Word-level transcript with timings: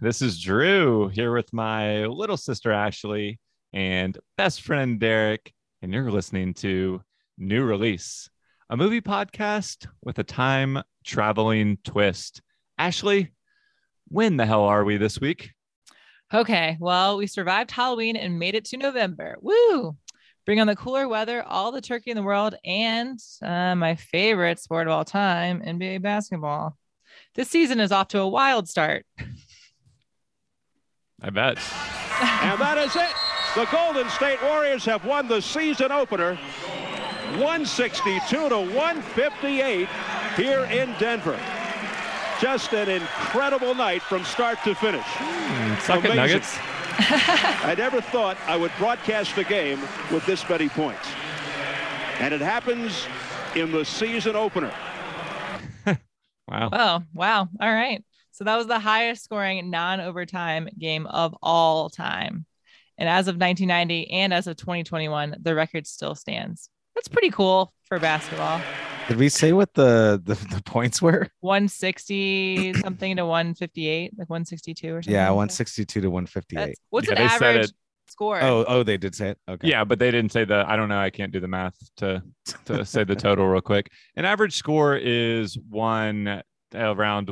This 0.00 0.22
is 0.22 0.40
Drew 0.40 1.08
here 1.08 1.34
with 1.34 1.52
my 1.52 2.06
little 2.06 2.36
sister 2.36 2.70
Ashley 2.70 3.40
and 3.72 4.16
best 4.36 4.62
friend 4.62 5.00
Derek, 5.00 5.52
and 5.82 5.92
you're 5.92 6.12
listening 6.12 6.54
to 6.54 7.02
New 7.36 7.64
Release, 7.64 8.30
a 8.70 8.76
movie 8.76 9.00
podcast 9.00 9.88
with 10.04 10.20
a 10.20 10.22
time 10.22 10.80
traveling 11.04 11.78
twist. 11.82 12.42
Ashley, 12.78 13.32
when 14.06 14.36
the 14.36 14.46
hell 14.46 14.62
are 14.62 14.84
we 14.84 14.98
this 14.98 15.20
week? 15.20 15.50
Okay, 16.32 16.76
well, 16.78 17.16
we 17.16 17.26
survived 17.26 17.72
Halloween 17.72 18.14
and 18.14 18.38
made 18.38 18.54
it 18.54 18.66
to 18.66 18.76
November. 18.76 19.36
Woo! 19.40 19.96
Bring 20.46 20.60
on 20.60 20.68
the 20.68 20.76
cooler 20.76 21.08
weather, 21.08 21.42
all 21.42 21.72
the 21.72 21.80
turkey 21.80 22.12
in 22.12 22.16
the 22.16 22.22
world, 22.22 22.54
and 22.64 23.18
uh, 23.42 23.74
my 23.74 23.96
favorite 23.96 24.60
sport 24.60 24.86
of 24.86 24.92
all 24.92 25.04
time, 25.04 25.60
NBA 25.60 26.02
basketball. 26.02 26.78
This 27.34 27.50
season 27.50 27.80
is 27.80 27.90
off 27.90 28.06
to 28.08 28.20
a 28.20 28.28
wild 28.28 28.68
start. 28.68 29.04
I 31.22 31.30
bet. 31.30 31.58
and 32.20 32.60
that 32.60 32.78
is 32.78 32.94
it. 32.96 33.10
The 33.54 33.64
Golden 33.72 34.08
State 34.10 34.42
Warriors 34.42 34.84
have 34.84 35.04
won 35.04 35.26
the 35.26 35.40
season 35.40 35.90
opener 35.90 36.36
162 37.36 38.48
to 38.48 38.56
158 38.58 39.88
here 40.36 40.64
in 40.64 40.94
Denver. 40.98 41.38
Just 42.40 42.72
an 42.72 42.88
incredible 42.88 43.74
night 43.74 44.02
from 44.02 44.24
start 44.24 44.62
to 44.64 44.74
finish. 44.74 45.04
Mm, 45.04 45.80
suck 45.80 46.04
it, 46.04 46.14
Nuggets. 46.14 46.56
I 47.00 47.74
never 47.76 48.00
thought 48.00 48.36
I 48.46 48.56
would 48.56 48.72
broadcast 48.78 49.36
a 49.38 49.44
game 49.44 49.80
with 50.12 50.24
this 50.26 50.48
many 50.48 50.68
points. 50.68 51.08
And 52.20 52.32
it 52.32 52.40
happens 52.40 53.06
in 53.54 53.72
the 53.72 53.84
season 53.84 54.36
opener. 54.36 54.72
Wow. 56.48 56.70
Oh, 56.72 57.02
wow. 57.12 57.48
All 57.60 57.72
right. 57.72 58.02
So 58.38 58.44
that 58.44 58.56
was 58.56 58.68
the 58.68 58.78
highest 58.78 59.24
scoring 59.24 59.68
non 59.68 60.00
overtime 60.00 60.68
game 60.78 61.08
of 61.08 61.34
all 61.42 61.90
time. 61.90 62.46
And 62.96 63.08
as 63.08 63.26
of 63.26 63.34
1990 63.34 64.12
and 64.12 64.32
as 64.32 64.46
of 64.46 64.56
2021, 64.56 65.38
the 65.42 65.56
record 65.56 65.88
still 65.88 66.14
stands. 66.14 66.70
That's 66.94 67.08
pretty 67.08 67.30
cool 67.30 67.74
for 67.86 67.98
basketball. 67.98 68.60
Did 69.08 69.16
we 69.16 69.28
say 69.28 69.52
what 69.52 69.74
the 69.74 70.22
the, 70.24 70.34
the 70.54 70.62
points 70.62 71.02
were? 71.02 71.26
160 71.40 72.74
something 72.74 73.16
to 73.16 73.26
158, 73.26 74.12
like 74.16 74.30
162 74.30 74.94
or 74.94 75.02
something. 75.02 75.12
Yeah, 75.12 75.22
like 75.22 75.30
that. 75.30 75.34
162 75.34 76.00
to 76.02 76.08
158. 76.08 76.64
That's, 76.64 76.80
what's 76.90 77.08
Yeah, 77.08 77.14
an 77.14 77.18
average 77.18 77.64
it- 77.70 77.72
score? 78.06 78.40
Oh, 78.40 78.64
oh, 78.68 78.84
they 78.84 78.98
did 78.98 79.16
say 79.16 79.30
it. 79.30 79.38
Okay. 79.48 79.66
Yeah, 79.66 79.82
but 79.82 79.98
they 79.98 80.12
didn't 80.12 80.30
say 80.30 80.44
the. 80.44 80.64
I 80.64 80.76
don't 80.76 80.88
know. 80.88 81.00
I 81.00 81.10
can't 81.10 81.32
do 81.32 81.40
the 81.40 81.48
math 81.48 81.74
to 81.96 82.22
to 82.66 82.84
say 82.84 83.02
the 83.02 83.16
total 83.16 83.48
real 83.48 83.62
quick. 83.62 83.90
An 84.14 84.24
average 84.24 84.54
score 84.54 84.96
is 84.96 85.58
one 85.68 86.40
around 86.74 87.30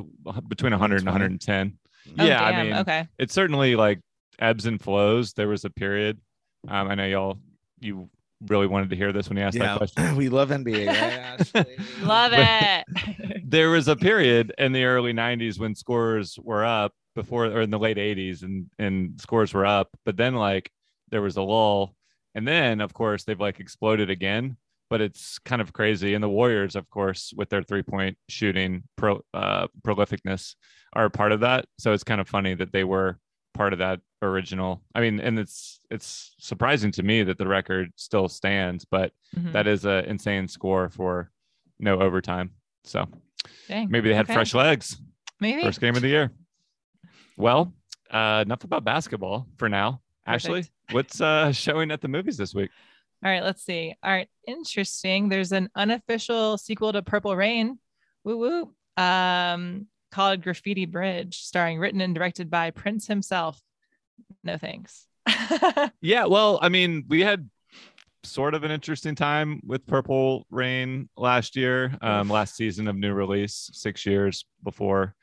between 0.48 0.72
100 0.72 0.98
and 0.98 1.06
110. 1.06 1.78
Oh, 2.18 2.24
yeah, 2.24 2.42
I 2.42 2.62
mean, 2.62 2.74
okay. 2.74 3.08
it's 3.18 3.34
certainly 3.34 3.74
like 3.74 4.00
ebbs 4.38 4.66
and 4.66 4.80
flows. 4.80 5.32
There 5.32 5.48
was 5.48 5.64
a 5.64 5.70
period. 5.70 6.20
Um, 6.68 6.88
I 6.88 6.94
know 6.94 7.06
y'all 7.06 7.38
you 7.80 8.08
really 8.48 8.66
wanted 8.66 8.90
to 8.90 8.96
hear 8.96 9.12
this 9.12 9.28
when 9.28 9.38
you 9.38 9.44
asked 9.44 9.58
that 9.58 9.78
question. 9.78 10.16
we 10.16 10.28
love 10.28 10.50
NBA. 10.50 10.86
Right, 10.86 10.96
Ashley? 10.96 11.76
Love 12.02 12.32
it. 12.34 13.42
there 13.44 13.70
was 13.70 13.88
a 13.88 13.96
period 13.96 14.52
in 14.58 14.72
the 14.72 14.84
early 14.84 15.12
90s 15.12 15.58
when 15.58 15.74
scores 15.74 16.38
were 16.42 16.64
up 16.64 16.92
before 17.14 17.46
or 17.46 17.62
in 17.62 17.70
the 17.70 17.78
late 17.78 17.96
80s 17.96 18.42
and 18.42 18.66
and 18.78 19.18
scores 19.18 19.54
were 19.54 19.64
up 19.64 19.88
but 20.04 20.18
then 20.18 20.34
like 20.34 20.70
there 21.10 21.22
was 21.22 21.38
a 21.38 21.42
lull 21.42 21.94
and 22.34 22.46
then 22.46 22.82
of 22.82 22.92
course 22.92 23.24
they've 23.24 23.40
like 23.40 23.58
exploded 23.58 24.10
again 24.10 24.58
but 24.90 25.00
it's 25.00 25.38
kind 25.40 25.60
of 25.62 25.72
crazy 25.72 26.14
and 26.14 26.22
the 26.22 26.28
warriors 26.28 26.76
of 26.76 26.88
course 26.90 27.32
with 27.36 27.48
their 27.50 27.62
three 27.62 27.82
point 27.82 28.16
shooting 28.28 28.82
pro 28.96 29.20
uh 29.34 29.66
prolificness 29.86 30.54
are 30.94 31.06
a 31.06 31.10
part 31.10 31.32
of 31.32 31.40
that 31.40 31.66
so 31.78 31.92
it's 31.92 32.04
kind 32.04 32.20
of 32.20 32.28
funny 32.28 32.54
that 32.54 32.72
they 32.72 32.84
were 32.84 33.18
part 33.54 33.72
of 33.72 33.78
that 33.78 34.00
original 34.22 34.82
i 34.94 35.00
mean 35.00 35.18
and 35.20 35.38
it's 35.38 35.80
it's 35.90 36.34
surprising 36.38 36.90
to 36.92 37.02
me 37.02 37.22
that 37.22 37.38
the 37.38 37.46
record 37.46 37.90
still 37.96 38.28
stands 38.28 38.84
but 38.84 39.12
Mhm. 39.36 39.52
that 39.52 39.66
is 39.66 39.84
an 39.84 40.04
insane 40.06 40.46
score 40.48 40.88
for 40.90 41.30
no 41.78 41.98
overtime 42.00 42.50
so 42.84 43.06
Dang. 43.68 43.88
Maybe 43.90 44.08
they 44.08 44.14
had 44.14 44.26
Okay. 44.26 44.34
fresh 44.34 44.54
legs. 44.54 45.00
Maybe. 45.40 45.62
First 45.62 45.80
game 45.80 45.94
of 45.94 46.02
the 46.02 46.08
year. 46.08 46.32
Well, 47.36 47.72
uh, 48.10 48.42
enough 48.46 48.64
about 48.64 48.84
basketball 48.84 49.46
for 49.56 49.68
now. 49.68 50.00
Ashley, 50.26 50.64
what's 50.90 51.20
uh, 51.20 51.52
showing 51.52 51.90
at 51.92 52.00
the 52.00 52.08
movies 52.08 52.36
this 52.36 52.54
week? 52.54 52.70
All 53.24 53.30
right, 53.30 53.42
let's 53.42 53.62
see. 53.62 53.94
All 54.02 54.12
right, 54.12 54.28
interesting. 54.46 55.28
There's 55.28 55.52
an 55.52 55.68
unofficial 55.74 56.58
sequel 56.58 56.92
to 56.92 57.02
Purple 57.02 57.34
Rain. 57.34 57.78
Woo 58.24 58.38
woo. 58.38 59.02
Um, 59.02 59.86
called 60.12 60.42
Graffiti 60.42 60.86
Bridge, 60.86 61.42
starring 61.42 61.78
written 61.78 62.00
and 62.00 62.14
directed 62.14 62.50
by 62.50 62.70
Prince 62.70 63.06
himself. 63.06 63.60
No 64.42 64.56
thanks. 64.56 65.06
Yeah, 66.00 66.26
well, 66.26 66.58
I 66.62 66.68
mean, 66.68 67.04
we 67.08 67.20
had 67.20 67.48
sort 68.22 68.54
of 68.54 68.64
an 68.64 68.70
interesting 68.70 69.14
time 69.14 69.60
with 69.64 69.86
Purple 69.86 70.46
Rain 70.50 71.08
last 71.16 71.56
year, 71.56 71.96
um, 72.00 72.28
last 72.28 72.56
season 72.56 72.88
of 72.88 72.96
new 72.96 73.12
release, 73.12 73.70
six 73.72 74.06
years 74.06 74.44
before 74.62 75.14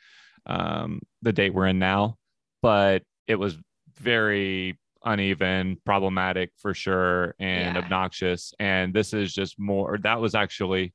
um, 0.46 1.00
the 1.22 1.32
date 1.32 1.54
we're 1.54 1.68
in 1.68 1.80
now. 1.80 2.18
But 2.62 3.04
it 3.28 3.36
was 3.36 3.58
very 3.98 4.78
uneven, 5.06 5.78
problematic 5.86 6.52
for 6.58 6.74
sure, 6.74 7.36
and 7.40 7.76
Yeah. 7.76 7.82
obnoxious. 7.82 8.54
And 8.60 8.94
this 8.94 9.14
is 9.14 9.34
just 9.34 9.60
more, 9.60 9.98
that 10.04 10.20
was 10.22 10.36
actually, 10.36 10.94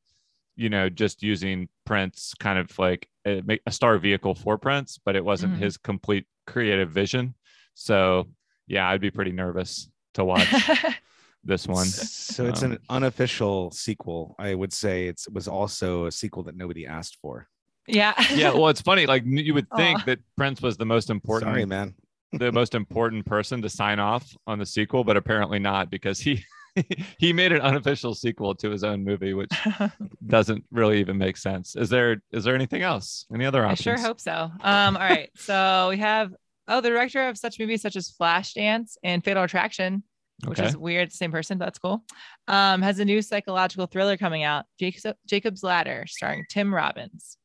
you 0.56 0.68
know, 0.70 0.88
just 0.88 1.22
using 1.22 1.68
Prince 1.84 2.34
kind 2.38 2.58
of 2.58 2.76
like 2.78 3.08
a, 3.26 3.42
a 3.66 3.70
star 3.72 3.98
vehicle 3.98 4.34
for 4.34 4.58
Prince, 4.58 4.98
but 5.04 5.14
it 5.16 5.24
wasn't 5.24 5.54
Mhm. 5.54 5.58
his 5.58 5.76
complete 5.76 6.26
creative 6.46 6.90
vision. 6.90 7.34
So, 7.74 8.28
yeah, 8.66 8.88
I'd 8.88 9.00
be 9.00 9.10
pretty 9.10 9.32
nervous 9.32 9.88
to 10.14 10.24
watch 10.24 10.48
this 11.44 11.66
one. 11.68 11.86
So 11.86 12.46
it's 12.46 12.62
Um, 12.62 12.72
an 12.72 12.78
unofficial 12.90 13.70
sequel. 13.70 14.34
I 14.38 14.54
would 14.54 14.72
say 14.72 15.06
it's, 15.06 15.26
it 15.28 15.32
was 15.34 15.46
also 15.48 16.06
a 16.06 16.12
sequel 16.12 16.42
that 16.44 16.56
nobody 16.56 16.86
asked 16.86 17.18
for. 17.22 17.48
yeah. 17.86 18.14
yeah, 18.34 18.50
well, 18.52 18.68
it's 18.68 18.80
funny. 18.82 19.06
Like 19.06 19.22
you 19.26 19.54
would 19.54 19.68
think 19.76 20.00
Aw. 20.00 20.04
that 20.06 20.18
Prince 20.36 20.60
was 20.60 20.76
the 20.76 20.84
most 20.86 21.08
important, 21.10 21.50
Sorry, 21.50 21.64
man. 21.66 21.94
The 22.32 22.52
most 22.52 22.74
important 22.74 23.24
person 23.26 23.62
to 23.62 23.68
sign 23.68 23.98
off 23.98 24.36
on 24.46 24.58
the 24.58 24.66
sequel, 24.66 25.04
but 25.04 25.16
apparently 25.16 25.58
not 25.58 25.90
because 25.90 26.20
he 26.20 26.44
he 27.18 27.32
made 27.32 27.52
an 27.52 27.60
unofficial 27.60 28.14
sequel 28.14 28.54
to 28.54 28.70
his 28.70 28.84
own 28.84 29.04
movie, 29.04 29.34
which 29.34 29.50
doesn't 30.26 30.64
really 30.70 31.00
even 31.00 31.18
make 31.18 31.36
sense. 31.36 31.74
Is 31.76 31.88
there 31.88 32.22
is 32.32 32.44
there 32.44 32.54
anything 32.54 32.82
else? 32.82 33.26
Any 33.34 33.46
other 33.46 33.64
options? 33.64 33.80
I 33.80 33.96
sure 33.96 34.06
hope 34.06 34.20
so. 34.20 34.50
Um, 34.60 34.96
all 34.96 35.02
right. 35.02 35.30
So 35.36 35.88
we 35.90 35.96
have 35.98 36.34
oh, 36.68 36.80
the 36.80 36.90
director 36.90 37.28
of 37.28 37.38
such 37.38 37.58
movies 37.58 37.80
such 37.82 37.96
as 37.96 38.12
Flashdance 38.12 38.96
and 39.02 39.24
Fatal 39.24 39.42
Attraction, 39.42 40.02
which 40.46 40.58
Okay. 40.58 40.68
is 40.68 40.76
weird, 40.76 41.12
same 41.12 41.32
person, 41.32 41.56
but 41.56 41.64
that's 41.64 41.78
cool. 41.78 42.04
Um, 42.46 42.82
has 42.82 42.98
a 42.98 43.04
new 43.06 43.22
psychological 43.22 43.86
thriller 43.86 44.18
coming 44.18 44.42
out, 44.44 44.66
Jacob, 44.78 45.16
Jacob's 45.26 45.62
Ladder, 45.62 46.04
starring 46.06 46.44
Tim 46.50 46.72
Robbins. 46.72 47.37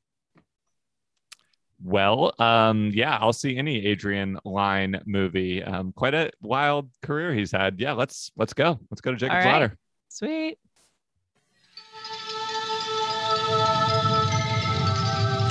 Well, 1.84 2.34
um, 2.40 2.92
yeah, 2.94 3.18
I'll 3.20 3.34
see 3.34 3.58
any 3.58 3.86
Adrian 3.86 4.40
Lyne 4.46 5.02
movie. 5.06 5.62
Um, 5.62 5.92
quite 5.92 6.14
a 6.14 6.32
wild 6.42 6.90
career 7.02 7.34
he's 7.34 7.52
had. 7.52 7.80
Yeah, 7.80 7.92
let's 7.92 8.32
let's 8.38 8.54
go. 8.54 8.80
Let's 8.90 9.02
go 9.02 9.12
to 9.12 9.18
Jacob's 9.18 9.46
right. 9.46 9.52
Ladder. 9.52 9.78
Sweet. 10.08 10.58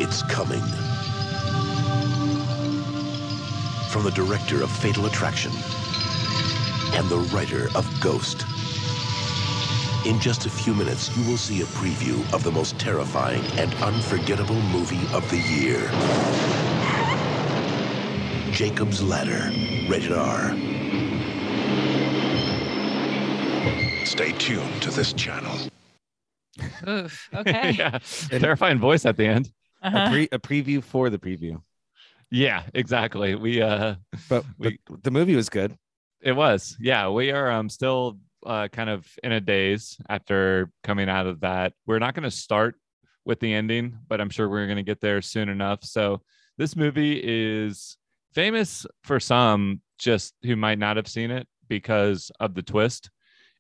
It's 0.01 0.23
coming. 0.23 0.63
From 3.91 4.05
the 4.05 4.13
director 4.15 4.63
of 4.63 4.71
Fatal 4.71 5.05
Attraction 5.05 5.53
and 6.95 7.09
the 7.11 7.19
writer 7.35 7.69
of 7.77 7.87
Ghost. 8.01 8.47
In 10.05 10.19
just 10.19 10.47
a 10.47 10.51
few 10.51 10.75
minutes, 10.75 11.17
you 11.17 11.29
will 11.31 11.37
see 11.37 11.63
a 11.63 11.65
preview 11.67 12.21
of 12.35 12.43
the 12.43 12.51
most 12.51 12.77
terrifying 12.79 13.43
and 13.59 13.73
unforgettable 13.75 14.61
movie 14.63 15.07
of 15.15 15.29
the 15.31 15.39
year. 15.39 15.81
Jacob's 18.53 19.01
Ladder, 19.01 19.51
rated 19.89 20.13
R. 20.13 20.51
Stay 24.05 24.33
tuned 24.33 24.83
to 24.83 24.91
this 24.91 25.13
channel. 25.13 25.57
Oof. 26.89 27.29
Okay. 27.35 27.71
yeah, 27.71 27.99
terrifying 28.29 28.79
voice 28.79 29.07
at 29.07 29.17
the 29.17 29.25
end. 29.27 29.51
Uh-huh. 29.83 29.99
A, 30.07 30.11
pre- 30.11 30.29
a 30.33 30.39
preview 30.39 30.83
for 30.83 31.11
the 31.11 31.19
preview. 31.19 31.63
Yeah, 32.31 32.65
exactly. 32.75 33.35
We 33.37 33.63
uh 33.63 33.95
But, 34.29 34.45
We- 34.59 34.79
but 34.89 35.03
the 35.05 35.11
movie 35.13 35.37
was 35.37 35.49
good. 35.49 35.77
It 36.21 36.33
was. 36.33 36.77
Yeah, 36.81 37.09
we 37.09 37.31
are 37.31 37.51
um 37.53 37.69
still 37.69 38.19
uh 38.45 38.69
kind 38.69 38.91
of 38.91 39.07
in 39.23 39.33
a 39.33 39.41
daze 39.41 39.97
after 40.09 40.71
coming 40.83 41.09
out 41.09 41.27
of 41.27 41.41
that. 41.41 41.73
We're 41.87 41.99
not 41.99 42.15
going 42.15 42.25
to 42.25 42.31
start 42.31 42.77
with 43.25 43.41
the 43.41 43.53
ending, 43.53 43.99
but 44.09 44.21
I'm 44.21 44.31
sure 44.31 44.49
we're 44.49 44.67
going 44.67 44.77
to 44.77 44.83
get 44.83 45.01
there 45.01 45.23
soon 45.23 45.49
enough. 45.49 45.85
So 45.85 46.23
this 46.59 46.77
movie 46.77 47.21
is 47.23 47.97
famous 48.33 48.87
for 49.05 49.21
some 49.21 49.81
just 49.99 50.35
who 50.43 50.57
might 50.57 50.79
not 50.79 50.97
have 50.97 51.09
seen 51.09 51.31
it 51.31 51.47
because 51.69 52.31
of 52.41 52.55
the 52.55 52.63
twist. 52.63 53.11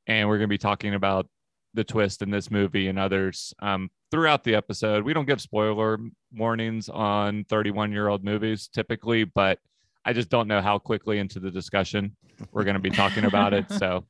And 0.06 0.29
we're 0.29 0.38
going 0.38 0.49
to 0.49 0.52
be 0.52 0.58
talking 0.58 0.94
about 0.94 1.29
the 1.75 1.84
twist 1.84 2.23
in 2.23 2.31
this 2.31 2.50
movie 2.50 2.88
and 2.88 2.99
others 2.99 3.55
um, 3.61 3.90
throughout 4.11 4.44
the 4.44 4.55
episode. 4.55 5.05
We 5.05 5.14
don't 5.14 5.26
give 5.26 5.40
spoiler 5.40 5.99
warnings 6.34 6.88
on 6.88 7.44
31 7.49 7.93
year 7.93 8.08
old 8.08 8.25
movies 8.25 8.69
typically, 8.69 9.25
but 9.25 9.58
I 10.05 10.12
just 10.12 10.29
don't 10.29 10.49
know 10.49 10.61
how 10.61 10.79
quickly 10.79 11.19
into 11.19 11.38
the 11.38 11.50
discussion 11.50 12.17
we're 12.50 12.64
going 12.64 12.75
to 12.75 12.81
be 12.81 12.90
talking 12.90 13.25
about 13.25 13.55
it. 13.55 13.67
So 13.79 14.05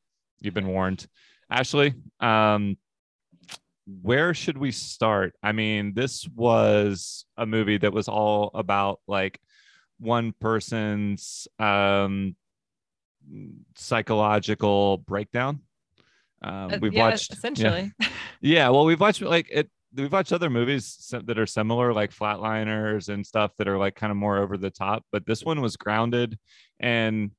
you've 0.45 0.55
been 0.55 0.69
warned. 0.69 1.07
Ashley, 1.51 1.95
um, 2.21 2.77
where 3.87 4.33
should 4.33 4.57
we 4.59 4.71
start? 4.71 5.35
I 5.43 5.53
mean, 5.53 5.93
this 5.95 6.27
was 6.29 7.25
a 7.37 7.47
movie 7.47 7.79
that 7.79 7.93
was 7.93 8.09
all 8.09 8.51
about 8.55 9.01
like 9.07 9.41
one 9.99 10.33
person's 10.41 11.49
um, 11.59 12.37
psychological 13.77 14.99
breakdown. 14.99 15.61
Um, 16.43 16.73
Uh, 16.73 16.79
we've 16.81 16.95
yeah, 16.95 17.09
watched 17.11 17.33
essentially. 17.33 17.93
Yeah, 18.41 18.71
well, 18.71 18.85
we've 18.85 19.01
watched 19.01 19.23
like 19.23 19.49
it. 19.51 19.71
We've 19.95 20.11
watched 20.11 20.33
other 20.33 20.51
movies 20.51 21.13
that 21.13 21.39
are 21.39 21.47
similar, 21.47 21.93
like 21.93 22.13
Flatliners 22.13 23.09
and 23.09 23.25
stuff 23.27 23.53
that 23.59 23.69
are 23.69 23.79
like 23.79 23.95
kind 23.95 24.11
of 24.11 24.17
more 24.17 24.39
over 24.39 24.57
the 24.57 24.71
top. 24.71 25.05
But 25.13 25.27
this 25.27 25.45
one 25.45 25.61
was 25.61 25.77
grounded, 25.77 26.39
and 26.81 27.31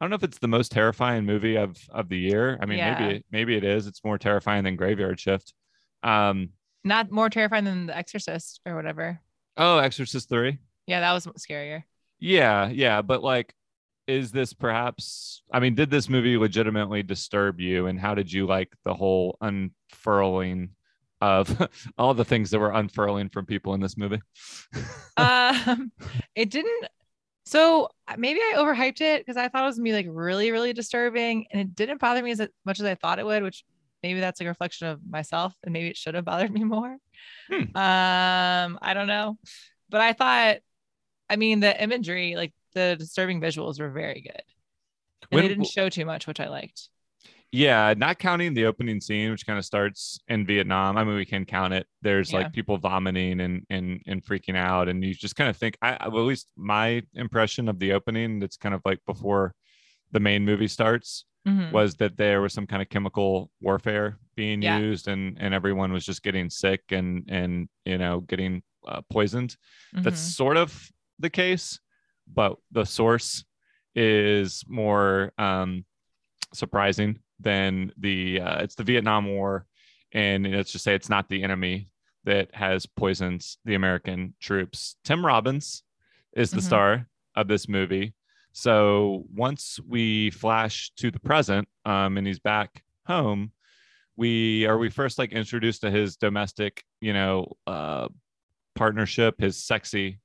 I 0.00 0.04
don't 0.04 0.10
know 0.10 0.16
if 0.16 0.22
it's 0.22 0.38
the 0.38 0.48
most 0.48 0.72
terrifying 0.72 1.24
movie 1.26 1.56
of 1.56 1.76
of 1.90 2.08
the 2.08 2.18
year. 2.18 2.58
I 2.60 2.66
mean, 2.66 2.78
Yeah. 2.78 2.98
maybe 2.98 3.24
maybe 3.30 3.56
it 3.56 3.64
is. 3.64 3.86
It's 3.86 4.02
more 4.04 4.18
terrifying 4.18 4.64
than 4.64 4.76
Graveyard 4.76 5.20
Shift. 5.20 5.52
Um, 6.02 6.50
Not 6.84 7.10
more 7.10 7.28
terrifying 7.28 7.64
than 7.64 7.86
The 7.86 7.96
Exorcist 7.96 8.60
or 8.64 8.74
whatever. 8.74 9.20
oh, 9.56 9.78
Exorcist 9.78 10.28
three. 10.28 10.58
Yeah, 10.86 11.00
that 11.00 11.12
was 11.12 11.26
scarier. 11.38 11.84
Yeah, 12.18 12.68
yeah, 12.68 13.02
but 13.02 13.22
like, 13.22 13.54
is 14.06 14.32
this 14.32 14.52
perhaps? 14.54 15.42
I 15.52 15.60
mean, 15.60 15.74
did 15.74 15.90
this 15.90 16.08
movie 16.08 16.36
legitimately 16.38 17.02
disturb 17.02 17.60
you, 17.60 17.86
and 17.86 18.00
how 18.00 18.14
did 18.14 18.32
you 18.32 18.46
like 18.46 18.72
the 18.84 18.94
whole 18.94 19.36
unfurling 19.42 20.70
of 21.20 21.68
all 21.98 22.14
the 22.14 22.24
things 22.24 22.50
that 22.50 22.58
were 22.58 22.72
unfurling 22.72 23.28
from 23.28 23.44
people 23.46 23.74
in 23.74 23.80
this 23.80 23.96
movie? 23.98 24.20
um, 25.16 25.92
it 26.34 26.50
didn't. 26.50 26.88
So 27.44 27.88
uh, 28.06 28.14
maybe 28.18 28.40
I 28.40 28.54
overhyped 28.56 29.00
it 29.00 29.20
because 29.24 29.36
I 29.36 29.48
thought 29.48 29.62
it 29.62 29.66
was 29.66 29.76
gonna 29.76 29.84
be 29.84 29.92
like 29.92 30.06
really, 30.08 30.50
really 30.52 30.72
disturbing, 30.72 31.46
and 31.50 31.60
it 31.60 31.74
didn't 31.74 32.00
bother 32.00 32.22
me 32.22 32.30
as 32.32 32.40
much 32.64 32.80
as 32.80 32.86
I 32.86 32.94
thought 32.94 33.18
it 33.18 33.26
would. 33.26 33.42
Which 33.42 33.64
maybe 34.02 34.20
that's 34.20 34.40
a 34.40 34.44
reflection 34.46 34.88
of 34.88 35.00
myself, 35.08 35.54
and 35.64 35.72
maybe 35.72 35.88
it 35.88 35.96
should 35.96 36.14
have 36.14 36.24
bothered 36.24 36.52
me 36.58 36.64
more. 36.64 36.96
Hmm. 37.48 37.76
Um, 37.76 38.78
I 38.82 38.92
don't 38.94 39.06
know, 39.08 39.38
but 39.88 40.00
I 40.00 40.12
thought, 40.12 40.58
I 41.28 41.36
mean, 41.36 41.60
the 41.60 41.82
imagery, 41.82 42.36
like 42.36 42.52
the 42.74 42.96
disturbing 42.98 43.40
visuals, 43.40 43.80
were 43.80 43.90
very 43.90 44.20
good, 44.20 44.42
and 45.22 45.28
When- 45.30 45.42
they 45.42 45.48
didn't 45.48 45.64
show 45.66 45.88
too 45.88 46.04
much, 46.04 46.26
which 46.26 46.40
I 46.40 46.48
liked. 46.48 46.88
Yeah, 47.52 47.94
not 47.96 48.20
counting 48.20 48.54
the 48.54 48.66
opening 48.66 49.00
scene, 49.00 49.30
which 49.32 49.44
kind 49.44 49.58
of 49.58 49.64
starts 49.64 50.20
in 50.28 50.46
Vietnam. 50.46 50.96
I 50.96 51.02
mean, 51.02 51.16
we 51.16 51.24
can 51.26 51.44
count 51.44 51.74
it. 51.74 51.86
There's 52.00 52.30
Yeah. 52.30 52.38
like 52.38 52.52
people 52.52 52.78
vomiting 52.78 53.40
and 53.40 53.66
and 53.70 54.00
and 54.06 54.22
freaking 54.24 54.56
out, 54.56 54.88
and 54.88 55.02
you 55.04 55.14
just 55.14 55.34
kind 55.34 55.50
of 55.50 55.56
think. 55.56 55.76
I 55.82 56.08
well, 56.08 56.22
at 56.22 56.26
least 56.28 56.48
my 56.56 57.02
impression 57.14 57.68
of 57.68 57.80
the 57.80 57.92
opening, 57.92 58.38
that's 58.38 58.56
kind 58.56 58.74
of 58.74 58.82
like 58.84 59.00
before 59.04 59.54
the 60.12 60.20
main 60.20 60.44
movie 60.44 60.68
starts, 60.68 61.24
Mhm. 61.48 61.72
was 61.72 61.96
that 61.96 62.16
there 62.16 62.40
was 62.40 62.52
some 62.52 62.66
kind 62.68 62.82
of 62.82 62.88
chemical 62.88 63.50
warfare 63.60 64.18
being 64.36 64.62
Yeah. 64.62 64.78
used, 64.78 65.08
and 65.08 65.36
and 65.40 65.52
everyone 65.52 65.92
was 65.92 66.06
just 66.06 66.22
getting 66.22 66.50
sick 66.50 66.82
and 66.92 67.24
and 67.28 67.68
you 67.84 67.98
know 67.98 68.20
getting 68.20 68.62
uh, 68.86 69.02
poisoned. 69.10 69.56
That's 69.92 70.20
Mhm. 70.20 70.34
sort 70.36 70.56
of 70.56 70.88
the 71.18 71.30
case, 71.30 71.80
but 72.32 72.56
the 72.70 72.84
source 72.86 73.44
is 73.96 74.64
more 74.68 75.32
um, 75.36 75.84
surprising 76.54 77.18
than 77.40 77.92
the 77.96 78.40
uh, 78.40 78.62
it's 78.62 78.74
the 78.74 78.84
Vietnam 78.84 79.26
War, 79.26 79.66
and 80.12 80.46
let's 80.50 80.72
just 80.72 80.84
say 80.84 80.94
it's 80.94 81.08
not 81.08 81.28
the 81.28 81.42
enemy 81.42 81.90
that 82.24 82.54
has 82.54 82.86
poisoned 82.86 83.46
the 83.64 83.74
American 83.74 84.34
troops. 84.40 84.96
Tim 85.04 85.24
Robbins 85.24 85.82
is 86.34 86.50
the 86.50 86.60
Mhm. 86.60 86.64
star 86.64 87.08
of 87.34 87.48
this 87.48 87.68
movie. 87.68 88.12
So 88.52 89.24
once 89.34 89.80
we 89.86 90.30
flash 90.30 90.90
to 90.96 91.10
the 91.10 91.20
present, 91.20 91.68
um, 91.84 92.18
and 92.18 92.26
he's 92.26 92.38
back 92.40 92.82
home, 93.06 93.52
we 94.16 94.66
are 94.66 94.76
we 94.76 94.90
first 94.90 95.18
like 95.18 95.32
introduced 95.32 95.80
to 95.82 95.90
his 95.90 96.16
domestic, 96.16 96.84
you 97.00 97.12
know, 97.12 97.56
uh, 97.66 98.08
partnership, 98.74 99.40
his 99.40 99.56
sexy 99.62 100.18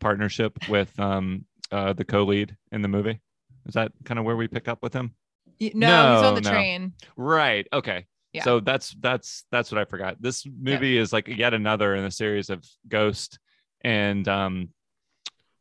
partnership 0.00 0.58
with 0.68 0.98
um 1.00 1.44
uh, 1.70 1.92
the 1.92 2.04
co-lead 2.04 2.56
in 2.70 2.82
the 2.82 2.88
movie. 2.88 3.20
Is 3.66 3.74
that 3.74 3.92
kind 4.04 4.18
of 4.18 4.26
where 4.26 4.36
we 4.36 4.46
pick 4.46 4.68
up 4.68 4.82
with 4.82 4.92
him? 4.92 5.14
Y- 5.62 5.70
No, 5.74 6.14
he's 6.14 6.22
on 6.22 6.34
the 6.34 6.40
no. 6.40 6.50
train. 6.50 6.92
Right. 7.16 7.66
Okay. 7.72 8.06
Yeah. 8.32 8.42
So 8.42 8.60
that's 8.60 8.96
that's 8.98 9.44
that's 9.52 9.70
what 9.70 9.80
I 9.80 9.84
forgot. 9.84 10.20
This 10.20 10.44
movie 10.46 10.96
is 10.98 11.12
like 11.12 11.28
yet 11.28 11.54
another 11.54 11.94
in 11.94 12.04
a 12.04 12.10
series 12.10 12.50
of 12.50 12.64
Ghost 12.88 13.38
and 13.82 14.26
um 14.26 14.70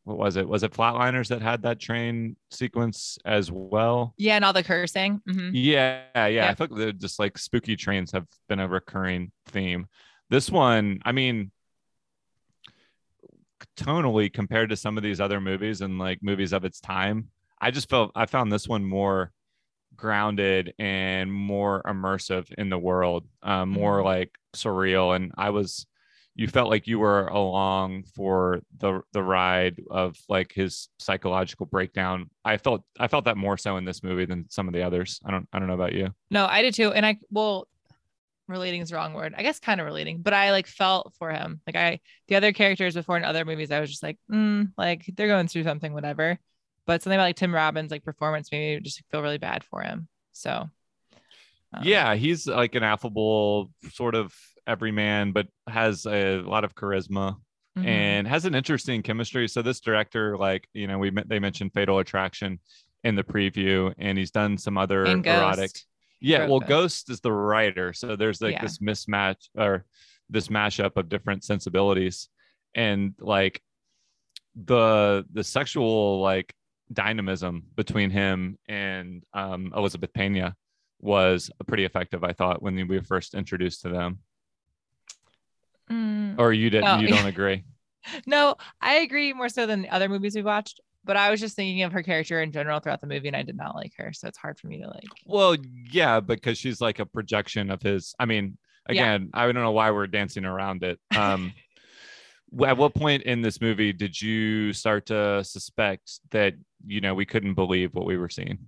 what 0.03 0.18
was 0.18 0.36
it? 0.36 0.48
Was 0.48 0.63
it 0.63 0.74
Flatliners 0.74 1.27
that 1.27 1.44
had 1.44 1.62
that 1.62 1.80
train 1.80 2.36
sequence 2.50 3.19
as 3.24 3.51
well? 3.51 4.15
Yeah, 4.18 4.36
and 4.38 4.44
all 4.44 4.53
the 4.53 4.63
cursing. 4.63 5.21
Mhm. 5.30 5.51
Yeah, 5.53 6.01
yeah. 6.15 6.24
I 6.24 6.27
Yeah. 6.30 6.53
feel 6.56 6.68
like 6.71 6.80
they're 6.80 6.92
just 6.92 7.19
like 7.19 7.38
spooky 7.38 7.75
trains 7.75 8.12
have 8.13 8.25
been 8.50 8.59
a 8.59 8.68
recurring 8.68 9.31
theme. 9.45 9.88
This 10.31 10.50
one, 10.50 11.01
I 11.06 11.12
mean, 11.12 11.51
tonally 13.77 14.31
compared 14.31 14.69
to 14.69 14.75
some 14.75 14.98
of 14.98 15.03
these 15.03 15.21
other 15.21 15.39
movies 15.39 15.81
and 15.81 16.00
like 16.00 16.19
movies 16.24 16.53
of 16.53 16.65
its 16.65 16.80
time, 16.80 17.27
I 17.59 17.69
just 17.69 17.89
felt 17.89 18.12
I 18.15 18.25
found 18.25 18.51
this 18.51 18.68
one 18.68 18.83
more 18.83 19.31
grounded 19.96 20.74
and 20.80 21.32
more 21.32 21.82
immersive 21.84 22.52
in 22.58 22.70
the 22.70 22.78
world, 22.78 23.28
um, 23.44 23.70
more 23.70 24.00
Mhm. 24.00 24.06
like 24.06 24.32
surreal. 24.56 25.16
And 25.16 25.32
I 25.38 25.50
was, 25.52 25.86
you 26.36 26.48
felt 26.48 26.70
like 26.70 26.88
you 26.88 26.98
were 27.00 27.28
along 27.28 28.04
for 28.16 28.62
the 28.78 29.02
the 29.12 29.22
ride 29.22 29.82
of 29.92 30.18
like 30.30 30.54
his 30.54 30.90
psychological 30.98 31.66
breakdown. 31.66 32.30
I 32.46 32.58
felt 32.58 32.84
I 33.00 33.08
felt 33.08 33.26
that 33.26 33.38
more 33.38 33.58
so 33.58 33.78
in 33.78 33.86
this 33.86 34.02
movie 34.02 34.26
than 34.26 34.50
some 34.50 34.68
of 34.68 34.74
the 34.74 34.84
others. 34.84 35.20
I 35.26 35.32
don't 35.32 35.48
I 35.52 35.60
don't 35.60 35.68
know 35.68 35.74
about 35.76 35.94
you. 35.94 36.14
No, 36.30 36.46
I 36.46 36.62
did 36.62 36.74
too. 36.74 36.92
And 36.94 37.06
I 37.06 37.18
well, 37.30 37.68
relating 38.48 38.82
is 38.82 38.90
the 38.90 38.96
wrong 38.96 39.14
word. 39.14 39.34
I 39.38 39.44
guess 39.44 39.60
kind 39.60 39.80
of 39.80 39.86
relating, 39.86 40.22
but 40.22 40.34
I 40.34 40.52
like 40.52 40.68
felt 40.68 41.14
for 41.20 41.32
him. 41.32 41.62
Like 41.68 41.76
I 41.76 42.00
the 42.28 42.36
other 42.36 42.54
characters 42.54 42.96
before 42.96 43.18
in 43.18 43.24
other 43.24 43.46
movies, 43.46 43.72
I 43.72 43.80
was 43.80 43.90
just 43.90 44.04
like, 44.04 44.18
mm, 44.32 44.72
like 44.78 45.04
they're 45.16 45.28
going 45.28 45.48
through 45.48 45.64
something, 45.64 45.94
whatever. 45.94 46.40
But 46.92 47.02
something 47.02 47.18
about 47.18 47.24
like 47.24 47.38
Tim 47.38 47.56
Robbins' 47.56 47.90
like 47.90 48.04
performance 48.04 48.52
maybe 48.52 48.82
just 48.82 49.02
feel 49.10 49.22
really 49.22 49.38
bad 49.38 49.64
for 49.64 49.80
him. 49.82 50.10
So 50.34 50.70
um, 51.72 51.84
yeah, 51.84 52.15
he's 52.15 52.48
like 52.48 52.75
an 52.75 52.84
affable 52.84 53.72
sort 53.94 54.13
of 54.13 54.34
everyman, 54.68 55.32
but 55.32 55.48
has 55.70 56.06
a 56.06 56.39
lot 56.42 56.65
of 56.65 56.75
charisma 56.75 57.38
mhm. 57.80 57.86
and 57.86 58.27
has 58.27 58.44
an 58.44 58.56
interesting 58.56 59.04
chemistry. 59.04 59.48
So 59.48 59.62
this 59.62 59.80
director, 59.80 60.38
like 60.38 60.68
you 60.74 60.86
know, 60.86 60.98
we 60.98 61.12
they 61.27 61.39
mentioned 61.39 61.72
Fatal 61.74 62.00
Attraction 62.00 62.60
in 63.06 63.15
the 63.15 63.24
preview, 63.24 63.94
and 63.98 64.18
he's 64.18 64.32
done 64.32 64.58
some 64.58 64.77
other 64.77 65.06
And 65.06 65.25
erotic. 65.25 65.72
Ghost. 65.72 65.88
Yeah, 66.20 66.46
well, 66.46 66.60
Ghost. 66.60 66.68
Ghost 67.08 67.10
is 67.10 67.22
the 67.22 67.32
writer, 67.32 67.94
so 67.94 68.18
there's 68.18 68.42
like 68.42 68.56
Yeah. 68.56 68.63
this 68.63 68.80
mismatch 68.80 69.48
or 69.58 69.86
this 70.30 70.50
mashup 70.50 70.98
of 70.98 71.08
different 71.08 71.46
sensibilities, 71.46 72.27
and 72.75 73.13
like 73.18 73.62
the 74.56 75.25
the 75.32 75.46
sexual 75.46 76.20
like 76.20 76.54
dynamism 76.91 77.63
between 77.75 78.10
him 78.10 78.57
and 78.67 79.24
um, 79.33 79.74
Elizabeth 79.75 80.13
Pena 80.13 80.55
was 81.00 81.50
pretty 81.67 81.86
effective, 81.86 82.24
I 82.24 82.33
thought, 82.33 82.62
when 82.62 82.75
we 82.75 82.83
were 82.83 83.03
first 83.03 83.33
introduced 83.33 83.81
to 83.81 83.89
them. 83.89 84.19
Mm, 85.89 86.39
Or 86.39 86.53
you 86.53 86.69
didn't? 86.69 86.88
Oh, 86.88 87.00
you 87.00 87.07
don't 87.07 87.25
agree? 87.36 87.63
no, 88.25 88.55
I 88.81 88.95
agree 88.95 89.33
more 89.33 89.50
so 89.50 89.65
than 89.65 89.83
the 89.83 89.89
other 89.89 90.10
movies 90.10 90.36
we 90.36 90.41
watched. 90.43 90.79
But 91.03 91.17
I 91.17 91.31
was 91.31 91.39
just 91.39 91.55
thinking 91.55 91.81
of 91.81 91.91
her 91.93 92.03
character 92.03 92.39
in 92.43 92.51
general 92.51 92.79
throughout 92.79 93.01
the 93.01 93.07
movie, 93.07 93.27
and 93.27 93.36
I 93.36 93.41
did 93.41 93.57
not 93.57 93.74
like 93.75 93.93
her. 93.98 94.13
So 94.13 94.27
it's 94.27 94.38
hard 94.38 94.60
for 94.60 94.67
me 94.67 94.77
to 94.81 94.88
like. 94.88 95.07
Well, 95.25 95.55
yeah, 95.91 96.19
because 96.19 96.60
she's 96.60 96.79
like 96.79 97.00
a 97.00 97.07
projection 97.07 97.71
of 97.71 97.81
his. 97.81 98.13
I 98.19 98.25
mean, 98.25 98.55
Yeah. 98.88 98.91
again, 99.15 99.31
I 99.33 99.45
don't 99.45 99.55
know 99.55 99.71
why 99.71 99.89
we're 99.89 100.05
dancing 100.05 100.45
around 100.45 100.83
it. 100.83 101.00
Um, 101.17 101.53
at 102.65 102.77
what 102.77 102.93
point 102.93 103.24
in 103.24 103.41
this 103.41 103.62
movie 103.62 103.93
did 103.93 104.20
you 104.20 104.74
start 104.74 105.05
to 105.08 105.43
suspect 105.43 106.20
that 106.31 106.53
you 106.86 107.01
know 107.01 107.13
we 107.13 107.25
couldn't 107.25 107.53
believe 107.53 107.93
what 107.93 108.05
we 108.05 108.17
were 108.17 108.29
seeing? 108.29 108.60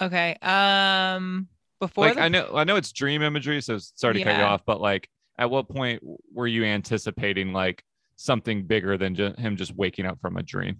Okay. 0.00 0.36
Um. 0.42 1.48
Before 1.78 2.06
like 2.06 2.14
the 2.14 2.22
I 2.22 2.28
know, 2.28 2.52
I 2.54 2.64
know 2.64 2.76
it's 2.76 2.90
dream 2.90 3.22
imagery, 3.22 3.60
so 3.60 3.78
sorry 3.78 4.14
to 4.14 4.24
cut 4.24 4.38
you 4.38 4.44
off, 4.44 4.62
but 4.64 4.80
like, 4.80 5.10
at 5.38 5.50
what 5.50 5.68
point 5.68 6.02
were 6.32 6.46
you 6.46 6.64
anticipating 6.64 7.52
like 7.52 7.84
something 8.16 8.64
bigger 8.64 8.96
than 8.96 9.14
him 9.14 9.56
just 9.56 9.74
waking 9.74 10.06
up 10.06 10.18
from 10.20 10.38
a 10.38 10.42
dream? 10.42 10.78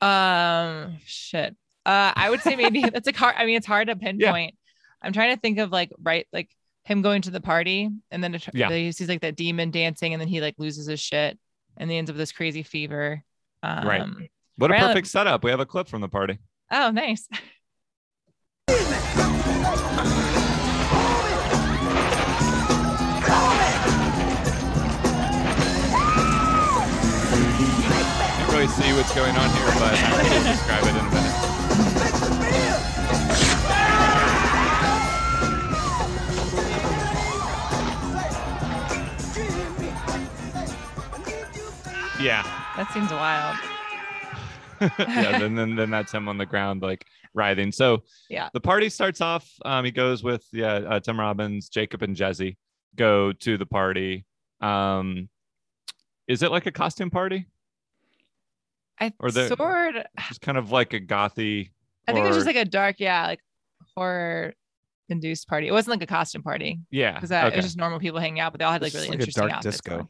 Um, 0.00 0.98
shit. 1.06 1.54
Uh, 1.86 2.12
I 2.14 2.30
would 2.30 2.40
say 2.40 2.56
maybe 2.56 2.82
that's 2.92 3.08
a 3.08 3.12
hard. 3.12 3.36
I 3.38 3.46
mean, 3.46 3.56
it's 3.56 3.66
hard 3.66 3.88
to 3.88 3.96
pinpoint. 3.96 4.54
I'm 5.02 5.12
trying 5.12 5.34
to 5.34 5.40
think 5.40 5.58
of 5.58 5.70
like 5.70 5.92
right, 6.02 6.26
like 6.32 6.50
him 6.90 7.02
going 7.02 7.22
to 7.22 7.30
the 7.30 7.40
party, 7.40 7.88
and 8.10 8.22
then 8.22 8.36
Yeah. 8.52 8.68
he 8.70 8.90
sees 8.92 9.08
like 9.08 9.20
that 9.20 9.36
demon 9.36 9.70
dancing, 9.70 10.12
and 10.12 10.20
then 10.20 10.28
he 10.28 10.40
like 10.40 10.56
loses 10.58 10.86
his 10.86 10.98
shit, 11.00 11.38
and 11.76 11.90
he 11.90 11.96
ends 11.96 12.10
up 12.10 12.14
with 12.14 12.18
this 12.20 12.32
crazy 12.32 12.62
fever. 12.64 13.22
Um, 13.62 13.86
Right. 13.86 14.02
What 14.56 14.70
a 14.70 14.74
Right. 14.74 14.80
perfect 14.82 15.06
setup! 15.06 15.44
We 15.44 15.50
have 15.50 15.60
a 15.60 15.66
clip 15.66 15.88
from 15.88 16.00
the 16.00 16.08
party. 16.08 16.38
Oh, 16.70 16.90
nice. 16.90 17.28
Can't 27.20 28.52
really 28.52 28.66
see 28.68 28.92
what's 28.94 29.14
going 29.14 29.36
on 29.36 29.50
here, 29.50 29.66
but 29.78 29.94
I 29.94 30.22
will 30.22 30.44
describe 30.44 30.84
it 30.84 30.90
in 30.96 31.04
a 31.06 31.10
Yeah, 42.20 42.42
That 42.76 42.90
seems 42.92 43.10
wild. 43.10 43.56
yeah. 44.98 45.38
Then, 45.38 45.54
then 45.54 45.74
then 45.76 45.90
that's 45.90 46.12
him 46.12 46.28
on 46.28 46.36
the 46.38 46.46
ground 46.46 46.82
like 46.82 47.06
writhing. 47.34 47.72
So 47.72 48.02
Yeah. 48.28 48.48
the 48.52 48.60
party 48.60 48.88
starts 48.90 49.20
off. 49.20 49.50
Um, 49.64 49.84
he 49.84 49.90
goes 49.90 50.22
with 50.22 50.44
yeah, 50.52 50.74
uh, 50.74 51.00
Tim 51.00 51.18
Robbins, 51.18 51.68
Jacob, 51.68 52.02
and 52.02 52.14
Jezzie 52.16 52.56
go 52.94 53.32
to 53.32 53.56
the 53.56 53.66
party. 53.66 54.26
Um, 54.60 55.28
is 56.28 56.42
it 56.42 56.50
like 56.50 56.66
a 56.66 56.72
costume 56.72 57.10
party? 57.10 57.46
I 59.00 59.12
Or 59.18 59.30
the- 59.30 59.48
sort. 59.48 59.96
It's 60.28 60.38
kind 60.38 60.58
of 60.58 60.70
like 60.70 60.92
a 60.92 61.00
gothy. 61.00 61.70
I 62.06 62.12
think 62.12 62.24
it 62.24 62.28
was 62.28 62.36
just 62.36 62.46
like 62.46 62.56
a 62.56 62.64
dark, 62.64 62.96
yeah, 62.98 63.26
like 63.28 63.40
horror 63.96 64.52
induced 65.08 65.48
party. 65.48 65.68
It 65.68 65.72
wasn't 65.72 65.98
like 65.98 66.02
a 66.02 66.12
costume 66.12 66.42
party 66.42 66.80
yeah. 66.90 67.12
because 67.14 67.30
it 67.30 67.34
okay. 67.36 67.56
was 67.56 67.64
just 67.64 67.76
normal 67.78 67.98
people 67.98 68.18
hanging 68.20 68.40
out, 68.40 68.52
but 68.52 68.58
they 68.58 68.64
all 68.64 68.72
had 68.72 68.82
like 68.82 68.92
really 68.92 69.08
like 69.08 69.18
a 69.18 69.20
interesting 69.20 69.42
dark 69.42 69.52
outfits. 69.58 69.76
disco. 69.76 70.08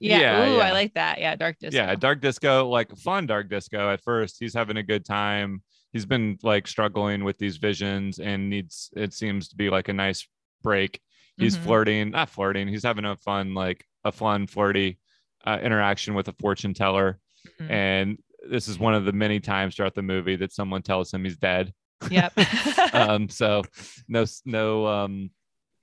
Yeah. 0.00 0.18
Yeah, 0.18 0.50
Ooh, 0.54 0.58
I 0.60 0.72
like 0.72 0.94
that. 0.94 1.18
Yeah, 1.18 1.34
dark 1.36 1.58
disco. 1.58 1.76
Yeah, 1.76 1.94
dark 1.94 2.20
disco, 2.20 2.68
like 2.68 2.94
fun 2.96 3.26
dark 3.26 3.48
disco. 3.48 3.90
At 3.90 4.02
first, 4.02 4.36
he's 4.38 4.54
having 4.54 4.76
a 4.76 4.82
good 4.82 5.04
time. 5.04 5.62
He's 5.92 6.06
been 6.06 6.38
like 6.42 6.66
struggling 6.66 7.24
with 7.24 7.38
these 7.38 7.56
visions 7.56 8.18
and 8.18 8.50
needs 8.50 8.90
it 8.96 9.12
seems 9.14 9.48
to 9.48 9.56
be 9.56 9.70
like 9.70 9.88
a 9.88 9.92
nice 9.92 10.26
break. 10.62 11.00
He's 11.38 11.56
Mhm. 11.56 11.62
flirting, 11.62 12.10
not 12.10 12.28
flirting. 12.30 12.68
He's 12.68 12.82
having 12.82 13.04
a 13.04 13.16
fun, 13.16 13.54
like 13.54 13.84
a 14.04 14.12
fun, 14.12 14.46
flirty 14.46 14.98
uh, 15.46 15.58
interaction 15.62 16.14
with 16.14 16.28
a 16.28 16.32
fortune 16.34 16.74
teller. 16.74 17.18
Mhm. 17.60 17.70
And 17.70 18.18
this 18.50 18.68
is 18.68 18.78
one 18.78 18.94
of 18.94 19.04
the 19.04 19.12
many 19.12 19.40
times 19.40 19.76
throughout 19.76 19.94
the 19.94 20.02
movie 20.02 20.36
that 20.36 20.52
someone 20.52 20.82
tells 20.82 21.12
him 21.14 21.24
he's 21.24 21.36
dead. 21.36 21.72
Yep. 22.10 22.32
um, 22.94 23.28
so 23.28 23.62
no, 24.08 24.24
no, 24.44 24.86
um, 24.86 25.30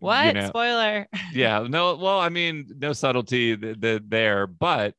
what? 0.05 0.25
you 0.27 0.33
know, 0.33 0.47
Spoiler. 0.47 1.07
yeah 1.33 1.65
no 1.67 1.95
well 1.95 2.19
i 2.19 2.29
mean 2.29 2.67
no 2.77 2.93
subtlety 2.93 3.57
th- 3.57 3.79
th- 3.81 4.01
there 4.07 4.47
but 4.47 4.93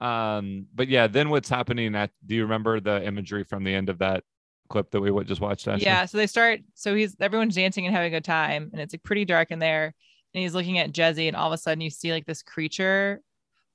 um 0.00 0.66
but 0.74 0.88
yeah 0.88 1.06
then 1.06 1.28
what's 1.30 1.48
happening 1.48 1.94
at 1.94 2.10
do 2.26 2.34
you 2.34 2.42
remember 2.42 2.80
the 2.80 3.04
imagery 3.04 3.44
from 3.44 3.64
the 3.64 3.74
end 3.74 3.88
of 3.88 3.98
that 3.98 4.24
clip 4.72 4.90
that 4.90 5.00
we 5.00 5.24
just 5.24 5.40
watched 5.40 5.68
Ashley? 5.68 5.84
Yeah. 5.84 6.06
So 6.06 6.18
they 6.18 6.26
start. 6.26 6.60
So 6.74 6.94
he's 6.94 7.14
everyone's 7.20 7.54
dancing 7.54 7.86
and 7.86 7.94
having 7.94 8.12
a 8.12 8.16
good 8.16 8.24
time, 8.24 8.70
and 8.72 8.80
it's 8.80 8.92
like 8.92 9.04
pretty 9.04 9.24
dark 9.24 9.52
in 9.52 9.60
there. 9.60 9.94
And 10.34 10.42
he's 10.42 10.54
looking 10.54 10.78
at 10.78 10.92
Jezzie, 10.92 11.28
and 11.28 11.36
all 11.36 11.46
of 11.46 11.52
a 11.52 11.58
sudden 11.58 11.82
you 11.82 11.90
see 11.90 12.10
like 12.10 12.26
this 12.26 12.42
creature, 12.42 13.20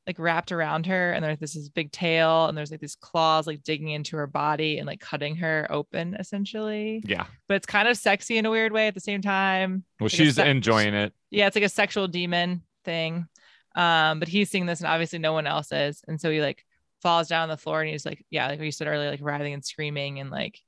like 0.07 0.17
wrapped 0.17 0.53
around 0.53 0.85
her, 0.85 1.11
and 1.11 1.23
there's 1.23 1.37
this, 1.37 1.69
big 1.69 1.91
tail, 1.91 2.45
and 2.45 2.57
there's 2.57 2.71
like 2.71 2.79
these 2.79 2.95
claws 2.95 3.45
like 3.45 3.61
digging 3.61 3.89
into 3.89 4.15
her 4.15 4.25
body 4.25 4.77
and 4.77 4.87
like 4.87 5.01
cutting 5.01 5.35
her 5.35 5.67
open 5.69 6.15
essentially. 6.17 7.03
yeah 7.05 7.25
But 7.49 7.55
it's 7.55 7.65
kind 7.65 7.87
of 7.89 7.97
sexy 7.97 8.37
in 8.37 8.45
a 8.45 8.49
weird 8.49 8.71
way 8.71 8.87
at 8.87 8.93
the 8.93 9.01
same 9.01 9.21
time. 9.21 9.83
well 9.99 10.05
Like 10.05 10.13
she's 10.13 10.35
se- 10.35 10.49
enjoying 10.49 10.93
it 10.93 11.13
Yeah, 11.29 11.47
it's 11.47 11.55
like 11.55 11.65
a 11.65 11.69
sexual 11.69 12.07
demon 12.07 12.63
thing. 12.85 13.27
Um, 13.75 14.19
but 14.19 14.27
he's 14.29 14.49
seeing 14.49 14.65
this, 14.65 14.79
and 14.79 14.87
obviously 14.87 15.19
no 15.19 15.33
one 15.33 15.45
else 15.45 15.71
is, 15.71 16.01
and 16.07 16.19
so 16.19 16.31
he 16.31 16.41
like 16.41 16.65
falls 17.03 17.27
down 17.27 17.43
on 17.43 17.49
the 17.49 17.57
floor, 17.57 17.81
and 17.81 17.89
he's 17.91 18.05
like, 18.05 18.25
yeah, 18.31 18.47
like 18.47 18.59
we 18.59 18.71
said 18.71 18.87
earlier, 18.87 19.11
like 19.11 19.19
writhing 19.21 19.53
and 19.53 19.63
screaming, 19.63 20.19
and 20.19 20.31
like 20.31 20.59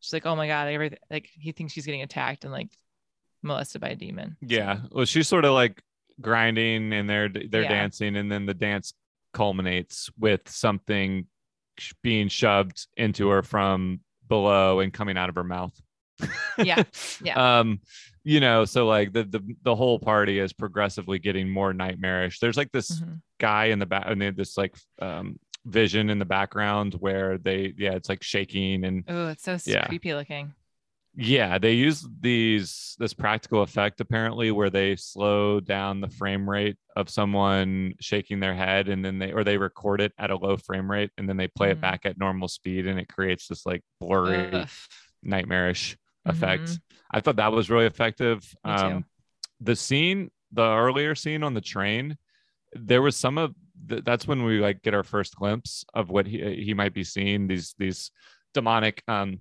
she's 0.00 0.12
like, 0.12 0.24
oh 0.24 0.36
my 0.36 0.46
god, 0.46 0.68
everything. 0.68 0.98
Like 1.10 1.28
he 1.32 1.52
thinks 1.52 1.72
she's 1.72 1.84
getting 1.84 2.02
attacked 2.02 2.44
and 2.44 2.52
like 2.52 2.70
molested 3.42 3.80
by 3.80 3.88
a 3.90 3.94
demon. 3.96 4.36
yeah 4.40 4.78
well 4.90 5.04
she's 5.04 5.28
sort 5.28 5.44
of 5.44 5.52
like 5.52 5.80
grinding 6.20 6.92
and 6.92 7.08
they're 7.08 7.28
they're 7.28 7.62
Yeah. 7.62 7.68
dancing 7.68 8.16
and 8.16 8.30
then 8.30 8.46
the 8.46 8.54
dance 8.54 8.92
culminates 9.32 10.10
with 10.18 10.40
something 10.48 11.26
being 12.02 12.28
shoved 12.28 12.86
into 12.96 13.28
her 13.28 13.42
from 13.42 14.00
below 14.26 14.80
and 14.80 14.92
coming 14.92 15.16
out 15.16 15.28
of 15.28 15.34
her 15.36 15.44
mouth 15.44 15.72
Yeah, 16.58 16.82
yeah. 17.22 17.58
um 17.58 17.80
you 18.24 18.40
know 18.40 18.64
so 18.64 18.86
like 18.86 19.12
the 19.12 19.22
the, 19.24 19.40
the 19.62 19.76
whole 19.76 19.98
party 20.00 20.38
is 20.40 20.52
progressively 20.52 21.18
getting 21.20 21.48
more 21.48 21.72
nightmarish 21.72 22.40
there's 22.40 22.56
like 22.56 22.72
this 22.72 23.00
Mhm. 23.00 23.20
guy 23.38 23.66
in 23.66 23.78
the 23.78 23.86
back 23.86 24.04
and 24.08 24.20
they 24.20 24.24
had 24.26 24.36
this 24.36 24.56
like 24.58 24.74
um 25.00 25.38
vision 25.64 26.10
in 26.10 26.18
the 26.18 26.24
background 26.24 26.94
where 26.94 27.38
they 27.38 27.72
yeah 27.78 27.92
it's 27.92 28.08
like 28.08 28.22
shaking 28.22 28.84
and 28.84 29.04
Oh, 29.06 29.28
it's 29.28 29.44
so 29.44 29.56
Yeah. 29.64 29.86
creepy 29.86 30.14
looking. 30.14 30.54
Yeah 31.20 31.58
they 31.58 31.72
use 31.72 32.06
these 32.20 32.94
this 33.00 33.12
practical 33.12 33.62
effect 33.62 34.00
apparently 34.00 34.52
where 34.52 34.70
they 34.70 34.94
slow 34.94 35.58
down 35.58 36.00
the 36.00 36.08
frame 36.08 36.48
rate 36.48 36.76
of 36.94 37.10
someone 37.10 37.92
shaking 38.00 38.38
their 38.38 38.54
head 38.54 38.88
and 38.88 39.04
then 39.04 39.18
they 39.18 39.32
or 39.32 39.42
they 39.42 39.58
record 39.58 40.00
it 40.00 40.12
at 40.16 40.30
a 40.30 40.36
low 40.36 40.56
frame 40.56 40.88
rate 40.88 41.10
and 41.18 41.28
then 41.28 41.36
they 41.36 41.48
play 41.48 41.68
Mhm. 41.70 41.72
it 41.72 41.80
back 41.80 42.06
at 42.06 42.18
normal 42.18 42.46
speed 42.46 42.86
and 42.86 43.00
it 43.00 43.08
creates 43.08 43.48
this 43.48 43.66
like 43.66 43.82
blurry 44.00 44.48
Ugh. 44.52 44.68
nightmarish 45.24 45.96
effect 46.24 46.62
Mhm. 46.62 46.80
i 47.10 47.20
thought 47.20 47.36
that 47.36 47.50
was 47.52 47.68
really 47.68 47.86
effective 47.86 48.54
um 48.64 49.04
the 49.60 49.74
scene 49.74 50.30
the 50.52 50.62
earlier 50.62 51.16
scene 51.16 51.42
on 51.42 51.52
the 51.54 51.60
train 51.60 52.16
there 52.74 53.02
was 53.02 53.16
some 53.16 53.38
of 53.38 53.54
th- 53.88 54.04
that's 54.04 54.28
when 54.28 54.44
we 54.44 54.60
like 54.60 54.82
get 54.82 54.94
our 54.94 55.02
first 55.02 55.34
glimpse 55.34 55.84
of 55.94 56.10
what 56.10 56.26
he 56.28 56.62
he 56.62 56.74
might 56.74 56.94
be 56.94 57.02
seeing 57.02 57.48
these 57.48 57.74
these 57.76 58.12
demonic 58.54 59.02
um 59.08 59.40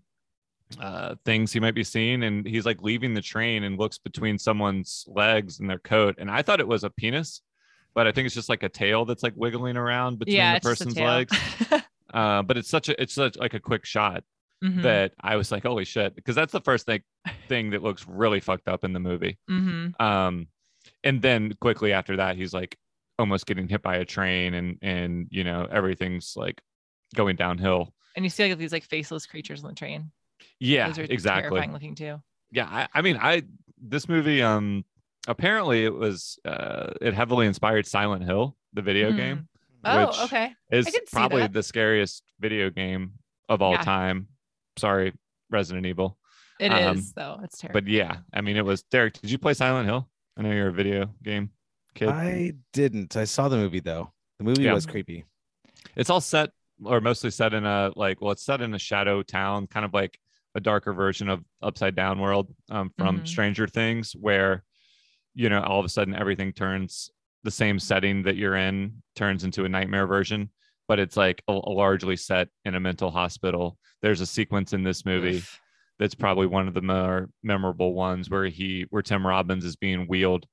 uh 0.82 1.16
things 1.26 1.54
he 1.54 1.60
might 1.60 1.74
be 1.76 1.84
seeing 1.84 2.24
and 2.24 2.46
he's 2.46 2.66
like 2.66 2.82
leaving 2.82 3.14
the 3.14 3.22
train 3.22 3.64
and 3.64 3.78
looks 3.80 3.98
between 3.98 4.38
someone's 4.38 5.06
legs 5.08 5.60
and 5.60 5.70
their 5.70 5.80
coat 5.80 6.16
and 6.18 6.30
i 6.30 6.42
thought 6.42 6.60
it 6.60 6.68
was 6.68 6.84
a 6.84 6.90
penis 6.90 7.42
but 7.96 8.06
i 8.06 8.12
think 8.12 8.26
it's 8.26 8.36
just 8.36 8.50
like 8.50 8.64
a 8.64 8.70
tail 8.70 9.06
that's 9.06 9.24
like 9.24 9.34
wiggling 9.38 9.78
around 9.78 10.20
between 10.20 10.36
Yeah, 10.36 10.52
the 10.52 10.58
it's 10.58 10.66
just 10.68 10.82
a 10.82 10.86
person's 10.86 11.00
legs 11.00 11.38
uh 12.14 12.42
but 12.44 12.58
it's 12.58 12.70
such 12.70 12.90
a 12.90 13.02
it's 13.02 13.14
such 13.14 13.38
like 13.38 13.54
a 13.54 13.60
quick 13.60 13.86
shot 13.86 14.24
Mhm. 14.64 14.82
that 14.82 15.14
i 15.22 15.36
was 15.36 15.52
like 15.52 15.64
holy 15.64 15.86
shit 15.86 16.16
because 16.16 16.36
that's 16.36 16.52
the 16.52 16.62
first 16.62 16.86
thing 16.88 17.02
thing 17.48 17.70
that 17.70 17.84
looks 17.84 18.08
really 18.08 18.40
fucked 18.40 18.68
up 18.68 18.84
in 18.84 18.92
the 18.92 19.00
movie 19.00 19.38
Mhm. 19.50 19.94
um 20.02 20.48
and 21.04 21.22
then 21.22 21.54
quickly 21.62 21.94
after 21.94 22.18
that 22.18 22.36
he's 22.38 22.54
like 22.56 22.76
almost 23.20 23.46
getting 23.46 23.68
hit 23.68 23.82
by 23.84 23.98
a 23.98 24.06
train 24.06 24.54
and 24.56 24.80
and 24.82 25.28
you 25.30 25.44
know 25.44 25.68
everything's 25.72 26.34
like 26.36 26.60
going 27.16 27.36
downhill 27.36 27.94
And 28.16 28.26
you 28.26 28.30
see 28.32 28.50
like 28.50 28.58
these 28.58 28.74
like 28.74 28.84
faceless 28.84 29.26
creatures 29.28 29.64
on 29.64 29.70
the 29.70 29.76
train. 29.76 30.12
Yeah 30.60 30.88
Those 30.88 31.00
are 31.00 31.04
exactly 31.04 31.42
terrifying 31.50 31.74
looking 31.74 31.96
too. 31.96 32.22
yeah 32.52 32.66
I, 32.70 32.88
I 32.94 33.02
mean 33.02 33.18
i 33.22 33.44
this 33.82 34.08
movie 34.10 34.42
um 34.42 34.84
apparently 35.28 35.86
it 35.86 35.94
was 35.94 36.40
uh 36.46 36.92
it 37.02 37.14
heavily 37.14 37.46
inspired 37.48 37.86
silent 37.86 38.24
hill 38.24 38.56
the 38.74 38.82
video 38.82 39.12
Mhm. 39.12 39.18
game 39.18 39.48
Oh, 39.86 40.08
which 40.08 40.20
okay. 40.26 40.54
is 40.72 40.86
can 40.86 40.94
see 40.94 41.02
probably 41.12 41.44
that. 41.44 41.54
the 41.54 41.64
scariest 41.64 42.24
video 42.40 42.70
game 42.70 43.14
of 43.48 43.62
all 43.62 43.74
Yeah. 43.74 43.84
time 43.84 44.28
sorry 44.78 45.14
resident 45.50 45.86
evil 45.86 46.18
It 46.60 46.72
is 46.74 46.88
Um, 46.88 47.14
though. 47.16 47.40
It's 47.44 47.58
terrible. 47.60 47.82
but 47.82 47.88
yeah 47.90 48.18
i 48.34 48.42
mean 48.42 48.58
it 48.58 48.66
was 48.66 48.84
derek 48.84 49.14
did 49.14 49.30
you 49.32 49.38
play 49.38 49.54
silent 49.54 49.88
hill 49.88 50.10
i 50.38 50.42
know 50.42 50.52
you're 50.52 50.70
a 50.70 50.74
video 50.74 51.14
game 51.24 51.52
kid 51.94 52.10
I 52.10 52.54
didn't. 52.74 53.16
I 53.16 53.24
saw 53.26 53.48
the 53.50 53.58
movie 53.58 53.80
though. 53.80 54.12
The 54.40 54.44
movie 54.44 54.64
Yeah. 54.64 54.74
was 54.74 54.86
creepy. 54.86 55.24
it's 55.96 56.10
all 56.10 56.22
set 56.22 56.52
or 56.84 57.02
mostly 57.02 57.32
set 57.32 57.54
in 57.54 57.66
a 57.66 57.92
like 57.96 58.22
well 58.22 58.32
it's 58.32 58.44
set 58.44 58.62
in 58.62 58.74
a 58.74 58.80
shadow 58.80 59.24
town 59.24 59.68
kind 59.68 59.86
of 59.86 59.94
like 59.94 60.20
a 60.58 60.60
darker 60.60 60.92
version 60.92 61.30
of 61.30 61.44
upside 61.62 61.96
down 61.96 62.20
world 62.20 62.52
um, 62.72 62.92
from 62.98 63.22
Mhm. 63.22 63.28
stranger 63.28 63.68
things 63.68 64.14
where 64.20 64.64
you 65.36 65.50
know 65.50 65.62
all 65.62 65.80
of 65.80 65.86
a 65.86 65.90
sudden 65.90 66.16
everything 66.16 66.52
turns 66.52 67.12
the 67.44 67.52
same 67.52 67.78
setting 67.80 68.24
that 68.24 68.36
you're 68.36 68.56
in 68.56 69.02
turns 69.16 69.44
into 69.44 69.66
a 69.66 69.70
nightmare 69.70 70.08
version 70.08 70.50
but 70.88 70.98
it's 71.00 71.16
like 71.16 71.44
a, 71.48 71.52
a 71.52 71.70
largely 71.84 72.16
set 72.16 72.50
in 72.66 72.74
a 72.74 72.80
mental 72.80 73.12
hospital 73.12 73.78
there's 74.02 74.20
a 74.20 74.26
sequence 74.26 74.74
in 74.74 74.84
this 74.84 75.06
movie 75.06 75.36
Oof. 75.38 75.62
that's 76.00 76.16
probably 76.16 76.48
one 76.48 76.68
of 76.68 76.74
the 76.74 76.82
more 76.82 77.30
memorable 77.44 77.94
ones 77.94 78.28
where 78.32 78.46
he 78.48 78.88
where 78.90 79.04
tim 79.04 79.26
robbins 79.28 79.64
is 79.64 79.76
being 79.76 80.08
wheeled 80.08 80.48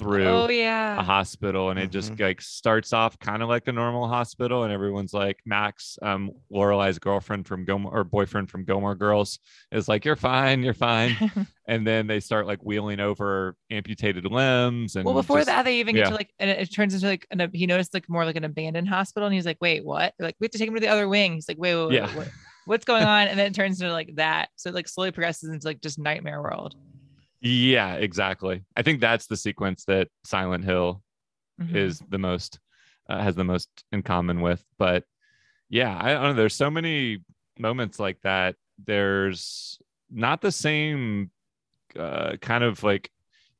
through 0.00 0.26
Oh 0.26 0.48
a 0.48 1.02
hospital 1.02 1.70
and 1.70 1.78
it 1.78 1.90
just 1.90 2.18
like 2.18 2.40
starts 2.40 2.92
off 2.92 3.18
kind 3.18 3.42
of 3.42 3.48
like 3.48 3.68
a 3.68 3.72
normal 3.72 4.08
hospital 4.08 4.64
and 4.64 4.72
everyone's 4.72 5.12
like 5.12 5.38
max 5.44 5.98
um 6.02 6.30
lorelai's 6.52 6.98
girlfriend 6.98 7.46
from 7.46 7.64
gilmore 7.64 7.92
or 7.98 8.04
boyfriend 8.04 8.50
from 8.50 8.64
gilmore 8.64 8.94
girls 8.94 9.38
is 9.72 9.88
like 9.88 10.04
you're 10.04 10.16
fine 10.16 10.62
you're 10.62 10.74
fine 10.74 11.16
and 11.68 11.86
then 11.86 12.06
they 12.06 12.18
start 12.20 12.46
like 12.46 12.58
wheeling 12.62 12.98
over 13.00 13.54
amputated 13.70 14.24
limbs 14.24 14.96
and 14.96 15.04
well, 15.04 15.14
before 15.14 15.38
just- 15.38 15.46
that, 15.46 15.64
they 15.64 15.78
even 15.78 15.94
get 15.94 16.00
yeah. 16.06 16.08
to 16.10 16.14
like, 16.14 16.32
and 16.38 16.50
it, 16.50 16.58
it 16.58 16.66
turns 16.74 16.94
into 16.94 17.06
like, 17.06 17.26
an, 17.30 17.48
he 17.52 17.66
noticed 17.66 17.94
like 17.94 18.08
more 18.08 18.24
like 18.24 18.36
an 18.36 18.44
abandoned 18.44 18.88
hospital, 18.88 19.26
and 19.26 19.34
he's 19.34 19.46
like, 19.46 19.58
"Wait, 19.60 19.84
what? 19.84 20.12
They're 20.18 20.26
like, 20.28 20.36
we 20.40 20.46
have 20.46 20.50
to 20.52 20.58
take 20.58 20.68
him 20.68 20.74
to 20.74 20.80
the 20.80 20.88
other 20.88 21.08
wing." 21.08 21.34
He's 21.34 21.48
like, 21.48 21.58
"Wait, 21.58 21.74
wait, 21.76 21.86
wait, 21.86 21.94
Yeah. 21.94 22.06
wait, 22.08 22.16
what- 22.16 22.28
what's 22.66 22.84
going 22.84 23.04
on?" 23.16 23.28
And 23.28 23.38
then 23.38 23.46
it 23.46 23.54
turns 23.54 23.80
into 23.80 23.92
like 23.92 24.16
that. 24.16 24.48
So 24.56 24.70
it 24.70 24.74
like 24.74 24.88
slowly 24.88 25.12
progresses 25.12 25.48
into 25.50 25.66
like 25.66 25.80
just 25.80 25.98
nightmare 25.98 26.42
world. 26.42 26.74
Yeah 27.40 27.94
exactly 27.94 28.62
i 28.76 28.82
think 28.82 29.00
that's 29.00 29.26
the 29.26 29.36
sequence 29.36 29.84
that 29.86 30.08
silent 30.24 30.64
hill 30.64 31.02
Mhm. 31.60 31.74
is 31.74 32.02
the 32.08 32.18
most 32.18 32.58
uh, 33.08 33.20
has 33.22 33.34
the 33.34 33.44
most 33.44 33.68
in 33.92 34.02
common 34.02 34.40
with 34.40 34.64
but 34.78 35.04
yeah 35.68 35.98
i 36.00 36.12
don't 36.12 36.22
know 36.22 36.32
there's 36.34 36.54
so 36.54 36.70
many 36.70 37.18
moments 37.58 37.98
like 37.98 38.18
that 38.22 38.56
there's 38.84 39.78
not 40.10 40.40
the 40.40 40.52
same 40.52 41.30
uh, 41.98 42.36
kind 42.40 42.64
of 42.64 42.82
like 42.82 43.10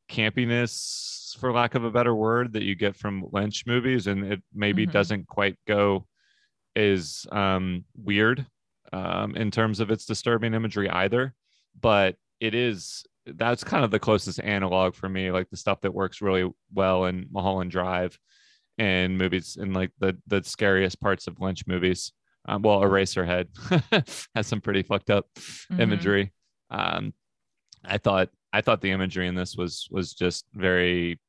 campiness 0.09 1.37
for 1.39 1.53
lack 1.53 1.75
of 1.75 1.85
a 1.85 1.91
better 1.91 2.15
word 2.15 2.53
that 2.53 2.63
you 2.63 2.75
get 2.75 2.97
from 2.97 3.27
lynch 3.33 3.65
movies 3.67 4.07
and 4.07 4.25
it 4.33 4.43
maybe 4.53 4.87
Mhm. 4.87 4.93
doesn't 4.93 5.27
quite 5.27 5.57
go 5.67 6.07
is 6.77 7.27
um, 7.33 7.85
weird 7.97 8.47
um, 8.93 9.37
in 9.37 9.51
terms 9.51 9.81
of 9.81 9.91
its 9.91 10.07
disturbing 10.07 10.55
imagery 10.55 10.89
either, 10.89 11.35
but 11.81 12.17
it 12.39 12.55
is 12.55 13.05
that's 13.37 13.65
kind 13.65 13.85
of 13.85 13.91
the 13.91 13.99
closest 13.99 14.41
analog 14.41 14.95
for 14.95 15.09
me, 15.09 15.31
like 15.31 15.49
the 15.51 15.57
stuff 15.57 15.81
that 15.83 15.95
works 15.95 16.21
really 16.21 16.49
well 16.73 17.05
in 17.07 17.27
Mulholland 17.31 17.71
Drive 17.71 18.19
and 18.79 19.19
movies 19.19 19.57
and 19.61 19.75
like 19.75 19.91
the 19.99 20.17
the 20.27 20.43
scariest 20.43 21.01
parts 21.01 21.27
of 21.27 21.41
Lynch 21.41 21.67
movies. 21.67 22.13
Um, 22.49 22.63
well, 22.63 22.81
Eraserhead 22.81 23.49
has 24.35 24.47
some 24.47 24.61
pretty 24.61 24.83
fucked 24.83 25.11
up 25.11 25.27
Mhm. 25.71 25.81
imagery. 25.81 26.33
Um, 26.71 27.13
I 27.85 27.99
thought 27.99 28.31
I 28.53 28.61
thought 28.63 28.81
the 28.81 28.91
imagery 28.91 29.27
in 29.29 29.35
this 29.35 29.57
was 29.57 29.87
was 29.91 30.15
just 30.15 30.47
very 30.55 31.21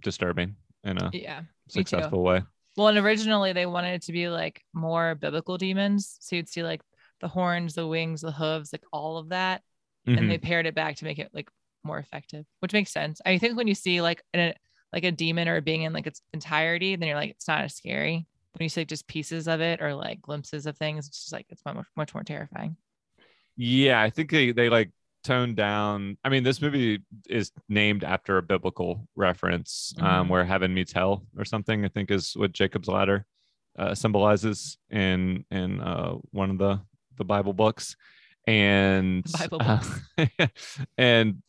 disturbing 0.00 0.56
in 0.84 0.98
a 0.98 1.10
Yeah. 1.12 1.42
successful 1.68 2.22
way. 2.22 2.42
Well, 2.76 2.88
and 2.88 2.98
originally 2.98 3.52
they 3.52 3.66
wanted 3.66 3.94
it 3.94 4.02
to 4.02 4.12
be 4.12 4.28
like 4.28 4.62
more 4.74 5.14
biblical 5.14 5.56
demons. 5.58 6.16
So 6.20 6.36
you'd 6.36 6.48
see 6.48 6.62
like 6.62 6.82
the 7.20 7.28
horns, 7.28 7.74
the 7.74 7.86
wings, 7.86 8.20
the 8.20 8.32
hooves, 8.32 8.72
like 8.72 8.84
all 8.92 9.16
of 9.18 9.30
that. 9.30 9.62
Mhm. 10.08 10.18
And 10.18 10.30
they 10.30 10.38
pared 10.38 10.66
it 10.66 10.74
back 10.74 10.96
to 10.96 11.04
make 11.04 11.18
it 11.18 11.30
like 11.32 11.50
more 11.84 11.98
effective, 11.98 12.46
which 12.60 12.72
makes 12.72 12.92
sense. 12.92 13.20
I 13.26 13.38
think 13.38 13.56
when 13.56 13.66
you 13.68 13.74
see 13.74 14.00
like 14.00 14.22
a 14.34 14.54
like 14.92 15.04
a 15.04 15.12
demon 15.12 15.48
or 15.48 15.56
a 15.56 15.62
being 15.62 15.82
in 15.82 15.92
like 15.92 16.06
its 16.06 16.22
entirety, 16.32 16.96
then 16.96 17.08
you're 17.08 17.16
like, 17.16 17.30
it's 17.30 17.48
not 17.48 17.64
as 17.64 17.74
scary. 17.74 18.26
When 18.52 18.64
you 18.64 18.68
see 18.68 18.80
like, 18.82 18.88
just 18.88 19.06
pieces 19.08 19.48
of 19.48 19.60
it 19.60 19.82
or 19.82 19.94
like 19.94 20.22
glimpses 20.22 20.66
of 20.66 20.78
things, 20.78 21.06
it's 21.08 21.20
just 21.20 21.32
like 21.32 21.46
it's 21.50 21.64
much 21.64 21.76
much 21.96 22.14
more 22.14 22.24
terrifying. 22.24 22.76
Yeah, 23.56 24.00
I 24.00 24.10
think 24.10 24.30
they 24.30 24.52
they 24.52 24.68
like 24.68 24.90
toned 25.24 25.56
down. 25.56 26.16
I 26.24 26.28
mean, 26.28 26.44
this 26.44 26.60
movie 26.62 27.00
is 27.28 27.50
named 27.68 28.04
after 28.04 28.38
a 28.38 28.42
biblical 28.42 29.08
reference, 29.16 29.94
um, 29.98 30.26
Mhm. 30.26 30.30
where 30.30 30.44
heaven 30.44 30.72
meets 30.74 30.92
hell 30.92 31.26
or 31.36 31.44
something. 31.44 31.84
I 31.84 31.88
think 31.88 32.10
is 32.10 32.34
what 32.36 32.52
Jacob's 32.52 32.88
ladder 32.88 33.26
uh, 33.78 33.94
symbolizes 33.94 34.78
in 34.90 35.44
in 35.50 35.80
uh, 35.80 36.12
one 36.30 36.50
of 36.50 36.58
the 36.58 36.80
the 37.16 37.24
Bible 37.24 37.54
books, 37.54 37.96
and 38.46 39.24
uh, 39.50 39.82
and 40.98 41.42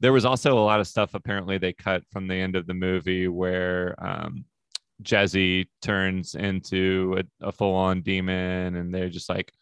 there 0.00 0.12
was 0.12 0.24
also 0.24 0.58
a 0.58 0.64
lot 0.64 0.80
of 0.80 0.86
stuff 0.86 1.14
apparently 1.14 1.58
they 1.58 1.72
cut 1.72 2.02
from 2.10 2.28
the 2.28 2.34
end 2.34 2.56
of 2.56 2.66
the 2.66 2.74
movie 2.74 3.28
where 3.28 3.94
um, 3.98 4.44
Jezzie 5.02 5.68
turns 5.82 6.34
into 6.34 7.18
a, 7.18 7.48
a 7.48 7.52
full 7.52 7.74
on 7.74 8.02
demon, 8.02 8.76
and 8.76 8.94
they're 8.94 9.08
just 9.08 9.28
like, 9.28 9.52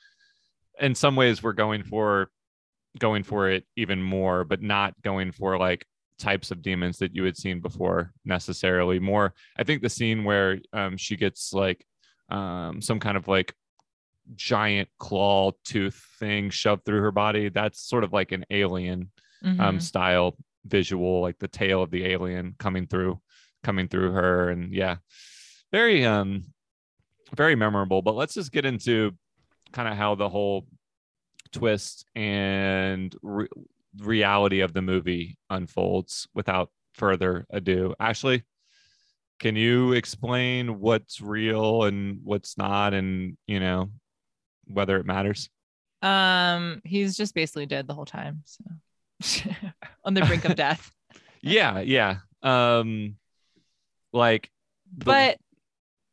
in 0.81 0.95
some 0.95 1.17
ways, 1.17 1.43
we're 1.43 1.53
going 1.53 1.83
for 1.83 2.29
going 2.99 3.23
for 3.23 3.49
it 3.49 3.65
even 3.77 4.03
more, 4.03 4.45
but 4.45 4.63
not 4.63 4.95
going 5.03 5.33
for 5.33 5.57
like 5.59 5.87
types 6.19 6.51
of 6.51 6.63
demons 6.63 6.99
that 6.99 7.15
you 7.15 7.25
had 7.25 7.37
seen 7.37 7.61
before 7.61 8.13
necessarily. 8.25 8.99
More, 8.99 9.33
I 9.57 9.65
think 9.65 9.83
the 9.83 9.89
scene 9.89 10.25
where 10.25 10.59
um, 10.73 10.97
she 10.97 11.17
gets 11.17 11.53
like 11.53 11.85
um, 12.29 12.83
some 12.83 13.01
kind 13.01 13.17
of 13.17 13.29
like 13.29 13.55
giant 14.35 14.88
claw 14.99 15.52
tooth 15.64 16.00
thing 16.19 16.50
shoved 16.50 16.85
through 16.85 17.00
her 17.00 17.12
body. 17.12 17.49
That's 17.49 17.81
sort 17.81 18.05
of 18.05 18.12
like 18.12 18.33
an 18.33 18.45
alien 18.50 19.11
um 19.45 19.79
Mhm. 19.79 19.83
style 19.83 20.37
visual 20.64 21.21
like 21.21 21.38
the 21.41 21.49
tail 21.49 21.83
of 21.83 21.91
the 21.91 22.05
alien 22.07 22.55
coming 22.59 22.87
through 22.87 23.21
coming 23.64 23.88
through 23.88 24.12
her 24.12 24.49
and 24.50 24.73
yeah 24.73 24.97
very 25.73 26.05
um 26.07 26.45
very 27.35 27.57
memorable 27.57 28.00
but 28.02 28.14
let's 28.14 28.35
just 28.35 28.52
get 28.52 28.64
into 28.64 29.11
kind 29.73 29.88
of 29.88 29.97
how 29.97 30.14
the 30.14 30.29
whole 30.29 30.69
twist 31.50 32.05
and 32.14 33.17
re- 33.23 33.49
reality 33.99 34.61
of 34.61 34.73
the 34.73 34.83
movie 34.83 35.37
unfolds 35.50 36.29
without 36.35 36.71
further 36.95 37.45
ado 37.50 37.95
ashley 37.99 38.44
can 39.40 39.57
you 39.57 39.92
explain 39.92 40.79
what's 40.79 41.20
real 41.20 41.83
and 41.85 42.20
what's 42.23 42.57
not 42.57 42.94
and 42.94 43.37
you 43.49 43.59
know 43.59 43.90
whether 44.66 44.96
it 44.98 45.07
matters 45.07 45.48
Um, 46.03 46.81
he's 46.85 47.16
just 47.16 47.35
basically 47.35 47.66
dead 47.66 47.87
the 47.87 47.94
whole 47.94 48.05
time. 48.07 48.42
So 48.44 48.64
on 50.05 50.14
the 50.14 50.22
brink 50.22 50.44
of 50.44 50.57
death. 50.57 50.90
yeah 51.42 51.81
yeah 51.81 52.18
um 52.42 53.16
like 54.12 54.51
the- 54.96 55.05
but 55.05 55.38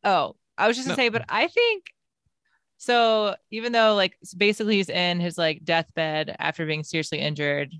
oh 0.03 0.35
i 0.57 0.67
was 0.67 0.75
just 0.77 0.87
gonna 0.87 0.97
No. 0.97 1.03
say 1.03 1.09
but 1.09 1.25
i 1.29 1.47
think 1.47 1.85
so 2.77 3.35
even 3.51 3.71
though 3.71 3.95
like 3.95 4.17
basically 4.37 4.75
he's 4.77 4.89
in 4.89 5.19
his 5.19 5.37
like 5.37 5.63
deathbed 5.63 6.35
after 6.39 6.65
being 6.65 6.83
seriously 6.83 7.19
injured 7.19 7.73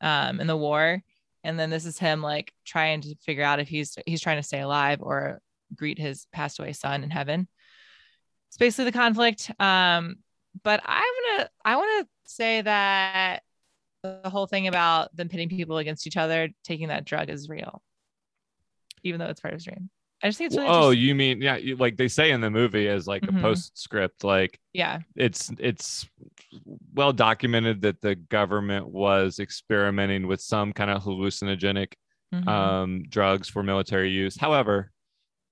um 0.00 0.40
in 0.40 0.46
the 0.46 0.56
war 0.56 1.02
and 1.44 1.58
then 1.58 1.70
this 1.70 1.84
is 1.84 1.98
him 1.98 2.22
like 2.22 2.52
trying 2.64 3.00
to 3.02 3.14
figure 3.16 3.44
out 3.44 3.60
if 3.60 3.68
he's 3.68 3.96
he's 4.06 4.20
trying 4.20 4.38
to 4.38 4.42
stay 4.42 4.60
alive 4.60 4.98
or 5.02 5.40
greet 5.74 5.98
his 5.98 6.26
passed 6.32 6.58
away 6.58 6.72
son 6.72 7.02
in 7.04 7.10
heaven 7.10 7.46
it's 8.56 8.58
basically 8.58 8.86
the 8.86 8.98
conflict. 8.98 9.50
Um 9.60 10.16
but 10.64 10.80
i'm 10.86 11.04
gonna 11.36 11.50
i 11.66 11.76
want 11.76 12.06
to 12.06 12.32
say 12.32 12.62
that 12.62 13.42
the 14.02 14.22
whole 14.30 14.46
thing 14.46 14.68
about 14.68 15.14
them 15.14 15.28
pitting 15.28 15.50
people 15.50 15.76
against 15.76 16.06
each 16.06 16.16
other 16.16 16.48
taking 16.64 16.88
that 16.88 17.04
drug 17.04 17.28
is 17.28 17.46
real 17.50 17.82
even 19.02 19.20
though 19.20 19.26
it's 19.26 19.38
part 19.40 19.52
of 19.52 19.58
his 19.58 19.64
dream 19.64 19.90
i 20.22 20.28
just 20.28 20.38
think 20.38 20.46
it's 20.46 20.56
really 20.56 20.68
oh 20.70 20.88
you 20.90 21.14
mean 21.14 21.42
yeah 21.42 21.56
you- 21.56 21.76
like 21.76 21.98
they 21.98 22.08
say 22.08 22.30
in 22.30 22.40
the 22.40 22.48
movie 22.50 22.88
as 22.88 23.06
like 23.06 23.20
Mhm. 23.20 23.38
a 23.38 23.42
postscript 23.42 24.24
like 24.24 24.58
yeah. 24.72 25.00
it's 25.14 25.52
it's 25.58 26.08
well 26.94 27.12
documented 27.12 27.82
that 27.82 28.00
the 28.00 28.14
government 28.14 28.88
was 28.88 29.38
experimenting 29.40 30.26
with 30.26 30.40
some 30.40 30.72
kind 30.72 30.90
of 30.90 31.02
hallucinogenic 31.02 31.92
Mhm. 32.34 32.48
um 32.48 33.02
drugs 33.10 33.48
for 33.48 33.62
military 33.62 34.10
use. 34.10 34.36
However 34.38 34.90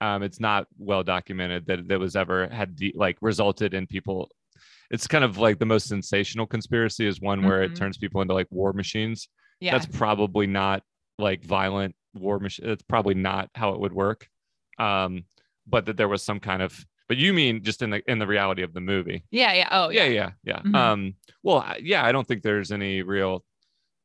um 0.04 0.18
it's 0.26 0.40
not 0.48 0.62
well 0.78 1.02
documented 1.14 1.60
that 1.66 1.80
that 1.88 1.98
was 2.06 2.14
ever 2.22 2.38
had 2.60 2.68
de- 2.80 2.92
like 3.04 3.16
resulted 3.30 3.70
in 3.78 3.86
people 3.86 4.18
it's 4.94 5.06
kind 5.14 5.24
of 5.28 5.32
like 5.46 5.58
the 5.58 5.66
most 5.74 5.86
sensational 5.88 6.46
conspiracy 6.46 7.06
is 7.06 7.20
one 7.20 7.40
where 7.46 7.62
it 7.62 7.72
Mhm. 7.72 7.78
turns 7.80 7.96
people 8.04 8.20
into 8.22 8.34
like 8.34 8.46
war 8.50 8.72
machines. 8.82 9.28
Yeah. 9.60 9.72
That's 9.72 9.86
probably 10.02 10.46
not 10.46 10.78
like 11.18 11.40
violent 11.44 11.94
war 12.24 12.38
machine 12.38 12.66
That's 12.68 12.82
probably 12.94 13.14
not 13.14 13.44
how 13.60 13.68
it 13.74 13.80
would 13.82 13.94
work. 14.04 14.20
Um 14.78 15.24
but 15.74 15.82
that 15.86 15.96
there 15.96 16.08
was 16.14 16.22
some 16.22 16.40
kind 16.50 16.60
of 16.66 16.70
but 17.08 17.16
you 17.16 17.32
mean 17.40 17.62
just 17.68 17.80
in 17.82 17.90
the 17.90 18.00
in 18.12 18.18
the 18.18 18.26
reality 18.26 18.62
of 18.62 18.72
the 18.74 18.80
movie. 18.92 19.20
Yeah 19.30 19.52
yeah. 19.60 19.68
Oh 19.78 19.88
yeah 19.98 20.04
yeah, 20.04 20.30
yeah 20.44 20.60
yeah. 20.64 20.70
Mhm. 20.70 20.74
um 20.74 21.14
well 21.42 21.60
yeah 21.80 22.02
i 22.08 22.12
don't 22.12 22.26
think 22.28 22.42
there's 22.42 22.70
any 22.80 22.94
real 23.16 23.32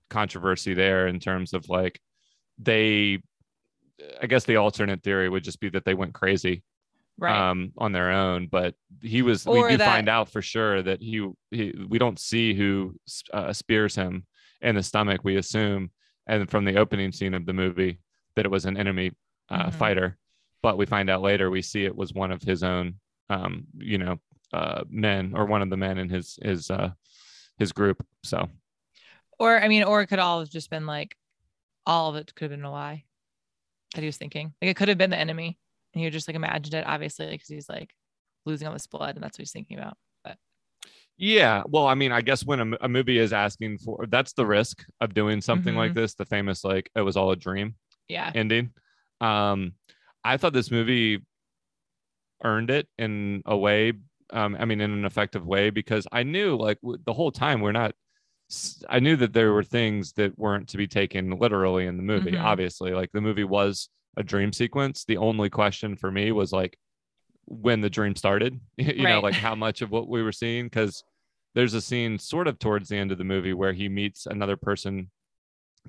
controversy 0.10 0.74
there 0.74 1.08
in 1.08 1.20
terms 1.20 1.54
of 1.54 1.62
like 1.70 2.00
they 2.58 3.22
i 4.22 4.28
guess 4.28 4.44
the 4.46 4.56
alternate 4.56 5.02
theory 5.04 5.30
would 5.30 5.44
just 5.44 5.60
be 5.60 5.70
that 5.70 5.86
they 5.86 5.94
went 5.94 6.14
crazy 6.14 6.64
right. 7.18 7.36
um 7.50 7.72
on 7.78 7.92
their 7.92 8.12
own 8.12 8.48
but 8.48 8.76
he 9.02 9.22
was 9.22 9.46
Or 9.48 9.64
we 9.64 9.70
do 9.72 9.78
that- 9.78 9.86
find 9.94 10.10
out 10.10 10.30
for 10.30 10.42
sure 10.42 10.82
that 10.84 11.02
he, 11.02 11.28
he 11.52 11.74
we 11.88 11.98
don't 12.00 12.20
see 12.20 12.54
who 12.54 12.96
uh, 13.34 13.54
spears 13.54 13.96
him 13.96 14.26
in 14.62 14.76
the 14.76 14.84
stomach 14.84 15.22
we 15.24 15.38
assume 15.38 15.92
and 16.28 16.50
from 16.50 16.66
the 16.66 16.78
opening 16.78 17.12
scene 17.12 17.34
of 17.34 17.46
the 17.46 17.54
movie 17.54 18.00
that 18.36 18.46
it 18.46 18.52
was 18.52 18.66
an 18.66 18.78
enemy 18.78 19.12
uh, 19.50 19.68
Mhm. 19.68 19.74
fighter 19.74 20.18
but 20.62 20.78
we 20.78 20.86
find 20.86 21.10
out 21.10 21.22
later 21.22 21.50
we 21.50 21.62
see 21.62 21.86
it 21.86 21.96
was 21.96 22.14
one 22.14 22.32
of 22.32 22.42
his 22.42 22.64
own 22.64 22.96
um 23.30 23.66
you 23.78 23.98
know 23.98 24.20
uh 24.54 24.84
men 24.90 25.34
or 25.36 25.46
one 25.46 25.62
of 25.62 25.70
the 25.70 25.78
men 25.78 25.98
in 25.98 26.10
his 26.10 26.38
his 26.42 26.70
uh 26.72 26.90
his 27.58 27.72
group 27.72 28.06
so. 28.24 28.48
Or 29.40 29.60
i 29.62 29.68
mean 29.68 29.84
or 29.84 30.02
it 30.02 30.08
could 30.08 30.20
all 30.20 30.40
have 30.40 30.50
just 30.50 30.70
been 30.70 30.86
like 30.86 31.16
all 31.86 32.10
of 32.10 32.16
it 32.16 32.34
could 32.36 32.52
have 32.52 32.58
been 32.60 32.66
a 32.66 32.72
lie 32.72 33.04
that 33.96 34.02
he 34.02 34.08
was 34.08 34.18
thinking 34.18 34.54
like 34.62 34.72
it 34.72 34.76
could 34.76 34.88
have 34.88 34.98
been 34.98 35.10
the 35.10 35.18
enemy 35.18 35.58
and 35.94 36.04
he 36.04 36.10
just 36.10 36.28
like 36.28 36.36
imagined 36.36 36.74
it 36.76 36.86
obviously 36.86 37.28
because 37.28 37.48
he's 37.48 37.70
like 37.70 37.94
losing 38.46 38.68
all 38.68 38.74
this 38.74 38.88
blood 38.88 39.16
and 39.16 39.24
that's 39.24 39.38
what 39.38 39.42
he's 39.42 39.52
thinking 39.52 39.78
about 39.78 39.98
Yeah, 41.18 41.64
well, 41.68 41.86
I 41.86 41.96
mean, 41.96 42.14
I 42.14 42.22
guess 42.22 42.46
when 42.46 42.76
a 42.80 42.88
movie 42.88 43.18
is 43.20 43.34
asking 43.34 43.80
for 43.80 44.06
that's 44.08 44.32
the 44.34 44.46
risk 44.46 44.86
of 45.02 45.14
doing 45.14 45.42
something 45.42 45.76
like 45.76 45.92
Mhm. 45.92 45.96
this, 45.96 46.14
the 46.14 46.24
famous 46.24 46.64
like 46.64 46.90
it 46.96 47.02
was 47.02 47.18
all 47.18 47.32
a 47.32 47.36
dream 47.36 47.76
yeah 48.08 48.32
ending. 48.34 48.72
Um, 49.20 49.74
I 50.24 50.38
thought 50.38 50.54
this 50.54 50.72
movie 50.72 51.20
earned 52.44 52.70
it 52.70 52.88
in 52.98 53.42
a 53.46 53.58
way. 53.58 53.94
Um, 54.32 54.56
I 54.60 54.66
mean, 54.66 54.80
in 54.80 54.92
an 54.92 55.06
effective 55.06 55.46
way 55.46 55.72
because 55.72 56.08
I 56.12 56.24
knew 56.24 56.56
like 56.56 56.80
w- 56.82 57.00
the 57.06 57.14
whole 57.14 57.32
time 57.32 57.62
we're 57.62 57.72
not. 57.74 57.94
I 58.90 59.00
knew 59.00 59.16
that 59.18 59.34
there 59.34 59.54
were 59.54 59.64
things 59.64 60.14
that 60.14 60.38
weren't 60.38 60.70
to 60.70 60.78
be 60.78 60.88
taken 60.88 61.32
literally 61.38 61.86
in 61.86 61.98
the 61.98 62.04
movie. 62.04 62.32
Mhm. 62.32 62.44
Obviously, 62.44 62.92
like 62.94 63.12
the 63.12 63.22
movie 63.22 63.44
was 63.44 63.90
a 64.18 64.24
dream 64.24 64.52
sequence. 64.54 65.06
The 65.06 65.18
only 65.18 65.50
question 65.50 65.96
for 65.96 66.12
me 66.12 66.32
was 66.32 66.52
like 66.52 66.78
when 67.46 67.82
the 67.82 67.90
dream 67.90 68.16
started. 68.16 68.60
you 68.78 69.04
know, 69.04 69.20
like 69.22 69.36
how 69.36 69.56
much 69.56 69.82
of 69.82 69.92
what 69.92 70.08
we 70.08 70.24
were 70.24 70.32
seeing 70.32 70.66
because 70.66 71.04
there's 71.56 71.74
a 71.74 71.82
scene 71.82 72.18
sort 72.18 72.48
of 72.48 72.58
towards 72.60 72.90
the 72.90 72.98
end 72.98 73.12
of 73.12 73.18
the 73.18 73.24
movie 73.24 73.54
where 73.54 73.74
he 73.74 73.90
meets 73.90 74.26
another 74.26 74.56
person 74.56 75.10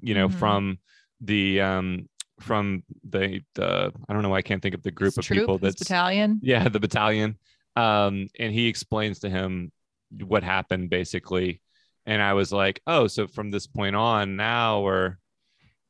you 0.00 0.14
know 0.14 0.28
Mhm. 0.28 0.34
from 0.38 0.78
the 1.20 1.60
um 1.60 2.08
from 2.40 2.82
the 3.04 3.42
the 3.54 3.92
i 4.08 4.12
don't 4.12 4.22
know 4.22 4.30
why 4.30 4.38
i 4.38 4.42
can't 4.42 4.62
think 4.62 4.74
of 4.74 4.82
the 4.82 4.90
group 4.90 5.08
His 5.10 5.18
of 5.18 5.24
troop, 5.26 5.40
people 5.40 5.58
that's 5.58 5.78
battalion 5.80 6.40
yeah 6.42 6.68
the 6.68 6.80
battalion 6.80 7.36
um 7.76 8.28
and 8.38 8.52
he 8.52 8.68
explains 8.68 9.18
to 9.18 9.28
him 9.28 9.70
what 10.24 10.42
happened 10.42 10.88
basically 10.88 11.60
and 12.06 12.20
i 12.22 12.32
was 12.32 12.52
like 12.52 12.80
oh 12.86 13.06
so 13.06 13.26
from 13.26 13.50
this 13.50 13.66
point 13.66 13.94
on 13.96 14.36
now 14.36 14.80
we're 14.80 15.16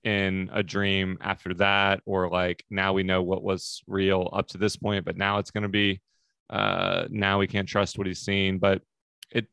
in 0.04 0.48
a 0.52 0.62
dream 0.62 1.18
after 1.20 1.52
that 1.54 2.00
or 2.06 2.28
like 2.30 2.64
now 2.70 2.92
we 2.92 3.02
know 3.02 3.22
what 3.22 3.42
was 3.42 3.82
real 3.86 4.28
up 4.32 4.46
to 4.48 4.56
this 4.58 4.76
point 4.76 5.04
but 5.04 5.16
now 5.16 5.38
it's 5.38 5.50
going 5.50 5.62
to 5.62 5.68
be 5.68 6.00
uh, 6.48 7.06
now 7.10 7.38
we 7.38 7.46
can't 7.46 7.68
trust 7.68 7.96
what 7.96 8.08
he's 8.08 8.18
seen. 8.22 8.58
But 8.58 8.82
it 9.30 9.46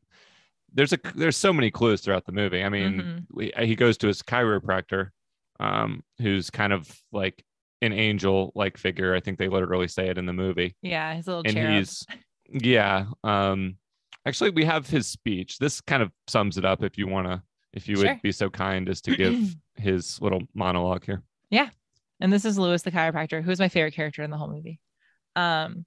there's 0.74 0.92
a 0.92 0.98
there's 1.14 1.36
so 1.36 1.52
many 1.52 1.70
clues 1.70 2.00
throughout 2.00 2.26
the 2.26 2.32
movie. 2.32 2.64
I 2.64 2.68
mean, 2.70 2.94
Mhm. 3.00 3.26
we, 3.30 3.52
he 3.56 3.76
goes 3.76 3.96
to 3.98 4.08
his 4.08 4.20
chiropractor, 4.20 5.10
um, 5.60 6.02
who's 6.20 6.50
kind 6.50 6.72
of 6.72 6.90
like 7.12 7.44
an 7.82 7.92
angel 7.92 8.50
like 8.56 8.76
figure. 8.78 9.14
I 9.14 9.20
think 9.20 9.38
they 9.38 9.48
literally 9.48 9.86
say 9.86 10.08
it 10.08 10.18
in 10.18 10.26
the 10.26 10.32
movie 10.32 10.74
Yeah, 10.82 11.14
his 11.14 11.28
little 11.28 11.42
and 11.44 11.52
cherub. 11.54 11.70
he's 11.74 12.04
yeah 12.50 13.04
um 13.22 13.76
actually 14.28 14.50
we 14.50 14.64
have 14.64 14.86
his 14.88 15.06
speech 15.06 15.58
this 15.58 15.80
kind 15.80 16.02
of 16.02 16.10
sums 16.26 16.56
it 16.58 16.64
up 16.64 16.82
if 16.82 16.96
you 16.98 17.06
want 17.08 17.26
to 17.26 17.42
if 17.72 17.88
you 17.88 17.96
Sure. 17.96 18.08
would 18.08 18.22
be 18.22 18.32
so 18.32 18.48
kind 18.50 18.88
as 18.88 19.00
to 19.02 19.16
give 19.22 19.56
his 19.76 20.20
little 20.20 20.42
monologue 20.54 21.04
here 21.04 21.22
Yeah. 21.50 21.70
and 22.20 22.32
this 22.32 22.44
is 22.44 22.58
Lewis 22.58 22.82
the 22.82 22.90
chiropractor, 22.92 23.42
who 23.42 23.50
is 23.50 23.58
my 23.60 23.68
favorite 23.68 23.94
character 23.94 24.22
in 24.22 24.30
the 24.30 24.36
whole 24.36 24.48
movie. 24.50 24.80
Um, 25.36 25.84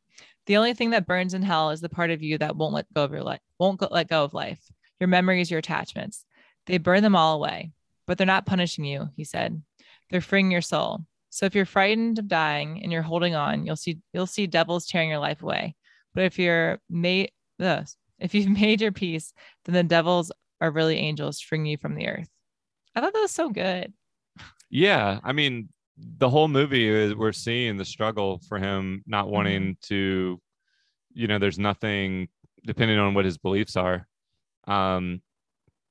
the 0.47 0.57
only 0.57 0.73
thing 0.73 0.91
that 0.91 1.05
burns 1.07 1.33
in 1.33 1.41
hell 1.43 1.71
is 1.71 1.81
the 1.81 1.89
part 1.89 2.09
of 2.09 2.21
you 2.23 2.37
that 2.39 2.55
won't 2.55 2.73
let 2.73 2.91
go 2.93 3.03
of 3.03 3.11
your 3.11 3.23
life, 3.23 3.41
won't 3.59 3.79
go, 3.79 3.87
let 3.91 4.07
go 4.07 4.23
of 4.23 4.33
life, 4.33 4.59
your 4.99 5.07
memories, 5.07 5.51
your 5.51 5.59
attachments. 5.59 6.25
They 6.67 6.77
burn 6.77 7.03
them 7.03 7.15
all 7.15 7.35
away, 7.35 7.71
but 8.07 8.17
they're 8.17 8.25
not 8.27 8.45
punishing 8.45 8.85
you, 8.85 9.09
he 9.15 9.23
said. 9.23 9.61
They're 10.09 10.21
freeing 10.21 10.51
your 10.51 10.61
soul. 10.61 11.01
So 11.29 11.45
if 11.45 11.53
you're 11.55 11.65
frightened 11.65 12.17
of 12.19 12.27
dying 12.27 12.81
and 12.81 12.91
you're 12.91 13.01
holding 13.01 13.35
on, 13.35 13.65
you'll 13.65 13.75
see 13.75 13.99
you'll 14.13 14.27
see 14.27 14.47
devils 14.47 14.85
tearing 14.87 15.09
your 15.09 15.19
life 15.19 15.41
away. 15.43 15.75
But 16.13 16.23
if 16.25 16.37
you're 16.39 16.79
made 16.89 17.31
ugh, 17.59 17.85
if 18.21 18.33
you've 18.33 18.49
made 18.61 18.79
your 18.81 18.91
peace, 18.91 19.33
then 19.65 19.73
the 19.75 19.83
devils 19.83 20.31
are 20.61 20.71
really 20.71 20.97
angels 20.97 21.39
freeing 21.41 21.65
you 21.65 21.77
from 21.77 21.95
the 21.95 22.07
earth. 22.07 22.29
I 22.95 23.01
thought 23.01 23.13
that 23.13 23.21
was 23.21 23.31
so 23.31 23.49
good. 23.49 23.93
yeah 24.69 25.19
i 25.23 25.31
mean 25.33 25.67
the 26.17 26.29
whole 26.29 26.47
movie 26.47 26.87
is 26.87 27.13
we're 27.13 27.31
seeing 27.33 27.77
the 27.77 27.85
struggle 27.85 28.39
for 28.47 28.57
him 28.57 29.03
not 29.05 29.29
wanting 29.29 29.77
to 29.81 30.39
you 31.13 31.27
know 31.27 31.37
there's 31.39 31.59
nothing 31.59 32.27
depending 32.65 32.97
on 32.97 33.13
what 33.13 33.25
his 33.25 33.37
beliefs 33.37 33.75
are 33.75 34.07
um 34.67 35.21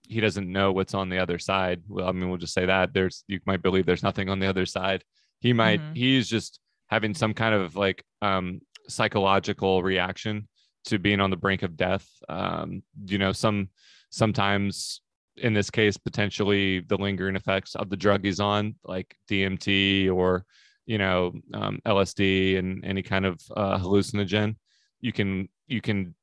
he 0.08 0.20
doesn't 0.20 0.50
know 0.50 0.72
what's 0.72 0.94
on 0.94 1.08
the 1.10 1.18
other 1.18 1.38
side 1.38 1.82
well 1.88 2.08
i 2.08 2.12
mean 2.12 2.28
we'll 2.28 2.38
just 2.38 2.54
say 2.54 2.64
that 2.66 2.92
there's 2.94 3.22
you 3.28 3.38
might 3.46 3.62
believe 3.62 3.84
there's 3.86 4.02
nothing 4.02 4.28
on 4.30 4.38
the 4.40 4.46
other 4.46 4.66
side 4.66 5.04
he 5.40 5.52
might 5.52 5.80
Mhm. 5.80 5.96
he's 5.96 6.28
just 6.28 6.58
having 6.88 7.14
some 7.14 7.34
kind 7.34 7.54
of 7.54 7.76
like 7.76 8.02
um 8.22 8.60
psychological 8.88 9.82
reaction 9.82 10.48
to 10.84 10.98
being 10.98 11.20
on 11.20 11.30
the 11.30 11.36
brink 11.36 11.62
of 11.62 11.76
death. 11.76 12.08
Um 12.28 12.82
you 13.06 13.18
know 13.18 13.32
some 13.32 13.68
sometimes 14.10 15.00
in 15.36 15.54
this 15.54 15.70
case 15.70 15.96
potentially 15.96 16.80
the 16.80 16.96
lingering 16.96 17.36
effects 17.36 17.74
of 17.74 17.88
the 17.88 17.96
drug 17.96 18.24
he's 18.24 18.40
on 18.40 18.74
like 18.84 19.16
dmt 19.30 20.12
or 20.12 20.44
you 20.84 20.98
know 20.98 21.32
um, 21.54 21.80
lsd 21.86 22.58
and 22.58 22.84
any 22.84 23.00
kind 23.00 23.24
of 23.24 23.40
uh, 23.56 23.78
hallucinogen 23.78 24.56
you 25.00 25.12
can 25.12 25.48
you 25.68 25.80
can 25.80 26.14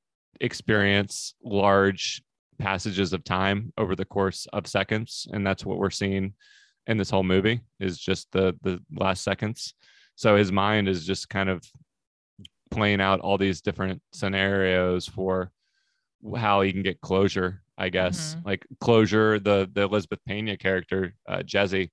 experience 0.41 1.33
large 1.43 2.21
passages 2.59 3.13
of 3.13 3.23
time 3.23 3.71
over 3.77 3.95
the 3.95 4.05
course 4.05 4.47
of 4.53 4.67
seconds. 4.67 5.27
And 5.31 5.45
that's 5.45 5.65
what 5.65 5.77
we're 5.77 5.89
seeing 5.89 6.33
in 6.87 6.97
this 6.97 7.09
whole 7.09 7.23
movie 7.23 7.61
is 7.79 7.97
just 7.97 8.31
the 8.31 8.55
the 8.61 8.79
last 8.95 9.23
seconds. 9.23 9.73
So 10.15 10.35
his 10.35 10.51
mind 10.51 10.87
is 10.87 11.05
just 11.05 11.29
kind 11.29 11.49
of 11.49 11.63
playing 12.69 13.01
out 13.01 13.19
all 13.19 13.37
these 13.37 13.61
different 13.61 14.01
scenarios 14.13 15.07
for 15.07 15.51
how 16.35 16.61
he 16.61 16.71
can 16.73 16.83
get 16.83 16.99
closure 17.01 17.61
i 17.77 17.89
guess 17.89 18.35
Mhm. 18.35 18.45
like 18.45 18.65
closure 18.79 19.39
the 19.39 19.69
the 19.71 19.81
elizabeth 19.83 20.19
pena 20.25 20.57
character 20.57 21.13
uh 21.27 21.43
jezzie 21.43 21.91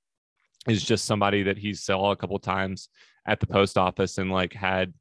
is 0.66 0.82
just 0.82 1.04
somebody 1.04 1.42
that 1.44 1.58
he 1.58 1.74
saw 1.74 2.10
a 2.10 2.16
couple 2.16 2.38
times 2.38 2.88
at 3.26 3.38
the 3.40 3.46
post 3.46 3.76
office 3.76 4.16
and 4.18 4.30
like 4.30 4.52
had 4.54 4.94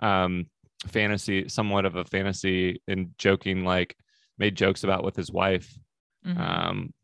um 0.00 0.46
fantasy 0.86 1.48
somewhat 1.48 1.84
of 1.84 1.94
a 1.94 2.04
fantasy 2.04 2.82
and 2.88 3.14
joking 3.16 3.64
like 3.64 3.96
made 4.38 4.56
jokes 4.56 4.82
about 4.84 5.04
with 5.04 5.16
his 5.16 5.30
wife 5.30 5.78
Mhm. 6.26 6.38
um 6.38 6.94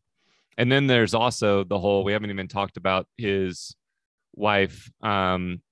and 0.59 0.71
then 0.71 0.87
there's 0.89 1.15
also 1.15 1.63
the 1.65 1.79
whole 1.79 2.03
we 2.05 2.13
haven't 2.13 2.31
even 2.31 2.49
talked 2.49 2.77
about 2.77 3.07
his 3.17 3.75
wife 4.35 4.91
um 5.03 5.63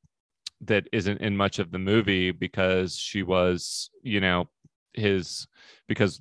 that 0.63 0.89
isn't 0.93 1.21
in 1.21 1.37
much 1.37 1.59
of 1.59 1.71
the 1.71 1.79
movie 1.79 2.31
because 2.33 2.97
she 2.97 3.23
was 3.23 3.91
you 4.03 4.21
know 4.21 4.49
his 4.95 5.47
because 5.87 6.21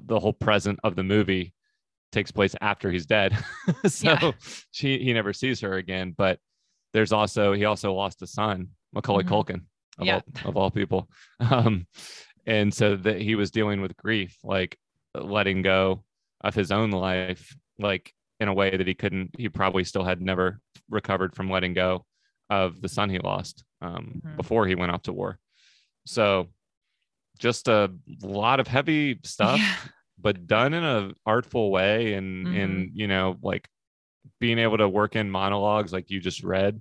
the 0.00 0.20
whole 0.20 0.32
present 0.34 0.78
of 0.84 0.96
the 0.96 1.02
movie 1.02 1.54
takes 2.12 2.30
place 2.30 2.54
after 2.60 2.90
he's 2.90 3.06
dead 3.06 3.36
so 3.86 4.04
Yeah. 4.10 4.32
she 4.70 4.98
he 4.98 5.12
never 5.12 5.32
sees 5.32 5.60
her 5.60 5.74
again 5.74 6.14
but 6.16 6.38
there's 6.92 7.12
also 7.12 7.52
he 7.52 7.64
also 7.64 7.92
lost 7.94 8.20
a 8.22 8.26
son 8.26 8.68
macaulay 8.92 9.24
Mhm. 9.24 9.28
culkin 9.28 9.60
of, 9.98 10.06
Yeah. 10.06 10.20
all, 10.44 10.50
of 10.50 10.56
all 10.56 10.70
people 10.70 11.08
um 11.40 11.86
and 12.46 12.72
so 12.72 12.96
that 12.96 13.20
he 13.20 13.34
was 13.34 13.50
dealing 13.50 13.80
with 13.80 13.96
grief 13.96 14.36
like 14.44 14.78
letting 15.14 15.62
go 15.62 16.04
of 16.42 16.54
his 16.54 16.70
own 16.70 16.90
life 16.90 17.56
like 17.78 18.12
in 18.40 18.48
a 18.48 18.54
way 18.54 18.76
that 18.76 18.86
he 18.86 18.94
couldn't 18.94 19.30
he 19.38 19.48
probably 19.48 19.84
still 19.84 20.04
had 20.04 20.20
never 20.20 20.60
recovered 20.90 21.34
from 21.34 21.50
letting 21.50 21.72
go 21.74 22.04
of 22.50 22.80
the 22.80 22.88
son 22.88 23.10
he 23.10 23.18
lost 23.18 23.64
um, 23.82 24.20
Mhm. 24.24 24.36
before 24.36 24.66
he 24.66 24.74
went 24.74 24.92
off 24.92 25.02
to 25.02 25.12
war 25.12 25.38
so 26.06 26.48
just 27.38 27.68
a 27.68 27.92
lot 28.22 28.58
of 28.60 28.66
heavy 28.66 29.18
stuff 29.24 29.58
Yeah. 29.58 29.76
but 30.18 30.46
done 30.46 30.74
in 30.74 30.82
an 30.82 31.14
artful 31.26 31.70
way 31.70 32.14
and 32.14 32.48
and 32.48 32.90
you 32.94 33.06
know 33.06 33.36
like 33.42 33.68
being 34.40 34.58
able 34.58 34.78
to 34.78 34.88
work 34.88 35.14
in 35.16 35.30
monologues 35.30 35.92
like 35.92 36.10
you 36.10 36.20
just 36.20 36.42
read 36.42 36.80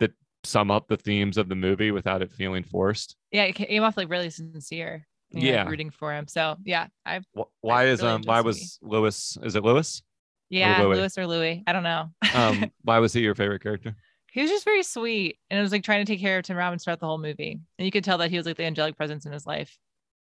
that 0.00 0.12
sum 0.44 0.70
up 0.70 0.88
the 0.88 0.96
themes 0.96 1.36
of 1.38 1.48
the 1.48 1.54
movie 1.54 1.90
without 1.90 2.22
it 2.22 2.32
feeling 2.32 2.64
forced 2.64 3.16
yeah, 3.30 3.44
it 3.44 3.52
came 3.54 3.82
off 3.82 3.96
like 3.96 4.08
really 4.10 4.30
sincere. 4.30 5.06
Yeah. 5.30 5.68
rooting 5.68 5.90
for 5.90 6.14
him. 6.14 6.26
So 6.28 6.56
yeah, 6.64 6.86
I 7.04 7.20
Wh- 7.36 7.50
why 7.60 7.86
is 7.86 8.00
really 8.00 8.14
um 8.14 8.22
why 8.24 8.40
was 8.40 8.78
lewis 8.80 9.36
is 9.42 9.54
it 9.56 9.62
lewis 9.64 10.02
yeah, 10.48 10.80
Louis. 10.82 10.96
Lewis 10.98 11.18
or 11.18 11.26
Louis, 11.26 11.62
I 11.66 11.72
don't 11.72 11.82
know. 11.82 12.10
um 12.34 12.70
why 12.82 12.98
was 13.00 13.12
he 13.12 13.20
your 13.20 13.34
favorite 13.34 13.62
character 13.62 13.94
he 14.36 14.42
was 14.42 14.50
just 14.50 14.66
very 14.66 14.82
sweet, 14.82 15.38
and 15.48 15.58
it 15.58 15.62
was 15.62 15.72
like 15.72 15.82
trying 15.82 16.04
to 16.04 16.12
take 16.12 16.20
care 16.20 16.36
of 16.36 16.44
Tim 16.44 16.58
Robbins 16.58 16.84
throughout 16.84 17.00
the 17.00 17.06
whole 17.06 17.16
movie, 17.16 17.58
and 17.78 17.86
you 17.86 17.90
could 17.90 18.04
tell 18.04 18.18
that 18.18 18.30
he 18.30 18.36
was 18.36 18.44
like 18.44 18.58
the 18.58 18.64
angelic 18.64 18.94
presence 18.94 19.24
in 19.24 19.32
his 19.32 19.46
life. 19.46 19.74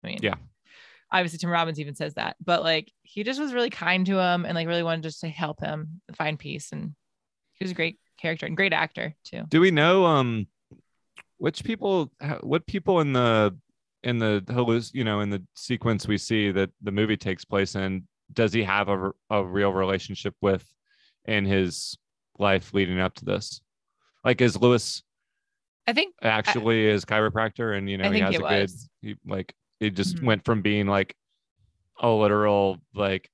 I 0.04 0.08
mean, 0.10 0.20
Yeah. 0.22 0.36
obviously 1.12 1.40
Tim 1.40 1.50
Robbins 1.50 1.80
even 1.80 1.96
says 1.96 2.14
that, 2.14 2.36
but 2.46 2.62
like 2.62 2.92
he 3.02 3.24
just 3.24 3.40
was 3.40 3.56
really 3.56 3.72
kind 3.72 4.06
to 4.06 4.20
him 4.20 4.46
and 4.46 4.54
like 4.54 4.68
really 4.68 4.84
wanted 4.84 5.02
just 5.02 5.22
to 5.22 5.30
help 5.30 5.60
him 5.60 6.00
find 6.16 6.38
peace, 6.38 6.72
and 6.72 6.94
he 7.54 7.64
was 7.66 7.72
a 7.72 7.76
great 7.76 7.98
character 8.20 8.46
and 8.46 8.56
great 8.56 8.72
actor 8.74 9.16
too. 9.24 9.42
do 9.50 9.60
we 9.60 9.72
know 9.72 10.06
um 10.06 10.46
which 11.38 11.64
people 11.64 12.12
what 12.42 12.66
people 12.68 13.00
in 13.02 13.12
the 13.14 13.58
in 14.04 14.20
the 14.20 14.92
you 14.94 15.04
know 15.04 15.22
in 15.22 15.32
the 15.32 15.44
sequence 15.56 16.08
we 16.08 16.18
see 16.20 16.52
that 16.52 16.70
the 16.84 16.92
movie 16.92 17.18
takes 17.18 17.44
place 17.44 17.76
in 17.76 18.08
does 18.32 18.54
he 18.54 18.64
have 18.64 18.88
a, 18.88 19.12
a 19.32 19.44
real 19.44 19.74
relationship 19.74 20.36
with 20.42 20.64
in 21.26 21.44
his 21.44 21.98
life 22.38 22.74
leading 22.74 23.00
up 23.00 23.14
to 23.16 23.26
this 23.26 23.60
like 24.24 24.42
is 24.42 24.60
lewis 24.60 25.04
I 25.88 25.94
think 25.94 26.16
actually 26.22 26.86
is 26.88 27.04
chiropractor 27.06 27.78
and 27.78 27.90
you 27.90 27.98
know 27.98 28.10
I 28.10 28.12
he 28.12 28.20
has 28.20 28.36
he 28.36 28.40
a 28.40 28.44
good 28.44 28.70
he 29.02 29.16
like 29.26 29.54
he 29.80 29.90
just 29.90 30.18
Mhm. 30.20 30.26
went 30.26 30.46
from 30.46 30.62
being 30.62 30.88
like 30.88 31.16
a 32.02 32.10
literal 32.10 32.80
like 32.96 33.30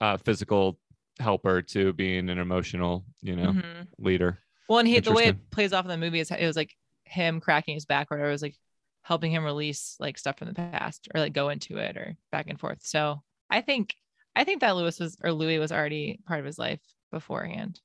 uh 0.00 0.16
physical 0.18 0.78
helper 1.20 1.62
to 1.62 1.92
being 1.94 2.30
an 2.30 2.38
emotional 2.38 3.04
you 3.22 3.36
know 3.36 3.56
mhm. 3.56 3.88
leader 3.98 4.40
Well, 4.68 4.78
and 4.78 4.88
he 4.88 5.00
the 5.00 5.12
way 5.12 5.28
it 5.28 5.50
plays 5.50 5.72
off 5.72 5.84
in 5.84 5.90
the 5.90 5.98
movie 5.98 6.20
is 6.20 6.30
it 6.30 6.46
was 6.46 6.56
like 6.56 6.74
him 7.04 7.40
cracking 7.40 7.74
his 7.74 7.84
back, 7.86 8.08
or 8.10 8.18
it 8.24 8.30
was 8.30 8.42
like 8.42 8.56
helping 9.02 9.32
him 9.32 9.44
release 9.44 9.96
like 10.00 10.18
stuff 10.18 10.38
from 10.38 10.48
the 10.48 10.54
past, 10.54 11.08
or 11.14 11.20
like 11.20 11.32
go 11.32 11.50
into 11.50 11.78
it, 11.78 11.96
or 11.96 12.16
back 12.32 12.46
and 12.48 12.58
forth. 12.58 12.78
So 12.82 13.22
I 13.50 13.60
think 13.60 13.94
I 14.36 14.44
think 14.44 14.60
that 14.62 14.76
Lewis 14.76 14.98
was 15.00 15.16
or 15.22 15.32
Louis 15.32 15.58
was 15.58 15.72
already 15.72 16.20
part 16.26 16.40
of 16.40 16.46
his 16.46 16.58
life 16.58 16.80
beforehand. 17.10 17.80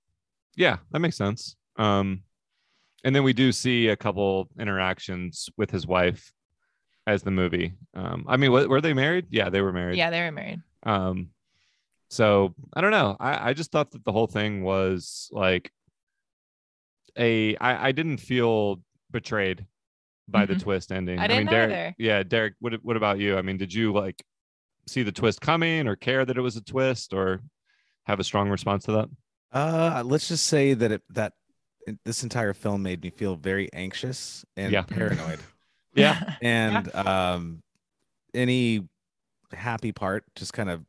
yeah 0.55 0.77
that 0.91 0.99
makes 0.99 1.17
sense 1.17 1.55
um 1.77 2.21
and 3.03 3.15
then 3.15 3.23
we 3.23 3.33
do 3.33 3.51
see 3.51 3.87
a 3.87 3.95
couple 3.95 4.49
interactions 4.59 5.49
with 5.57 5.71
his 5.71 5.85
wife 5.87 6.31
as 7.07 7.23
the 7.23 7.31
movie 7.31 7.73
um 7.95 8.25
i 8.27 8.37
mean 8.37 8.51
wa- 8.51 8.65
were 8.65 8.81
they 8.81 8.93
married 8.93 9.25
yeah 9.29 9.49
they 9.49 9.61
were 9.61 9.71
married 9.73 9.97
Yeah, 9.97 10.09
they 10.09 10.21
were 10.21 10.31
married. 10.31 10.61
um 10.83 11.29
so 12.09 12.53
i 12.73 12.81
don't 12.81 12.91
know 12.91 13.15
i 13.19 13.49
i 13.49 13.53
just 13.53 13.71
thought 13.71 13.91
that 13.91 14.03
the 14.03 14.11
whole 14.11 14.27
thing 14.27 14.63
was 14.63 15.29
like 15.31 15.71
a 17.17 17.55
i 17.57 17.87
i 17.89 17.91
didn't 17.91 18.17
feel 18.19 18.81
betrayed 19.11 19.65
by 20.27 20.45
the 20.45 20.53
Mhm. 20.55 20.61
twist 20.61 20.91
ending 20.91 21.17
I 21.19 21.27
didn't 21.27 21.45
mean 21.45 21.47
derek 21.47 21.71
either. 21.71 21.95
yeah 21.97 22.23
derek 22.23 22.53
what 22.59 22.73
what 22.83 22.97
about 22.97 23.19
you 23.19 23.37
i 23.37 23.41
mean 23.41 23.57
did 23.57 23.73
you 23.73 23.91
like 23.93 24.23
see 24.87 25.01
the 25.03 25.11
twist 25.11 25.41
coming 25.41 25.87
or 25.87 25.95
care 25.95 26.25
that 26.25 26.37
it 26.37 26.41
was 26.41 26.55
a 26.55 26.61
twist 26.63 27.13
or 27.13 27.41
have 28.05 28.19
a 28.19 28.23
strong 28.23 28.49
response 28.49 28.85
to 28.85 28.91
that 28.93 29.09
Uh, 29.51 30.03
let's 30.05 30.27
just 30.27 30.45
say 30.45 30.75
that 30.75 30.91
it 30.91 31.01
that 31.09 31.33
it- 31.33 31.33
this 32.05 32.23
entire 32.23 32.53
film 32.53 32.83
made 32.83 33.01
me 33.01 33.09
feel 33.09 33.35
very 33.35 33.71
anxious 33.73 34.45
and 34.57 34.73
Yeah. 34.73 34.83
paranoid. 34.83 35.41
yeah 35.95 36.19
and 36.41 36.93
um 36.95 37.61
any 38.33 38.87
happy 39.51 39.91
part 39.91 40.23
just 40.35 40.53
kind 40.53 40.69
of 40.69 40.85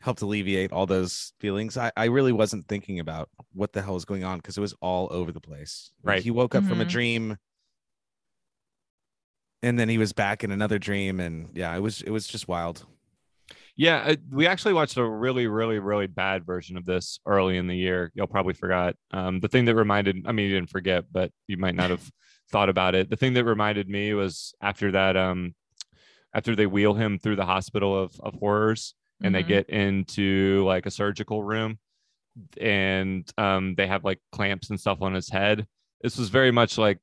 helped 0.00 0.22
alleviate 0.22 0.72
all 0.72 0.86
those 0.86 1.32
feelings 1.40 1.76
i, 1.76 1.90
I 1.96 2.06
really 2.06 2.32
wasn't 2.32 2.66
thinking 2.68 2.98
about 3.00 3.28
what 3.52 3.72
the 3.72 3.82
hell 3.82 3.94
was 3.94 4.04
going 4.04 4.24
on 4.24 4.38
because 4.38 4.56
it 4.56 4.60
was 4.60 4.74
all 4.80 5.08
over 5.10 5.32
the 5.32 5.40
place 5.40 5.92
Like, 6.04 6.14
Right. 6.14 6.22
he 6.22 6.30
woke 6.30 6.54
up 6.54 6.64
from 6.64 6.80
a 6.80 6.84
Mhm. 6.84 6.88
dream 6.88 7.36
and 9.62 9.78
then 9.78 9.88
he 9.88 9.98
was 9.98 10.12
back 10.12 10.44
in 10.44 10.52
another 10.52 10.78
dream, 10.78 11.18
and 11.18 11.50
yeah, 11.52 11.74
it 11.76 11.80
was 11.80 12.00
it 12.02 12.10
was 12.10 12.28
just 12.28 12.46
wild. 12.46 12.86
Yeah, 13.78 13.98
uh, 14.08 14.16
we 14.32 14.48
actually 14.48 14.74
watched 14.74 14.96
a 14.96 15.08
really, 15.08 15.46
really, 15.46 15.78
really 15.78 16.08
bad 16.08 16.44
version 16.44 16.76
of 16.76 16.84
this 16.84 17.20
early 17.24 17.56
in 17.56 17.68
the 17.68 17.76
year. 17.76 18.10
You'll 18.12 18.26
probably 18.26 18.52
forgot. 18.52 18.96
Um, 19.12 19.38
the 19.38 19.46
thing 19.46 19.66
that 19.66 19.76
reminded, 19.76 20.26
I 20.26 20.32
mean, 20.32 20.48
you 20.50 20.54
didn't 20.56 20.70
forget, 20.70 21.04
but 21.12 21.30
you 21.46 21.56
might 21.58 21.76
not 21.76 21.90
have 21.90 22.02
thought 22.50 22.68
about 22.68 22.96
it. 22.96 23.08
The 23.08 23.14
thing 23.16 23.34
that 23.34 23.44
reminded 23.44 23.88
me 23.88 24.14
was 24.14 24.52
after 24.60 24.90
that, 24.90 25.16
um, 25.16 25.54
after 26.34 26.56
they 26.56 26.66
wheel 26.66 26.94
him 26.94 27.20
through 27.20 27.36
the 27.36 27.44
hospital 27.46 27.96
of, 27.96 28.18
of 28.20 28.34
horrors 28.34 28.94
and 29.22 29.32
they 29.32 29.44
Mhm. 29.44 29.48
get 29.48 29.70
into 29.70 30.64
like 30.66 30.86
a 30.86 30.90
surgical 30.90 31.44
room 31.44 31.78
and 32.60 33.30
um, 33.38 33.76
they 33.76 33.86
have 33.86 34.04
like 34.04 34.20
clamps 34.32 34.70
and 34.70 34.80
stuff 34.80 35.02
on 35.02 35.14
his 35.14 35.28
head. 35.28 35.66
This 36.02 36.18
was 36.18 36.30
very 36.30 36.50
much 36.50 36.78
like 36.78 36.98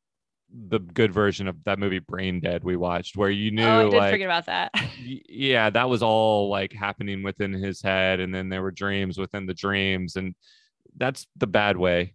the 0.49 0.79
good 0.79 1.11
version 1.13 1.47
of 1.47 1.61
that 1.65 1.79
movie 1.79 1.99
Brain 1.99 2.39
Dead 2.39 2.63
we 2.63 2.75
watched, 2.75 3.17
where 3.17 3.29
you 3.29 3.51
knew 3.51 3.63
oh, 3.65 3.87
I 3.87 3.89
did 3.89 3.97
like 3.97 4.11
forget 4.13 4.27
about 4.27 4.45
that. 4.45 4.71
yeah 4.99 5.69
that 5.69 5.89
was 5.89 6.01
all 6.03 6.49
like 6.49 6.71
happening 6.73 7.23
within 7.23 7.51
his 7.53 7.81
head 7.81 8.19
and 8.19 8.33
then 8.33 8.49
there 8.49 8.61
were 8.61 8.71
dreams 8.71 9.17
within 9.17 9.45
the 9.45 9.53
dreams 9.53 10.15
and 10.15 10.33
that's 10.97 11.27
the 11.35 11.47
bad 11.47 11.77
way 11.77 12.13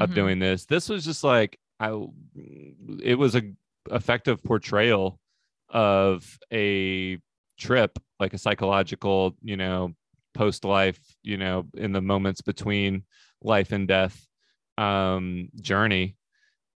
of 0.00 0.10
Mhm. 0.10 0.14
doing 0.14 0.38
this 0.38 0.64
this 0.66 0.88
was 0.88 1.04
just 1.04 1.22
like 1.24 1.58
i 1.80 1.88
it 3.02 3.16
was 3.16 3.34
a 3.34 3.42
effective 3.90 4.42
portrayal 4.42 5.18
of 5.70 6.38
a 6.52 7.18
trip 7.58 7.98
like 8.20 8.34
a 8.34 8.38
psychological 8.38 9.36
you 9.42 9.56
know 9.56 9.92
post 10.34 10.64
life 10.64 10.98
you 11.22 11.36
know 11.36 11.64
in 11.76 11.92
the 11.92 12.00
moments 12.00 12.40
between 12.40 13.02
life 13.42 13.72
and 13.72 13.86
death 13.88 14.26
um 14.78 15.48
journey 15.60 16.16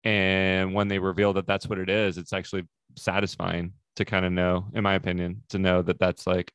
and 0.04 0.72
when 0.74 0.88
they 0.88 0.98
reveal 0.98 1.32
that 1.32 1.46
that's 1.46 1.68
what 1.68 1.78
it 1.78 1.88
is 1.90 2.18
it's 2.18 2.32
actually 2.32 2.62
satisfying 2.96 3.72
to 3.96 4.04
kind 4.04 4.24
of 4.24 4.32
know 4.32 4.66
in 4.74 4.82
my 4.82 4.94
opinion 4.94 5.42
to 5.48 5.58
know 5.58 5.82
that 5.82 5.98
that's 5.98 6.26
like 6.26 6.52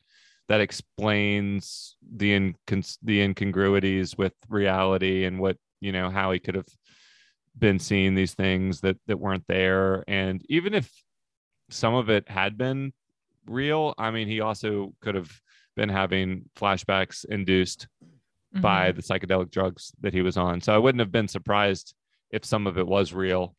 that 0.50 0.62
explains 0.62 1.96
the 2.16 2.32
incons- 2.32 2.98
the 3.04 3.22
incongruities 3.22 4.18
with 4.18 4.34
reality 4.50 5.26
and 5.26 5.40
what 5.40 5.58
you 5.82 5.92
know 5.92 6.10
how 6.10 6.32
he 6.32 6.40
could 6.40 6.56
have 6.56 6.68
been 7.58 7.80
seeing 7.80 8.16
these 8.16 8.34
things 8.34 8.82
that 8.82 8.98
that 9.08 9.20
weren't 9.20 9.46
there 9.48 10.04
and 10.08 10.44
even 10.50 10.74
if 10.74 10.92
some 11.70 11.94
of 11.94 12.10
it 12.10 12.28
had 12.30 12.58
been 12.58 12.92
real 13.46 13.94
i 13.98 14.10
mean 14.10 14.28
he 14.28 14.40
also 14.42 14.94
could 15.02 15.16
have 15.16 15.32
been 15.76 15.90
having 15.90 16.44
flashbacks 16.56 17.26
induced 17.26 17.88
by 18.62 18.92
Mhm. 18.92 18.96
the 18.96 19.02
psychedelic 19.02 19.50
drugs 19.52 19.92
that 20.02 20.14
he 20.14 20.22
was 20.22 20.38
on 20.38 20.62
so 20.62 20.74
i 20.74 20.78
wouldn't 20.78 21.00
have 21.00 21.12
been 21.12 21.28
surprised 21.28 21.94
if 22.34 22.44
some 22.44 22.68
of 22.68 22.78
it 22.78 22.86
was 22.88 23.14
real 23.14 23.56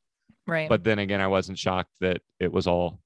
right. 0.46 0.68
but 0.68 0.84
then 0.84 0.98
again 0.98 1.20
i 1.20 1.26
wasn't 1.26 1.58
shocked 1.58 1.92
that 2.00 2.20
it 2.40 2.52
was 2.52 2.66
all 2.66 2.98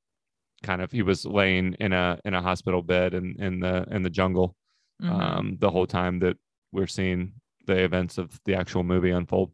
kind 0.64 0.82
of 0.82 0.90
he 0.90 1.02
was 1.02 1.24
laying 1.24 1.74
in 1.78 1.92
a 1.92 2.18
in 2.24 2.34
a 2.34 2.42
hospital 2.42 2.82
bed 2.82 3.14
in 3.14 3.36
in 3.38 3.60
the 3.60 3.86
in 3.90 4.02
the 4.02 4.10
jungle 4.10 4.56
Mhm. 5.00 5.10
um 5.22 5.56
the 5.60 5.70
whole 5.70 5.86
time 5.86 6.18
that 6.24 6.36
we're 6.72 6.88
seeing 6.88 7.34
the 7.66 7.78
events 7.84 8.18
of 8.18 8.40
the 8.46 8.54
actual 8.56 8.82
movie 8.82 9.10
unfold 9.10 9.52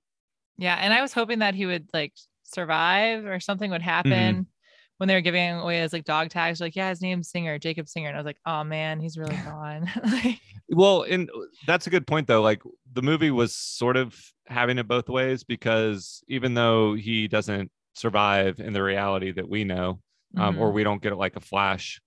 Yeah, 0.57 0.77
and 0.77 0.94
I 0.94 1.03
was 1.03 1.12
hoping 1.12 1.40
that 1.40 1.55
he 1.55 1.66
would 1.66 1.88
like 1.92 2.12
survive 2.44 3.27
or 3.27 3.40
something 3.40 3.70
would 3.70 3.83
happen 3.83 4.12
Mm-hmm. 4.35 4.42
When 4.98 5.09
they 5.09 5.14
were 5.14 5.20
giving 5.20 5.57
away 5.57 5.80
his 5.80 5.92
like 5.92 6.04
dog 6.04 6.30
tags. 6.30 6.61
Like, 6.61 6.76
yeah, 6.76 6.90
his 6.90 7.02
name's 7.02 7.30
Singer, 7.30 7.59
Jacob 7.59 7.88
Singer, 7.88 8.09
and 8.09 8.16
I 8.16 8.20
was 8.20 8.26
like, 8.26 8.40
oh 8.46 8.64
man, 8.64 9.00
he's 9.00 9.18
really 9.18 9.37
gone. 9.44 9.90
like, 10.04 10.40
well 10.70 11.02
and 11.02 11.30
that's 11.66 11.87
a 11.87 11.90
good 11.90 12.07
point 12.07 12.26
though 12.26 12.40
like 12.40 12.62
the 12.94 13.02
movie 13.02 13.30
was 13.30 13.54
sort 13.54 13.98
of 13.98 14.18
having 14.46 14.78
it 14.78 14.88
both 14.88 15.11
ways 15.11 15.44
because 15.44 16.24
even 16.26 16.54
though 16.54 16.94
he 16.94 17.28
doesn't 17.28 17.70
survive 17.94 18.61
in 18.61 18.72
the 18.72 18.83
reality 18.83 19.30
that 19.30 19.46
we 19.46 19.62
know 19.62 20.00
um, 20.37 20.59
or 20.59 20.70
mhm. 20.70 20.74
we 20.74 20.85
don't 20.85 21.02
get 21.02 21.12
it 21.12 21.16
like 21.16 21.37
a 21.37 21.40
flash 21.40 22.00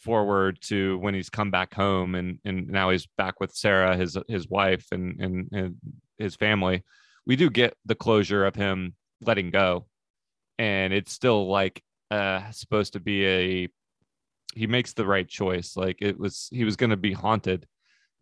forward 0.00 0.58
to 0.62 0.98
when 0.98 1.14
he's 1.14 1.30
come 1.30 1.50
back 1.50 1.74
home 1.74 2.14
and 2.14 2.38
and 2.44 2.68
now 2.68 2.90
he's 2.90 3.06
back 3.18 3.40
with 3.40 3.52
Sarah, 3.52 3.96
his 3.96 4.16
his 4.28 4.48
wife 4.48 4.86
and 4.92 5.20
and, 5.20 5.48
and 5.52 5.76
his 6.18 6.36
family. 6.36 6.84
We 7.26 7.36
do 7.36 7.50
get 7.50 7.74
the 7.84 7.94
closure 7.94 8.46
of 8.46 8.54
him 8.54 8.94
letting 9.20 9.50
go, 9.50 9.86
and 10.58 10.92
it's 10.92 11.12
still 11.12 11.48
like 11.48 11.82
uh 12.10 12.50
supposed 12.50 12.92
to 12.94 13.00
be 13.00 13.26
a 13.26 13.68
he 14.54 14.66
makes 14.66 14.92
the 14.92 15.06
right 15.06 15.28
choice. 15.28 15.76
Like 15.76 15.98
it 16.00 16.18
was 16.18 16.48
he 16.50 16.64
was 16.64 16.76
going 16.76 16.90
to 16.90 16.96
be 16.96 17.12
haunted 17.12 17.66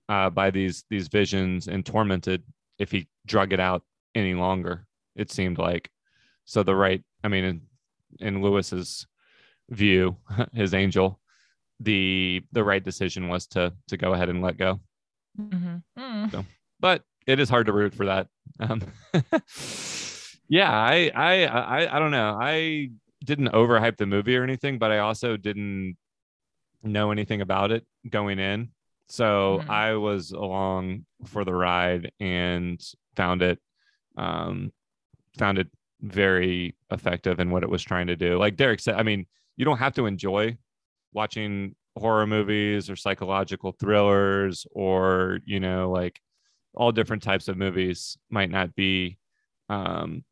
uh 0.08 0.30
by 0.30 0.50
these 0.50 0.84
these 0.90 1.08
visions 1.08 1.68
and 1.68 1.84
tormented 1.84 2.42
if 2.78 2.90
he 2.90 3.08
drug 3.26 3.52
it 3.52 3.60
out 3.60 3.82
any 4.14 4.34
longer. 4.34 4.86
It 5.16 5.30
seemed 5.30 5.58
like 5.58 5.90
so 6.44 6.62
the 6.62 6.74
right. 6.74 7.02
I 7.24 7.28
mean, 7.28 7.44
in, 7.44 7.60
in 8.20 8.42
Lewis's 8.42 9.06
view, 9.70 10.16
his 10.52 10.74
angel, 10.74 11.20
the 11.80 12.42
the 12.52 12.64
right 12.64 12.82
decision 12.82 13.28
was 13.28 13.46
to 13.48 13.72
to 13.88 13.96
go 13.96 14.12
ahead 14.14 14.28
and 14.28 14.42
let 14.42 14.56
go. 14.58 14.80
Mhm. 15.38 15.82
Mm. 15.98 16.46
But 16.80 17.02
it 17.26 17.40
is 17.40 17.48
hard 17.50 17.66
to 17.66 17.72
root 17.72 17.94
for 17.94 18.06
that. 18.06 18.28
Um, 18.60 18.82
yeah, 20.48 20.72
I, 20.72 21.10
I 21.14 21.44
I 21.44 21.96
I 21.96 21.98
don't 21.98 22.10
know. 22.10 22.38
I 22.40 22.90
didn't 23.28 23.48
overhype 23.52 23.98
the 23.98 24.06
movie 24.06 24.36
or 24.36 24.42
anything, 24.42 24.78
but 24.78 24.90
I 24.90 24.98
also 24.98 25.36
didn't 25.36 25.96
know 26.82 27.10
anything 27.12 27.42
about 27.42 27.70
it 27.70 27.86
going 28.08 28.38
in. 28.38 28.70
So 29.08 29.62
Mhm. 29.64 29.70
I 29.70 29.94
was 29.94 30.32
along 30.32 31.04
for 31.26 31.44
the 31.44 31.54
ride 31.54 32.10
and 32.20 32.80
found 33.16 33.42
it 33.42 33.60
um 34.16 34.72
found 35.38 35.58
it 35.58 35.68
very 36.00 36.74
effective 36.90 37.38
in 37.38 37.50
what 37.50 37.62
it 37.62 37.68
was 37.68 37.82
trying 37.82 38.06
to 38.06 38.16
do. 38.16 38.38
Like 38.38 38.56
Derek 38.56 38.80
said, 38.80 38.94
I 38.94 39.02
mean, 39.02 39.26
you 39.56 39.64
don't 39.64 39.78
have 39.78 39.94
to 39.94 40.06
enjoy 40.06 40.56
watching 41.12 41.74
horror 41.96 42.26
movies 42.26 42.88
or 42.88 42.96
psychological 42.96 43.72
thrillers 43.72 44.66
or, 44.72 45.40
you 45.44 45.60
know, 45.60 45.90
like 45.90 46.20
all 46.74 46.92
different 46.92 47.22
types 47.22 47.48
of 47.48 47.56
movies 47.58 48.16
might 48.30 48.50
not 48.50 48.74
be 48.74 49.18
um 49.68 50.24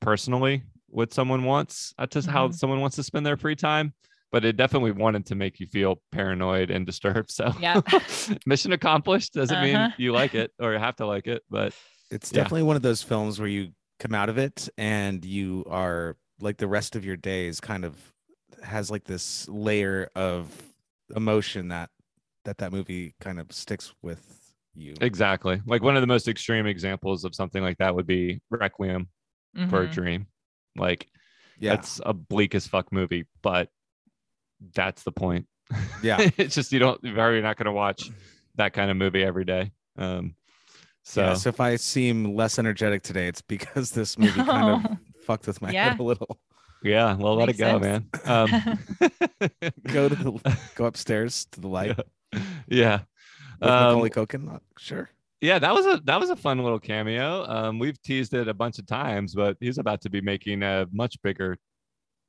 personally 0.00 0.62
what 0.88 1.12
someone 1.12 1.44
wants. 1.44 1.94
That's 1.98 2.14
just 2.14 2.28
how 2.28 2.48
Mhm. 2.48 2.54
someone 2.54 2.80
wants 2.80 2.96
to 2.96 3.02
spend 3.02 3.24
their 3.26 3.36
free 3.36 3.56
time. 3.56 3.94
But 4.30 4.44
it 4.44 4.56
definitely 4.56 4.92
wanted 4.92 5.24
to 5.26 5.34
make 5.34 5.58
you 5.58 5.66
feel 5.66 6.02
paranoid 6.12 6.70
and 6.70 6.84
disturbed. 6.84 7.30
So 7.30 7.52
Yeah. 7.60 7.80
mission 8.46 8.72
accomplished 8.72 9.32
doesn't 9.34 9.62
mean 9.62 9.76
Uh-huh. 9.76 9.94
you 9.98 10.12
like 10.12 10.34
it 10.34 10.52
or 10.58 10.72
you 10.72 10.78
have 10.78 10.96
to 10.96 11.06
like 11.06 11.26
it, 11.26 11.42
but 11.50 11.72
It's 12.10 12.32
Yeah. 12.32 12.42
definitely 12.42 12.62
one 12.62 12.76
of 12.76 12.80
those 12.82 13.02
films 13.02 13.38
where 13.38 13.48
you 13.48 13.72
come 13.98 14.14
out 14.14 14.28
of 14.30 14.38
it 14.38 14.68
and 14.78 15.22
you 15.24 15.64
are 15.68 16.16
like 16.40 16.56
the 16.56 16.68
rest 16.68 16.96
of 16.96 17.04
your 17.04 17.16
days 17.16 17.60
kind 17.60 17.84
of 17.84 17.94
has 18.62 18.90
like 18.90 19.04
this 19.04 19.46
layer 19.48 20.08
of 20.14 20.50
emotion 21.16 21.68
that 21.68 21.90
that 22.44 22.58
that 22.58 22.72
movie 22.72 23.14
kind 23.20 23.38
of 23.38 23.52
sticks 23.52 23.92
with 24.02 24.54
you. 24.74 24.94
Exactly. 25.02 25.60
Like 25.66 25.82
one 25.82 25.96
of 25.96 26.00
the 26.00 26.06
most 26.06 26.28
extreme 26.28 26.66
examples 26.66 27.24
of 27.24 27.34
something 27.34 27.62
like 27.62 27.76
that 27.78 27.94
would 27.94 28.06
be 28.06 28.40
Requiem 28.50 29.08
for 29.68 29.82
a 29.82 29.88
Mhm. 29.88 29.92
Dream. 29.92 30.26
Like 30.78 31.08
Yeah. 31.58 31.76
that's 31.76 32.00
a 32.04 32.12
bleak 32.14 32.54
as 32.54 32.66
fuck 32.66 32.92
movie, 32.92 33.26
but 33.42 33.70
that's 34.74 35.02
the 35.02 35.12
point. 35.12 35.46
Yeah. 36.02 36.18
it's 36.36 36.54
just 36.54 36.72
you 36.72 36.78
don't 36.78 37.02
you're 37.02 37.42
not 37.42 37.56
gonna 37.56 37.72
watch 37.72 38.10
that 38.56 38.72
kind 38.72 38.90
of 38.90 38.96
movie 38.96 39.22
every 39.22 39.44
day. 39.44 39.72
Um 39.96 40.34
so 41.04 41.22
yeah, 41.22 41.34
so 41.34 41.48
if 41.48 41.60
I 41.60 41.76
seem 41.76 42.34
less 42.36 42.58
energetic 42.58 43.02
today, 43.02 43.28
it's 43.28 43.40
because 43.40 43.90
this 43.92 44.18
movie 44.18 44.42
kind 44.44 44.84
of 44.86 44.98
fucked 45.26 45.46
with 45.46 45.60
my 45.62 45.70
Yeah. 45.70 45.90
head 45.90 46.00
a 46.00 46.02
little. 46.02 46.38
yeah, 46.82 47.14
well 47.16 47.34
let 47.36 47.46
Makes 47.46 47.58
it 47.58 47.62
go, 47.62 47.80
sense. 47.80 47.82
man. 47.82 48.08
Um 48.26 48.78
Go 49.86 50.08
to 50.08 50.14
the 50.14 50.58
go 50.74 50.84
upstairs 50.86 51.46
to 51.52 51.60
the 51.60 51.68
light 51.68 51.98
yeah. 52.68 53.00
with 53.60 53.70
Um, 53.70 53.84
Macaulay 53.98 54.10
Culkin. 54.10 54.44
Not 54.44 54.62
sure. 54.78 55.08
Yeah, 55.40 55.58
that 55.58 55.72
was 55.72 55.86
a 55.86 56.00
that 56.04 56.18
was 56.18 56.30
a 56.30 56.36
fun 56.36 56.58
little 56.58 56.80
cameo. 56.80 57.44
Um, 57.46 57.78
we've 57.78 58.00
teased 58.02 58.34
it 58.34 58.48
a 58.48 58.54
bunch 58.54 58.78
of 58.78 58.86
times, 58.86 59.34
but 59.34 59.56
he's 59.60 59.78
about 59.78 60.00
to 60.02 60.10
be 60.10 60.20
making 60.20 60.62
a 60.62 60.86
much 60.92 61.20
bigger 61.22 61.56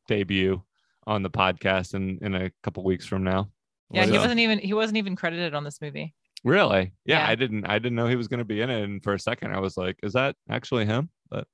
debut 0.07 0.61
on 1.07 1.23
the 1.23 1.29
podcast 1.29 1.95
in 1.95 2.19
in 2.21 2.35
a 2.35 2.51
couple 2.63 2.83
weeks 2.83 3.05
from 3.05 3.23
now. 3.23 3.49
yeah, 3.91 4.05
he 4.05 4.17
wasn't 4.17 4.39
even 4.39 4.59
he 4.59 4.73
wasn't 4.73 4.97
even 4.97 5.15
credited 5.15 5.55
on 5.55 5.63
this 5.63 5.81
movie. 5.81 6.13
Really? 6.43 6.93
Yeah, 7.05 7.19
Yeah. 7.19 7.29
I 7.29 7.35
didn't 7.35 7.65
I 7.65 7.79
didn't 7.79 7.95
know 7.95 8.07
he 8.07 8.15
was 8.15 8.27
going 8.27 8.39
to 8.39 8.45
be 8.45 8.61
in 8.61 8.69
it, 8.69 8.83
and 8.83 9.03
for 9.03 9.13
a 9.13 9.19
second 9.19 9.53
I 9.53 9.59
was 9.59 9.75
like, 9.75 9.97
is 10.03 10.13
that 10.13 10.35
actually 10.49 10.85
him? 10.85 11.09
But 11.29 11.47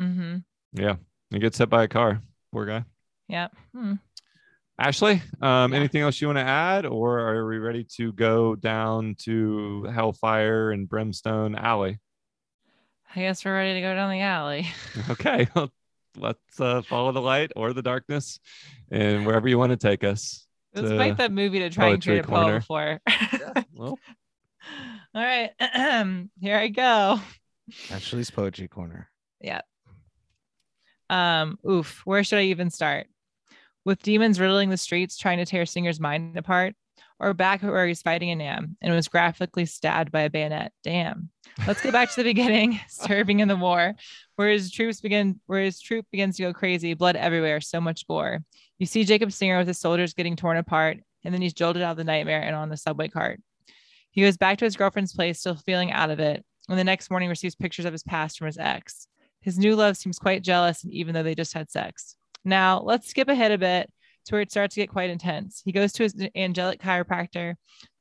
mm-hmm. 0.00 0.38
yeah, 0.72 0.96
he 1.30 1.38
gets 1.38 1.58
hit 1.58 1.70
by 1.70 1.84
a 1.84 1.88
car. 1.88 2.22
Poor 2.52 2.66
guy. 2.66 2.84
Yeah. 3.28 3.48
Hmm. 3.74 3.94
Ashley, 4.78 5.20
um, 5.40 5.72
Yeah. 5.72 5.78
anything 5.78 6.02
else 6.02 6.20
you 6.20 6.28
want 6.28 6.38
to 6.38 6.44
add, 6.44 6.86
or 6.86 7.18
are 7.18 7.46
we 7.48 7.58
ready 7.58 7.84
to 7.96 8.12
go 8.12 8.54
down 8.54 9.16
to 9.20 9.84
Hellfire 9.92 10.70
and 10.70 10.88
Brimstone 10.88 11.54
Alley? 11.56 11.98
I 13.14 13.20
guess 13.20 13.44
we're 13.44 13.54
ready 13.54 13.74
to 13.74 13.80
go 13.80 13.94
down 13.94 14.10
the 14.10 14.20
alley. 14.20 14.68
Okay, 15.10 15.48
well, 15.54 15.70
let's 16.16 16.60
uh, 16.60 16.82
follow 16.82 17.10
the 17.12 17.20
light 17.20 17.50
or 17.56 17.72
the 17.72 17.82
darkness, 17.82 18.38
and 18.90 19.26
wherever 19.26 19.48
you 19.48 19.58
want 19.58 19.70
to 19.70 19.76
take 19.76 20.04
us. 20.04 20.46
It 20.74 20.82
was 20.82 20.90
to- 20.92 21.14
that 21.16 21.32
movie 21.32 21.58
to 21.60 21.70
try 21.70 21.88
and 21.88 21.94
Poetry 22.02 22.12
create 22.20 22.24
a 22.24 22.28
poem 22.28 22.42
Corner. 22.42 22.58
before. 22.60 23.00
well, 23.74 23.98
All 25.14 25.22
right. 25.24 25.50
Here 26.40 26.56
I 26.58 26.68
go. 26.68 27.18
Ashley's 27.90 28.30
Poetry 28.30 28.68
Corner. 28.68 29.10
Yeah. 29.40 29.62
Um, 31.10 31.58
oof, 31.68 32.02
where 32.04 32.22
should 32.22 32.38
I 32.38 32.42
even 32.44 32.70
start? 32.70 33.06
With 33.88 34.02
demons 34.02 34.38
riddling 34.38 34.68
the 34.68 34.76
streets 34.76 35.16
trying 35.16 35.38
to 35.38 35.46
tear 35.46 35.64
Singer's 35.64 35.98
mind 35.98 36.36
apart, 36.36 36.74
or 37.18 37.32
back 37.32 37.62
where 37.62 37.86
he's 37.86 38.02
fighting 38.02 38.30
a 38.30 38.36
Nam 38.36 38.76
and 38.82 38.92
was 38.92 39.08
graphically 39.08 39.64
stabbed 39.64 40.12
by 40.12 40.20
a 40.20 40.30
bayonet. 40.30 40.72
Damn. 40.84 41.30
Let's 41.66 41.80
get 41.80 41.94
back 41.94 42.10
to 42.10 42.16
the 42.16 42.22
beginning, 42.34 42.78
serving 42.88 43.40
in 43.40 43.48
the 43.48 43.56
war, 43.56 43.94
where 44.36 44.50
his 44.50 44.70
troops 44.70 45.00
begin, 45.00 45.40
where 45.46 45.62
his 45.62 45.80
troop 45.80 46.04
begins 46.12 46.36
to 46.36 46.42
go 46.42 46.52
crazy, 46.52 46.92
blood 46.92 47.16
everywhere, 47.16 47.62
so 47.62 47.80
much 47.80 48.06
gore. 48.06 48.40
You 48.78 48.84
see 48.84 49.04
Jacob 49.04 49.32
Singer 49.32 49.56
with 49.56 49.68
his 49.68 49.78
soldiers 49.78 50.12
getting 50.12 50.36
torn 50.36 50.58
apart, 50.58 50.98
and 51.24 51.32
then 51.32 51.40
he's 51.40 51.54
jolted 51.54 51.82
out 51.82 51.92
of 51.92 51.96
the 51.96 52.04
nightmare 52.04 52.42
and 52.42 52.54
on 52.54 52.68
the 52.68 52.76
subway 52.76 53.08
cart. 53.08 53.40
He 54.10 54.20
goes 54.20 54.36
back 54.36 54.58
to 54.58 54.66
his 54.66 54.76
girlfriend's 54.76 55.14
place, 55.14 55.40
still 55.40 55.54
feeling 55.54 55.92
out 55.92 56.10
of 56.10 56.20
it, 56.20 56.44
and 56.68 56.78
the 56.78 56.84
next 56.84 57.10
morning 57.10 57.30
receives 57.30 57.54
pictures 57.54 57.86
of 57.86 57.94
his 57.94 58.02
past 58.02 58.36
from 58.36 58.48
his 58.48 58.58
ex. 58.58 59.08
His 59.40 59.58
new 59.58 59.74
love 59.76 59.96
seems 59.96 60.18
quite 60.18 60.42
jealous, 60.42 60.84
and 60.84 60.92
even 60.92 61.14
though 61.14 61.22
they 61.22 61.34
just 61.34 61.54
had 61.54 61.70
sex. 61.70 62.16
Now, 62.48 62.80
let's 62.80 63.10
skip 63.10 63.28
ahead 63.28 63.52
a 63.52 63.58
bit 63.58 63.92
to 64.24 64.34
where 64.34 64.40
it 64.40 64.50
starts 64.50 64.74
to 64.74 64.80
get 64.80 64.88
quite 64.88 65.10
intense. 65.10 65.60
He 65.62 65.70
goes 65.70 65.92
to 65.92 66.04
his 66.04 66.14
angelic 66.34 66.80
chiropractor, 66.80 67.56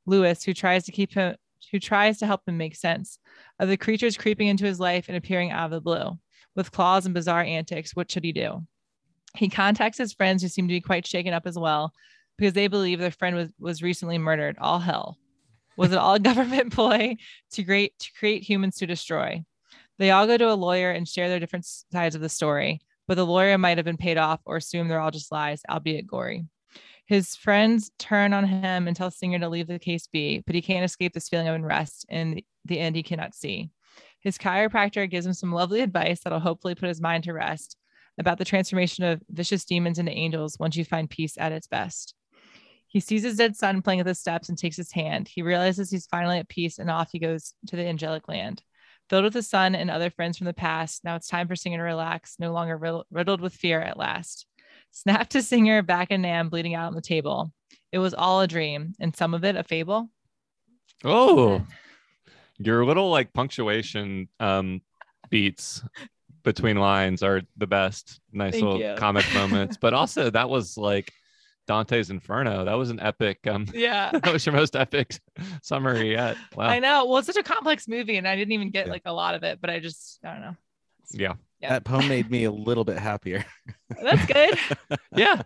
Lewis, 0.05 0.41
who 0.41 0.53
tries 0.53 0.85
to 0.85 0.93
keep 0.93 1.13
him 1.13 1.35
who 1.71 1.79
tries 1.79 2.19
to 2.19 2.25
help 2.25 2.47
him 2.47 2.55
make 2.55 2.77
sense 2.77 3.19
of 3.59 3.67
the 3.67 3.75
creatures 3.75 4.15
creeping 4.15 4.47
into 4.47 4.63
his 4.63 4.79
life 4.79 5.09
and 5.09 5.17
appearing 5.17 5.51
out 5.51 5.65
of 5.65 5.71
the 5.71 5.81
blue. 5.81 6.17
With 6.55 6.71
claws 6.71 7.05
and 7.05 7.13
bizarre 7.13 7.43
antics, 7.43 7.93
what 7.93 8.09
should 8.09 8.23
he 8.23 8.31
do? 8.31 8.65
He 9.35 9.49
contacts 9.49 9.97
his 9.97 10.13
friends 10.13 10.41
who 10.41 10.47
seem 10.47 10.69
to 10.69 10.73
be 10.73 10.79
quite 10.79 11.05
shaken 11.05 11.33
up 11.33 11.45
as 11.45 11.59
well 11.59 11.91
because 12.37 12.53
they 12.53 12.67
believe 12.67 12.99
their 12.99 13.11
friend 13.11 13.35
was, 13.35 13.51
was 13.59 13.83
recently 13.83 14.17
murdered. 14.17 14.57
All 14.61 14.79
hell. 14.79 15.17
Was 15.75 15.91
it 15.91 15.97
all 15.97 16.13
a 16.13 16.19
government 16.21 16.71
ploy 16.71 17.17
to 17.51 17.63
create 17.65 17.99
to 17.99 18.13
create 18.17 18.43
humans 18.43 18.77
to 18.77 18.87
destroy? 18.87 19.43
They 19.97 20.11
all 20.11 20.25
go 20.25 20.37
to 20.37 20.53
a 20.53 20.55
lawyer 20.55 20.91
and 20.91 21.05
share 21.05 21.27
their 21.27 21.39
different 21.41 21.65
sides 21.65 22.15
of 22.15 22.21
the 22.21 22.29
story, 22.29 22.79
but 23.07 23.15
the 23.15 23.25
lawyer 23.25 23.57
might 23.57 23.77
have 23.77 23.85
been 23.85 23.97
paid 23.97 24.17
off 24.17 24.41
or 24.45 24.57
assume 24.57 24.87
they're 24.87 24.99
all 24.99 25.11
just 25.11 25.31
lies, 25.31 25.61
albeit 25.69 26.07
gory. 26.07 26.45
His 27.05 27.35
friends 27.35 27.91
turn 27.97 28.33
on 28.33 28.45
him 28.45 28.87
and 28.87 28.95
tell 28.95 29.09
Singer 29.09 29.39
to 29.39 29.47
leave 29.47 29.67
the 29.67 29.79
case 29.79 30.07
be, 30.07 30.43
but 30.45 30.55
he 30.55 30.61
can't 30.61 30.83
escape 30.83 31.13
this 31.13 31.29
feeling 31.29 31.47
of 31.47 31.55
unrest. 31.55 32.05
In 32.09 32.41
the 32.65 32.79
end, 32.79 32.97
he 32.97 33.03
cannot 33.03 33.33
see. 33.33 33.71
His 34.19 34.37
chiropractor 34.37 35.09
gives 35.09 35.25
him 35.25 35.33
some 35.33 35.53
lovely 35.53 35.79
advice 35.79 36.19
that'll 36.19 36.39
hopefully 36.39 36.75
put 36.75 36.89
his 36.89 36.99
mind 36.99 37.23
to 37.23 37.33
rest 37.33 37.77
about 38.17 38.37
the 38.37 38.45
transformation 38.45 39.05
of 39.05 39.21
vicious 39.29 39.63
demons 39.63 39.99
into 39.99 40.11
angels 40.11 40.57
once 40.59 40.75
you 40.75 40.83
find 40.83 41.09
peace 41.09 41.37
at 41.37 41.51
its 41.51 41.67
best. 41.67 42.13
He 42.87 42.99
sees 42.99 43.23
his 43.23 43.37
dead 43.37 43.55
son 43.55 43.81
playing 43.81 43.99
at 43.99 44.05
the 44.05 44.15
steps 44.15 44.49
and 44.49 44.57
takes 44.57 44.77
his 44.77 44.91
hand. 44.91 45.27
He 45.27 45.41
realizes 45.41 45.89
he's 45.89 46.07
finally 46.07 46.39
at 46.39 46.49
peace 46.49 46.79
and 46.79 46.89
off 46.89 47.09
he 47.11 47.19
goes 47.19 47.53
to 47.67 47.75
the 47.75 47.85
angelic 47.85 48.27
land. 48.27 48.63
Filled 49.09 49.23
with 49.23 49.33
the 49.33 49.43
sun 49.43 49.73
and 49.73 49.89
other 49.89 50.09
friends 50.09 50.37
from 50.37 50.45
the 50.45 50.53
past, 50.53 51.03
now 51.03 51.15
it's 51.15 51.27
time 51.27 51.47
for 51.47 51.55
Singer 51.55 51.77
to 51.77 51.83
relax, 51.83 52.35
no 52.39 52.51
longer 52.51 53.03
riddled 53.09 53.41
with 53.41 53.53
fear 53.53 53.79
at 53.79 53.97
last. 53.97 54.45
Snap 54.91 55.29
to 55.29 55.41
Singer 55.41 55.81
back 55.81 56.11
in 56.11 56.21
Nam, 56.21 56.49
bleeding 56.49 56.75
out 56.75 56.87
on 56.87 56.95
the 56.95 57.01
table. 57.01 57.53
It 57.91 57.99
was 57.99 58.13
all 58.13 58.41
a 58.41 58.47
dream, 58.47 58.93
and 58.99 59.15
some 59.15 59.33
of 59.33 59.45
it 59.45 59.55
a 59.55 59.63
fable. 59.63 60.09
Oh, 61.05 61.65
your 62.57 62.85
little 62.85 63.09
like 63.09 63.31
punctuation 63.33 64.27
um, 64.39 64.81
beats 65.29 65.83
between 66.43 66.77
lines 66.77 67.23
are 67.23 67.41
the 67.57 67.67
best. 67.67 68.19
Nice 68.31 68.53
Thank 68.53 68.63
little 68.63 68.79
you. 68.79 68.95
comic 68.97 69.25
moments, 69.33 69.77
but 69.77 69.93
also 69.93 70.29
that 70.29 70.49
was 70.49 70.77
like 70.77 71.13
Dante's 71.67 72.09
Inferno. 72.09 72.65
That 72.65 72.73
was 72.75 72.89
an 72.89 72.99
epic. 72.99 73.45
Um, 73.47 73.67
Yeah. 73.73 74.11
that 74.11 74.31
was 74.33 74.45
your 74.45 74.55
most 74.55 74.75
epic 74.75 75.19
summary 75.61 76.11
yet. 76.11 76.37
Wow. 76.55 76.65
I 76.67 76.79
know. 76.79 77.05
Well, 77.05 77.17
it's 77.17 77.27
such 77.27 77.37
a 77.37 77.43
complex 77.43 77.87
movie, 77.87 78.17
and 78.17 78.27
I 78.27 78.35
didn't 78.35 78.53
even 78.53 78.71
get 78.71 78.87
Yeah. 78.87 78.93
like 78.93 79.03
a 79.05 79.13
lot 79.13 79.35
of 79.35 79.43
it, 79.43 79.59
but 79.61 79.69
I 79.69 79.79
just, 79.79 80.19
I 80.23 80.31
don't 80.31 80.41
know. 80.41 80.55
Yeah. 81.11 81.33
Yeah. 81.61 81.69
That 81.69 81.85
poem 81.85 82.07
made 82.07 82.29
me 82.29 82.43
a 82.43 82.51
little 82.51 82.83
bit 82.83 82.97
happier. 82.99 83.43
That's 84.01 84.25
good. 84.25 84.59
yeah 85.15 85.41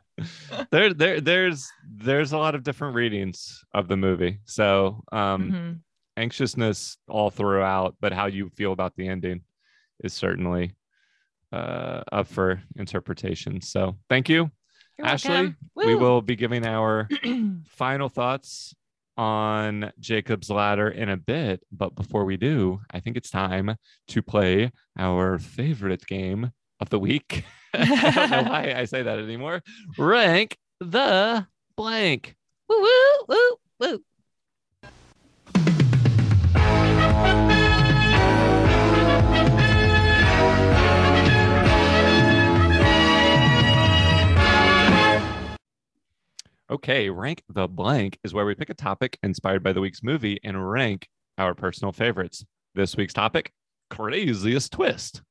there 0.72 0.94
there 0.94 1.22
there's 1.22 1.70
there's 1.90 2.34
a 2.34 2.38
lot 2.38 2.54
of 2.56 2.64
different 2.64 2.94
readings 2.96 3.64
of 3.74 3.88
the 3.88 3.96
movie 3.96 4.40
so 4.46 5.02
um 5.14 5.52
Mhm. 5.52 5.80
anxiousness 6.18 6.98
all 7.08 7.30
throughout 7.30 7.96
but 8.02 8.12
how 8.12 8.26
you 8.26 8.50
feel 8.50 8.74
about 8.74 8.94
the 8.98 9.08
ending 9.08 9.42
is 10.04 10.14
certainly 10.14 10.76
uh 11.54 12.02
up 12.12 12.28
for 12.28 12.62
interpretation 12.76 13.62
so 13.62 13.96
thank 14.10 14.28
you 14.30 14.52
You're 15.02 15.10
ashley 15.10 15.56
we 15.76 15.96
will 15.96 16.22
be 16.22 16.36
giving 16.36 16.66
our 16.66 17.08
final 17.68 18.10
thoughts 18.10 18.74
on 19.18 19.92
jacob's 20.00 20.50
ladder 20.50 20.88
in 20.88 21.10
a 21.10 21.18
bit 21.18 21.64
but 21.72 21.96
before 21.96 22.24
we 22.24 22.38
do 22.38 22.80
i 22.92 23.00
think 23.00 23.18
it's 23.18 23.30
time 23.30 23.76
to 24.08 24.22
play 24.22 24.72
our 24.98 25.38
favorite 25.38 26.06
game 26.08 26.52
of 26.80 26.90
the 26.90 27.00
week. 27.00 27.44
I 27.74 28.12
don't 28.12 28.32
know 28.32 28.52
why 28.52 28.74
i 28.76 28.86
say 28.86 29.04
that 29.04 29.20
anymore. 29.20 29.62
Rank 29.98 30.58
the 30.80 31.46
blank. 31.78 32.36
Woo, 32.68 32.82
woo, 32.82 33.58
woo, 33.80 33.80
woo. 33.80 34.04
Okay, 46.72 47.10
rank 47.10 47.44
the 47.50 47.68
blank 47.68 48.18
is 48.24 48.34
where 48.34 48.46
we 48.46 48.56
pick 48.56 48.70
a 48.70 48.74
topic 48.74 49.18
inspired 49.24 49.62
by 49.62 49.74
the 49.74 49.82
week's 49.82 50.04
movie 50.04 50.40
and 50.44 50.72
rank 50.72 51.08
our 51.38 51.54
personal 51.54 51.92
favorites. 51.92 52.46
This 52.76 52.96
week's 52.96 53.14
topic 53.14 53.52
craziest 53.90 54.72
twist. 54.72 55.22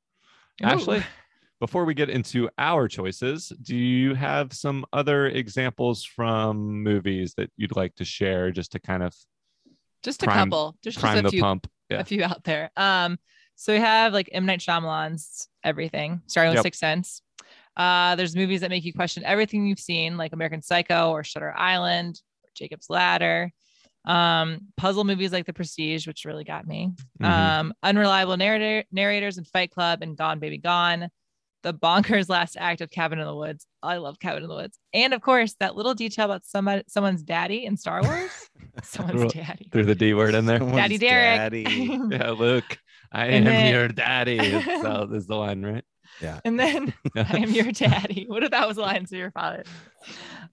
Ashley, 0.62 1.02
before 1.60 1.86
we 1.86 1.94
get 1.94 2.10
into 2.10 2.50
our 2.58 2.88
choices, 2.88 3.50
do 3.62 3.74
you 3.74 4.14
have 4.14 4.52
some 4.52 4.84
other 4.92 5.28
examples 5.28 6.04
from 6.04 6.82
movies 6.82 7.32
that 7.38 7.50
you'd 7.56 7.74
like 7.74 7.94
to 7.94 8.04
share 8.04 8.50
just 8.50 8.72
to 8.72 8.78
kind 8.78 9.02
of 9.02 9.14
Just 10.02 10.22
a 10.22 10.26
prime- 10.26 10.50
couple. 10.50 10.76
Just, 10.84 10.96
just 10.98 11.02
prime 11.02 11.18
a 11.20 11.22
the 11.22 11.30
few, 11.30 11.40
pump? 11.40 11.66
Yeah. 11.88 12.00
a 12.00 12.04
few 12.04 12.22
out 12.22 12.44
there. 12.44 12.70
Um, 12.76 13.18
so 13.56 13.72
we 13.72 13.78
have 13.80 14.12
like 14.12 14.28
M 14.32 14.44
Night 14.44 14.60
Shyamalan's 14.60 15.48
everything, 15.64 16.20
starting 16.26 16.50
with 16.50 16.56
Yep. 16.58 16.64
Sixth 16.64 16.80
Sense. 16.80 17.22
Uh, 17.76 18.14
there's 18.16 18.36
movies 18.36 18.60
that 18.60 18.70
make 18.70 18.84
you 18.84 18.92
question 18.92 19.22
everything 19.24 19.66
you've 19.66 19.78
seen, 19.78 20.16
like 20.16 20.32
American 20.32 20.60
Psycho 20.62 21.10
or 21.10 21.24
Shutter 21.24 21.54
Island 21.56 22.20
or 22.44 22.48
Jacob's 22.54 22.90
Ladder. 22.90 23.50
Um, 24.06 24.68
puzzle 24.76 25.04
movies 25.04 25.30
like 25.32 25.46
The 25.46 25.52
Prestige, 25.52 26.06
which 26.06 26.24
really 26.24 26.44
got 26.44 26.66
me. 26.66 26.92
Mhm. 27.22 27.26
Um, 27.26 27.74
unreliable 27.82 28.36
narrator 28.36 28.84
narrators 28.90 29.36
in 29.38 29.44
Fight 29.44 29.70
Club 29.70 30.02
and 30.02 30.16
Gone 30.16 30.38
Baby 30.38 30.58
Gone. 30.58 31.08
The 31.62 31.74
bonkers 31.74 32.28
last 32.30 32.56
act 32.58 32.80
of 32.80 32.90
Cabin 32.90 33.18
in 33.18 33.26
the 33.26 33.34
Woods. 33.34 33.66
I 33.82 33.98
love 33.98 34.18
Cabin 34.18 34.42
in 34.42 34.48
the 34.48 34.54
Woods. 34.54 34.78
And 34.94 35.12
of 35.12 35.20
course, 35.20 35.54
that 35.60 35.76
little 35.76 35.92
detail 35.94 36.24
about 36.24 36.46
somebody 36.46 36.82
someone's 36.88 37.22
daddy 37.22 37.66
in 37.66 37.76
Star 37.76 38.02
Wars. 38.02 38.30
someone's 38.82 39.32
daddy. 39.34 39.68
Threw 39.70 39.84
the 39.84 39.94
D 39.94 40.14
word 40.14 40.34
in 40.34 40.46
there. 40.46 40.58
Someone's 40.58 40.78
Daddy 40.78 40.96
Derek. 40.98 41.36
daddy. 41.38 41.64
yeah, 42.10 42.30
look, 42.30 42.64
I 43.12 43.26
And 43.26 43.46
am 43.46 43.52
then- 43.52 43.72
your 43.74 43.88
daddy. 43.88 44.38
So 44.80 45.10
is 45.12 45.26
the 45.26 45.36
line, 45.36 45.62
right? 45.62 45.84
And 46.44 46.58
then 46.58 46.92
I 47.16 47.38
am 47.38 47.50
your 47.50 47.72
daddy. 47.72 48.26
What 48.28 48.42
if 48.44 48.50
that 48.50 48.66
was 48.68 48.76
lines 48.76 49.10
to 49.10 49.16
your 49.16 49.30
father? 49.30 49.64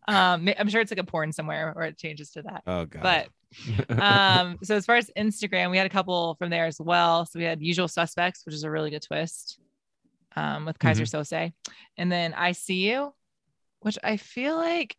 Um, 0.08 0.50
I'm 0.58 0.70
sure 0.70 0.82
it's 0.82 0.92
like 0.92 1.00
a 1.00 1.04
porn 1.04 1.32
somewhere 1.32 1.72
where 1.74 1.86
it 1.86 1.98
changes 1.98 2.32
to 2.32 2.42
that. 2.44 2.64
Oh 2.66 2.86
god. 2.86 3.04
But 3.04 4.02
um, 4.02 4.58
so 4.64 4.76
as 4.76 4.86
far 4.86 4.96
as 4.98 5.10
Instagram, 5.18 5.72
we 5.72 5.78
had 5.78 5.86
a 5.86 5.90
couple 5.90 6.36
from 6.36 6.50
there 6.50 6.66
as 6.66 6.80
well. 6.80 7.26
So 7.26 7.40
we 7.40 7.46
had 7.46 7.62
Usual 7.62 7.88
Suspects, 7.88 8.46
which 8.46 8.56
is 8.56 8.64
a 8.64 8.72
really 8.72 8.90
good 8.90 9.02
twist, 9.04 9.60
um, 10.36 10.66
with 10.66 10.80
Kaiser 10.80 11.04
Mm-hmm. 11.04 11.36
Söze, 11.36 11.54
and 11.98 12.12
then 12.12 12.34
I 12.34 12.52
See 12.52 12.90
You, 12.90 13.14
which 13.80 13.98
I 14.04 14.18
feel 14.18 14.56
like 14.56 14.96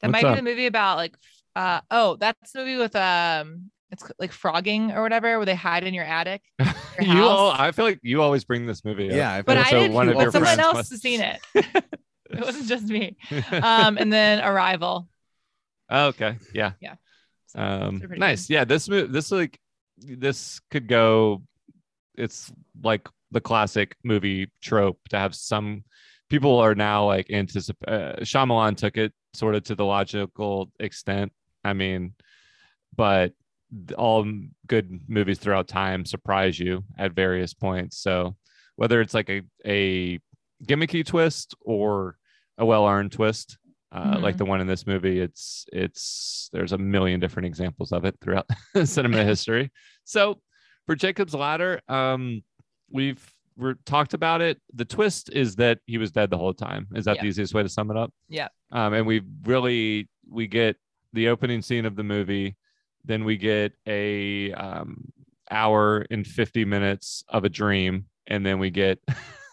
that 0.00 0.08
What's 0.10 0.22
might 0.22 0.28
up? 0.28 0.34
be 0.36 0.40
the 0.40 0.50
movie 0.50 0.66
about 0.66 0.96
like, 0.98 1.16
uh, 1.56 1.80
oh, 1.90 2.16
that's 2.16 2.52
the 2.52 2.60
movie 2.60 2.76
with 2.76 2.94
um, 2.94 3.70
it's 3.90 4.04
like 4.18 4.32
phrogging 4.32 4.94
or 4.94 5.02
whatever, 5.02 5.36
where 5.38 5.46
they 5.46 5.54
hide 5.54 5.84
in 5.84 5.94
your 5.94 6.04
attic. 6.04 6.42
your 6.58 6.66
you 7.00 7.22
all. 7.22 7.50
I 7.50 7.72
feel 7.72 7.84
like 7.84 8.00
you 8.02 8.20
always 8.22 8.44
bring 8.44 8.66
this 8.66 8.84
movie 8.84 9.08
up. 9.10 9.16
yeah, 9.16 9.32
I 9.32 9.42
But 9.42 9.56
feel 9.56 9.66
I 9.66 9.70
so 9.70 9.80
didn't. 9.80 9.94
one 9.94 10.08
of 10.08 10.16
your 10.16 10.30
someone 10.32 10.60
else 10.60 10.74
must- 10.74 10.90
has 10.90 11.00
seen 11.02 11.20
it. 11.20 11.40
it 11.54 12.40
wasn't 12.40 12.66
just 12.68 12.84
me. 12.86 13.16
Um, 13.52 13.96
and 13.98 14.12
then 14.12 14.44
Arrival. 14.44 15.08
okay. 15.90 16.36
Yeah. 16.54 16.72
So, 17.46 17.58
Um, 17.60 17.98
they're 17.98 18.08
pretty 18.08 18.20
nice. 18.20 18.50
Yeah. 18.50 18.64
This 18.64 18.88
movie 18.88 19.10
this 19.10 19.30
like, 19.32 19.58
this 19.98 20.60
could 20.70 20.86
go. 20.88 21.42
It's 22.16 22.52
like 22.82 23.08
the 23.30 23.40
classic 23.40 23.96
movie 24.04 24.50
trope 24.60 24.98
to 25.10 25.18
have 25.18 25.34
some 25.34 25.84
people 26.28 26.58
are 26.58 26.74
now 26.74 27.06
like 27.06 27.30
anticipate. 27.30 27.88
Uh, 27.88 28.16
Shyamalan 28.20 28.76
took 28.76 28.96
it 28.98 29.12
sort 29.34 29.54
of 29.54 29.64
to 29.64 29.74
the 29.74 29.84
logical 29.84 30.70
extent. 30.80 31.32
I 31.64 31.72
mean, 31.72 32.14
but 32.94 33.28
th- 33.28 33.34
all 33.96 34.26
good 34.66 35.00
movies 35.08 35.38
throughout 35.38 35.68
time 35.68 36.04
surprise 36.04 36.58
you 36.58 36.84
at 36.98 37.12
various 37.12 37.52
points. 37.54 37.98
So 37.98 38.36
whether 38.76 39.00
it's 39.00 39.14
like 39.14 39.28
a 39.30 39.42
a 39.66 40.18
gimmicky 40.64 41.04
twist 41.04 41.54
or 41.60 42.16
a 42.56 42.64
well 42.64 42.86
earned 42.86 43.12
twist, 43.12 43.58
uh, 43.92 44.18
like 44.20 44.34
Mhm. 44.34 44.38
the 44.38 44.44
one 44.46 44.60
in 44.60 44.66
this 44.66 44.86
movie, 44.86 45.20
it's 45.20 45.66
it's 45.72 46.48
there's 46.52 46.72
a 46.72 46.78
million 46.78 47.20
different 47.20 47.46
examples 47.46 47.92
of 47.92 48.04
it 48.04 48.16
throughout 48.20 48.46
cinema 48.84 49.22
history. 49.24 49.70
So 50.04 50.40
for 50.86 50.94
Jacob's 50.96 51.34
Ladder, 51.34 51.80
um, 51.88 52.42
we've 52.90 53.22
re- 53.56 53.74
talked 53.84 54.14
about 54.14 54.40
it. 54.40 54.60
The 54.74 54.84
twist 54.86 55.30
is 55.32 55.56
that 55.56 55.80
he 55.86 55.98
was 55.98 56.10
dead 56.10 56.30
the 56.30 56.38
whole 56.38 56.54
time. 56.54 56.86
Is 56.94 57.04
that 57.04 57.16
Yeah. 57.16 57.22
the 57.22 57.28
easiest 57.28 57.52
way 57.54 57.62
to 57.62 57.68
sum 57.68 57.90
it 57.90 57.96
up? 57.98 58.12
Yeah. 58.28 58.48
Um, 58.72 58.94
and 58.94 59.06
we 59.06 59.22
really 59.44 60.08
we 60.30 60.46
get 60.46 60.76
the 61.14 61.28
opening 61.28 61.62
scene 61.62 61.84
of 61.86 61.96
the 61.96 62.04
movie, 62.04 62.56
then 63.04 63.24
we 63.24 63.36
get 63.36 63.72
a 63.86 64.52
um, 64.52 65.12
hour 65.50 66.04
and 66.10 66.26
fifty 66.26 66.64
minutes 66.64 67.24
of 67.28 67.44
a 67.44 67.48
dream, 67.48 68.06
and 68.26 68.44
then 68.44 68.58
we 68.58 68.70
get 68.70 68.98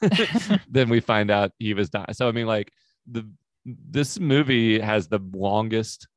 then 0.69 0.89
we 0.89 0.99
find 0.99 1.31
out 1.31 1.51
he 1.59 1.73
was 1.73 1.89
dying. 1.89 2.13
So 2.13 2.27
I 2.27 2.31
mean, 2.31 2.47
like 2.47 2.71
the 3.09 3.29
this 3.65 4.19
movie 4.19 4.79
has 4.79 5.07
the 5.07 5.19
longest, 5.33 6.07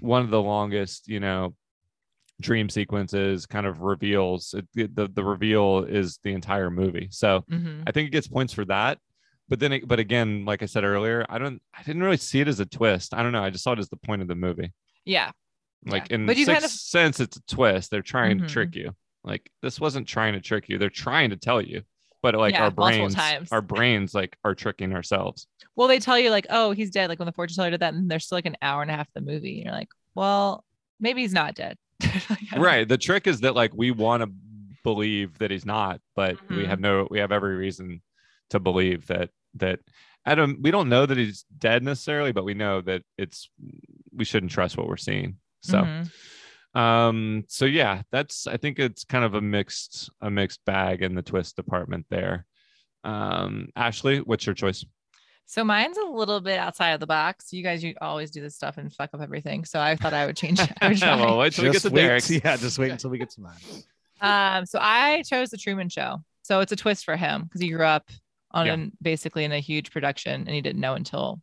one 0.00 0.22
of 0.22 0.30
the 0.30 0.40
longest, 0.42 1.08
you 1.08 1.20
know, 1.20 1.54
dream 2.40 2.68
sequences, 2.68 3.46
kind 3.46 3.66
of 3.66 3.80
reveals. 3.80 4.54
It, 4.74 4.94
the 4.94 5.08
the 5.08 5.24
reveal 5.24 5.84
is 5.84 6.18
the 6.22 6.32
entire 6.32 6.70
movie. 6.70 7.08
So 7.10 7.44
Mhm. 7.50 7.82
I 7.86 7.92
think 7.92 8.08
it 8.08 8.12
gets 8.12 8.28
points 8.28 8.52
for 8.52 8.64
that. 8.66 8.98
But 9.48 9.60
then, 9.60 9.72
it, 9.72 9.86
but 9.86 9.98
again, 9.98 10.46
like 10.46 10.62
I 10.62 10.66
said 10.66 10.84
earlier, 10.84 11.26
I 11.28 11.36
don't, 11.36 11.60
I 11.78 11.82
didn't 11.82 12.02
really 12.02 12.16
see 12.16 12.40
it 12.40 12.48
as 12.48 12.60
a 12.60 12.64
twist. 12.64 13.12
I 13.12 13.22
don't 13.22 13.32
know. 13.32 13.44
I 13.44 13.50
just 13.50 13.62
saw 13.62 13.72
it 13.72 13.78
as 13.78 13.90
the 13.90 13.96
point 13.98 14.22
of 14.22 14.28
the 14.28 14.34
movie. 14.34 14.72
Yeah. 15.04 15.32
Like 15.86 16.08
Yeah. 16.10 16.16
in 16.16 16.26
But 16.26 16.36
you 16.36 16.44
Sixth 16.44 16.54
kind 16.54 16.64
of- 16.64 16.70
Sense, 16.70 17.20
it's 17.20 17.36
a 17.36 17.42
twist. 17.46 17.90
They're 17.90 18.02
trying 18.02 18.38
Mhm. 18.38 18.42
to 18.46 18.52
trick 18.52 18.74
you. 18.74 18.94
Like 19.22 19.50
this 19.62 19.80
wasn't 19.80 20.06
trying 20.06 20.34
to 20.34 20.40
trick 20.40 20.68
you. 20.68 20.78
They're 20.78 20.90
trying 20.90 21.30
to 21.30 21.36
tell 21.36 21.60
you. 21.62 21.82
But 22.22 22.34
like 22.34 22.54
Yeah, 22.54 22.64
our 22.64 22.70
brains, 22.70 23.14
our 23.52 23.60
brains 23.60 24.14
like 24.14 24.36
are 24.44 24.54
tricking 24.54 24.94
ourselves. 24.94 25.46
Well, 25.76 25.88
they 25.88 25.98
tell 25.98 26.18
you 26.18 26.30
like, 26.30 26.46
oh, 26.50 26.70
he's 26.72 26.90
dead. 26.90 27.08
Like 27.10 27.18
when 27.18 27.26
the 27.26 27.32
fortune 27.32 27.56
teller 27.56 27.70
did 27.70 27.80
that, 27.80 27.92
and 27.94 28.10
there's 28.10 28.24
still 28.26 28.36
like 28.36 28.46
an 28.46 28.56
hour 28.62 28.80
and 28.82 28.90
a 28.90 28.94
half 28.94 29.08
of 29.08 29.14
the 29.14 29.20
movie. 29.32 29.56
And 29.56 29.64
you're 29.64 29.74
like, 29.74 29.90
well, 30.14 30.64
maybe 31.00 31.20
he's 31.22 31.32
not 31.34 31.54
dead. 31.54 31.76
Like, 32.30 32.38
Right. 32.56 32.88
The 32.88 32.96
trick 32.98 33.26
is 33.26 33.40
that 33.40 33.54
like 33.54 33.72
we 33.74 33.90
want 33.90 34.22
to 34.22 34.30
believe 34.84 35.38
that 35.38 35.50
he's 35.50 35.66
not, 35.66 36.00
but 36.14 36.36
we 36.48 36.56
Mhm. 36.64 36.66
have 36.66 36.80
no, 36.80 37.08
we 37.10 37.18
have 37.18 37.32
every 37.32 37.56
reason 37.56 38.00
to 38.50 38.60
believe 38.60 39.06
that 39.08 39.30
that 39.54 39.80
Adam. 40.26 40.58
We 40.62 40.70
don't 40.70 40.88
know 40.88 41.04
that 41.06 41.18
he's 41.18 41.44
dead 41.58 41.82
necessarily, 41.82 42.32
but 42.32 42.44
we 42.44 42.54
know 42.54 42.80
that 42.82 43.02
it's 43.18 43.50
we 44.14 44.24
shouldn't 44.24 44.52
trust 44.52 44.76
what 44.78 44.86
we're 44.88 44.96
seeing. 44.96 45.36
So. 45.64 45.82
Mhm. 45.82 46.10
um 46.78 47.44
so 47.48 47.64
yeah 47.66 48.02
that's 48.10 48.46
i 48.48 48.56
think 48.56 48.78
it's 48.80 49.04
kind 49.04 49.24
of 49.24 49.34
a 49.34 49.40
mixed 49.40 50.10
a 50.20 50.28
mixed 50.30 50.64
bag 50.64 51.02
in 51.02 51.14
the 51.14 51.22
twist 51.22 51.54
department 51.56 52.04
there 52.10 52.46
um 53.04 53.68
ashley 53.76 54.18
what's 54.20 54.44
your 54.46 54.54
choice 54.56 54.84
So 55.46 55.62
mine's 55.62 55.98
a 55.98 56.04
little 56.06 56.40
bit 56.40 56.58
outside 56.58 56.92
of 56.96 57.00
the 57.00 57.06
box. 57.06 57.52
You 57.52 57.62
guys, 57.62 57.84
you 57.84 57.94
always 58.00 58.30
do 58.30 58.40
this 58.40 58.54
stuff 58.56 58.78
and 58.78 58.90
fuck 58.90 59.10
up 59.12 59.20
everything. 59.20 59.66
So 59.66 59.78
I 59.78 59.94
thought 59.94 60.14
I 60.14 60.24
would 60.24 60.38
change. 60.38 60.58
I 60.80 60.88
would 60.88 60.96
try. 61.04 61.16
well 61.16 61.36
wait 61.38 61.52
till 61.52 61.64
we 61.64 61.68
get 61.68 61.74
Just 61.82 61.86
to 61.86 61.92
wait, 61.92 62.00
Derek's. 62.02 62.30
yeah, 62.30 62.56
just 62.56 62.78
wait 62.78 62.90
until 62.96 63.10
we 63.10 63.18
get 63.18 63.28
to 63.36 63.42
mine. 63.42 63.60
Um, 64.22 64.64
so 64.64 64.78
I 64.80 65.22
chose 65.28 65.50
the 65.50 65.58
Truman 65.58 65.90
Show. 65.90 66.24
So 66.42 66.60
it's 66.60 66.72
a 66.72 66.76
twist 66.76 67.04
for 67.04 67.14
him 67.16 67.42
because 67.44 67.60
he 67.60 67.68
grew 67.68 67.84
up 67.84 68.08
on 68.52 68.64
Yeah. 68.66 68.72
an, 68.74 68.92
basically 69.02 69.44
in 69.44 69.52
a 69.52 69.60
huge 69.60 69.90
production 69.90 70.34
and 70.46 70.54
he 70.54 70.62
didn't 70.62 70.80
know 70.80 70.94
until 70.94 71.42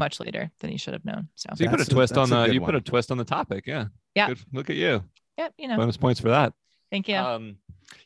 much 0.00 0.18
later 0.18 0.50
than 0.60 0.70
he 0.70 0.76
should 0.76 0.94
have 0.94 1.04
known. 1.04 1.28
So 1.36 1.50
so 1.54 1.62
you 1.64 1.70
put 1.70 1.76
a 1.80 1.84
That's 1.84 1.90
a- 1.90 1.94
twist 1.94 2.16
on 2.16 2.32
a 2.32 2.36
the 2.40 2.44
good 2.46 2.54
you 2.54 2.60
put 2.60 2.74
a 2.74 2.80
twist 2.80 3.10
on 3.12 3.18
the 3.18 3.24
topic 3.24 3.64
yeah 3.66 3.86
Yeah. 4.16 4.28
Good. 4.28 4.38
look 4.52 4.68
at 4.70 4.76
you 4.76 5.04
yep, 5.38 5.54
you 5.56 5.68
know, 5.68 5.76
bonus 5.76 5.96
points 5.96 6.18
for 6.20 6.30
that 6.30 6.52
thank 6.90 7.06
you. 7.08 7.16
um 7.16 7.56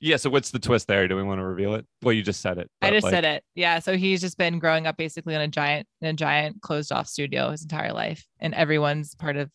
yeah 0.01 0.17
so 0.17 0.29
what's 0.31 0.51
the 0.51 0.59
twist 0.59 0.87
there 0.89 1.09
do 1.09 1.17
we 1.17 1.23
want 1.23 1.39
to 1.41 1.45
reveal 1.45 1.75
it 1.75 1.87
well 2.03 2.13
you 2.13 2.23
just 2.23 2.41
said 2.41 2.59
it 2.59 2.71
I 2.83 2.91
just 2.91 3.05
like, 3.05 3.11
said 3.13 3.25
it. 3.25 3.45
Yeah. 3.55 3.79
So 3.79 3.97
he's 3.97 4.21
just 4.21 4.37
been 4.39 4.59
growing 4.59 4.87
up 4.87 4.97
basically 4.97 5.35
in 5.35 5.41
a 5.41 5.49
giant, 5.49 5.87
in 6.03 6.09
a 6.09 6.13
giant 6.13 6.61
closed 6.63 6.93
off 6.93 7.07
studio 7.07 7.51
his 7.51 7.63
entire 7.63 7.93
life, 7.93 8.27
and 8.41 8.55
everyone's 8.55 9.15
part 9.15 9.37
of 9.37 9.51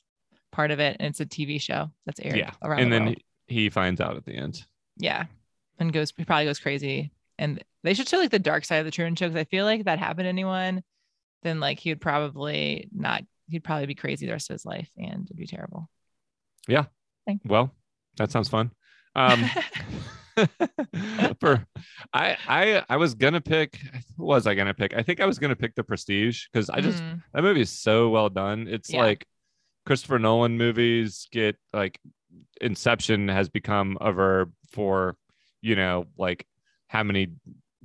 part 0.52 0.72
of 0.72 0.80
it. 0.80 0.98
And 1.00 1.10
it's 1.10 1.20
a 1.20 1.26
TV 1.26 1.62
show 1.62 1.92
that's 2.06 2.20
aired 2.20 2.38
yeah 2.38 2.52
around 2.64 2.80
and 2.80 2.92
the 2.92 2.96
then 2.96 3.06
world. 3.06 3.18
he, 3.48 3.56
he 3.64 3.70
finds 3.70 4.02
out 4.02 4.16
at 4.18 4.26
the 4.26 4.34
end 4.34 4.64
yeah, 4.98 5.26
and 5.80 5.94
goes 5.94 6.12
he 6.18 6.26
probably 6.26 6.46
goes 6.46 6.60
crazy. 6.60 7.12
And 7.38 7.64
they 7.84 7.94
should 7.94 8.10
show 8.10 8.18
like 8.18 8.32
the 8.32 8.38
dark 8.40 8.66
side 8.66 8.80
of 8.80 8.86
the 8.86 8.92
Truman 8.92 9.16
Show 9.16 9.28
because 9.30 9.40
I 9.40 9.46
feel 9.46 9.64
like 9.64 9.80
if 9.80 9.86
that 9.86 9.98
happened 9.98 10.26
to 10.26 10.30
anyone, 10.30 10.84
then 11.44 11.60
like 11.60 11.80
he 11.80 11.90
would 11.92 12.02
probably 12.02 12.90
not. 12.94 13.24
He'd 13.48 13.64
probably 13.64 13.88
be 13.88 13.96
crazy 13.96 14.26
the 14.26 14.32
rest 14.34 14.50
of 14.50 14.54
his 14.56 14.66
life, 14.66 14.90
and 14.98 15.26
it'd 15.26 15.36
be 15.38 15.48
terrible. 15.48 15.90
Yeah. 16.68 16.86
Well 17.46 17.74
that 18.18 18.32
sounds 18.32 18.50
fun 18.50 18.72
um 19.16 19.50
for 21.40 21.66
I 22.14 22.38
I 22.48 22.84
I 22.90 22.98
was 22.98 23.14
gonna 23.16 23.42
pick 23.42 23.80
was 24.18 24.48
I 24.48 24.56
gonna 24.56 24.74
pick? 24.74 24.94
I 24.96 25.04
think 25.04 25.20
I 25.20 25.26
was 25.26 25.40
gonna 25.40 25.56
pick 25.56 25.76
the 25.76 25.84
prestige 25.84 26.46
because 26.52 26.70
I 26.70 26.82
just 26.82 27.04
Mhm. 27.04 27.24
that 27.34 27.44
movie 27.44 27.62
is 27.62 27.72
so 27.72 28.10
well 28.10 28.30
done. 28.30 28.68
It's 28.68 28.90
Yeah. 28.90 29.02
like 29.02 29.26
Christopher 29.86 30.20
Nolan 30.20 30.58
movies 30.58 31.28
get 31.32 31.56
like 31.74 32.00
Inception 32.62 33.28
has 33.30 33.50
become 33.50 33.98
a 34.02 34.12
verb 34.12 34.54
for, 34.72 35.16
you 35.62 35.76
know, 35.76 36.06
like 36.18 36.46
how 36.88 37.04
many 37.04 37.30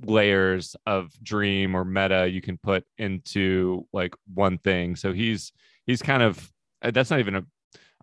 layers 0.03 0.75
of 0.85 1.11
dream 1.23 1.75
or 1.75 1.85
meta 1.85 2.27
you 2.27 2.41
can 2.41 2.57
put 2.57 2.83
into 2.97 3.87
like 3.93 4.13
one 4.33 4.57
thing. 4.57 4.95
So 4.95 5.13
he's 5.13 5.51
he's 5.85 6.01
kind 6.01 6.21
of 6.23 6.51
uh, 6.81 6.91
that's 6.91 7.09
not 7.09 7.19
even 7.19 7.35
a 7.35 7.45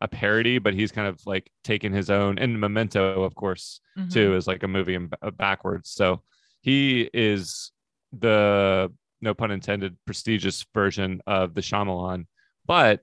a 0.01 0.09
parody, 0.09 0.59
but 0.59 0.75
he's 0.75 0.91
kind 0.91 1.07
of 1.07 1.21
like 1.27 1.49
taking 1.63 1.93
his 1.93 2.11
own 2.11 2.39
and 2.39 2.59
Memento, 2.61 3.23
of 3.23 3.35
course, 3.37 3.81
Mhm. 3.97 4.11
too 4.13 4.35
is 4.37 4.47
like 4.49 4.63
a 4.65 4.69
movie 4.69 4.95
in 4.95 5.11
uh, 5.23 5.31
backwards. 5.31 5.91
So 5.91 6.23
he 6.61 7.09
is 7.15 7.71
the 8.13 8.93
no 9.21 9.35
pun 9.35 9.51
intended 9.53 9.97
prestigious 10.05 10.65
version 10.75 11.21
of 11.27 11.55
the 11.55 11.61
Shyamalan. 11.61 12.27
But 12.67 13.01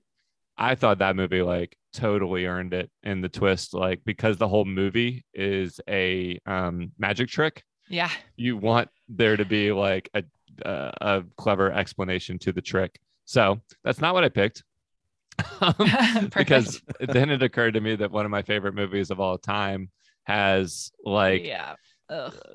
I 0.58 0.74
thought 0.74 0.98
that 0.98 1.16
movie 1.16 1.40
like 1.42 1.74
totally 1.94 2.44
earned 2.44 2.74
it 2.74 2.90
in 3.02 3.22
the 3.22 3.28
twist, 3.30 3.72
like 3.72 4.02
because 4.04 4.36
the 4.36 4.48
whole 4.48 4.66
movie 4.66 5.24
is 5.32 5.80
a 5.88 6.38
um, 6.44 6.92
magic 6.98 7.28
trick. 7.30 7.62
Yeah. 7.90 8.10
You 8.36 8.56
want 8.56 8.88
there 9.08 9.36
to 9.36 9.44
be 9.44 9.72
like 9.72 10.08
a 10.14 10.22
a, 10.64 10.92
a 11.00 11.24
clever 11.36 11.72
explanation 11.72 12.38
to 12.40 12.52
the 12.52 12.62
trick. 12.62 12.98
So 13.24 13.60
that's 13.84 14.00
not 14.00 14.14
what 14.14 14.24
I 14.24 14.28
picked. 14.28 14.62
Um, 15.62 16.30
because 16.36 16.82
then 17.00 17.30
it 17.30 17.42
occurred 17.42 17.74
to 17.74 17.80
me 17.80 17.96
that 17.96 18.10
one 18.10 18.24
of 18.26 18.30
my 18.30 18.42
favorite 18.42 18.74
movies 18.74 19.10
of 19.10 19.20
all 19.20 19.38
time 19.38 19.90
has 20.24 20.90
like 21.04 21.44
yeah. 21.44 21.74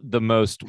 The 0.03 0.19
most 0.19 0.63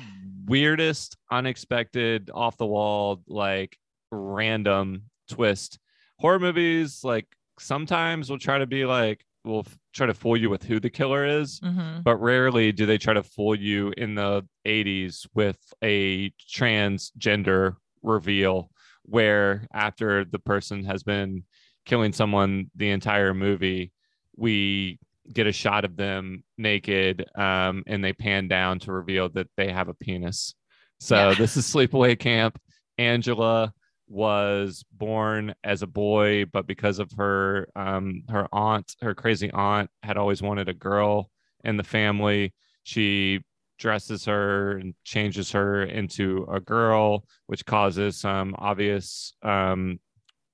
weirdest, 0.46 1.16
unexpected, 1.30 2.30
off 2.32 2.56
the 2.56 2.66
wall, 2.66 3.20
like 3.26 3.76
random 4.12 5.02
twist. 5.28 5.80
Horror 6.18 6.38
movies, 6.38 7.00
like 7.02 7.26
sometimes 7.58 8.30
will 8.30 8.38
try 8.38 8.58
to 8.58 8.66
be 8.66 8.84
like, 8.84 9.25
will 9.46 9.66
try 9.94 10.06
to 10.06 10.14
fool 10.14 10.36
you 10.36 10.50
with 10.50 10.64
who 10.64 10.78
the 10.80 10.90
killer 10.90 11.24
is, 11.24 11.60
Mhm. 11.60 12.02
but 12.04 12.16
rarely 12.16 12.72
do 12.72 12.84
they 12.84 12.98
try 12.98 13.14
to 13.14 13.22
fool 13.22 13.54
you 13.54 13.92
in 13.96 14.14
the 14.14 14.46
80s 14.64 15.26
with 15.34 15.58
a 15.82 16.30
transgender 16.52 17.76
reveal 18.02 18.70
where 19.04 19.66
after 19.72 20.24
the 20.24 20.38
person 20.38 20.84
has 20.84 21.02
been 21.02 21.44
killing 21.84 22.12
someone 22.12 22.70
the 22.74 22.90
entire 22.90 23.32
movie, 23.32 23.92
we 24.36 24.98
get 25.32 25.46
a 25.46 25.52
shot 25.52 25.84
of 25.84 25.96
them 25.96 26.42
naked 26.58 27.24
um, 27.36 27.82
and 27.86 28.02
they 28.04 28.12
pan 28.12 28.48
down 28.48 28.78
to 28.80 28.92
reveal 28.92 29.28
that 29.30 29.48
they 29.56 29.70
have 29.72 29.88
a 29.88 29.94
penis. 29.94 30.54
So 31.00 31.30
Yeah. 31.30 31.34
this 31.34 31.56
is 31.56 31.64
Sleepaway 31.66 32.18
Camp. 32.18 32.58
Angela 32.98 33.72
was 34.08 34.84
born 34.92 35.54
as 35.64 35.82
a 35.82 35.86
boy, 35.86 36.44
but 36.52 36.66
because 36.66 36.98
of 36.98 37.10
her 37.16 37.68
um, 37.74 38.22
her 38.28 38.48
aunt, 38.52 38.94
her 39.02 39.14
crazy 39.14 39.50
aunt, 39.50 39.90
had 40.02 40.16
always 40.16 40.42
wanted 40.42 40.68
a 40.68 40.74
girl 40.74 41.30
in 41.64 41.76
the 41.76 41.84
family, 41.84 42.54
she 42.84 43.40
dresses 43.78 44.24
her 44.24 44.78
and 44.78 44.94
changes 45.04 45.52
her 45.52 45.82
into 45.82 46.46
a 46.50 46.60
girl, 46.60 47.24
which 47.46 47.66
causes 47.66 48.16
some 48.16 48.54
obvious 48.58 49.34
um, 49.42 49.98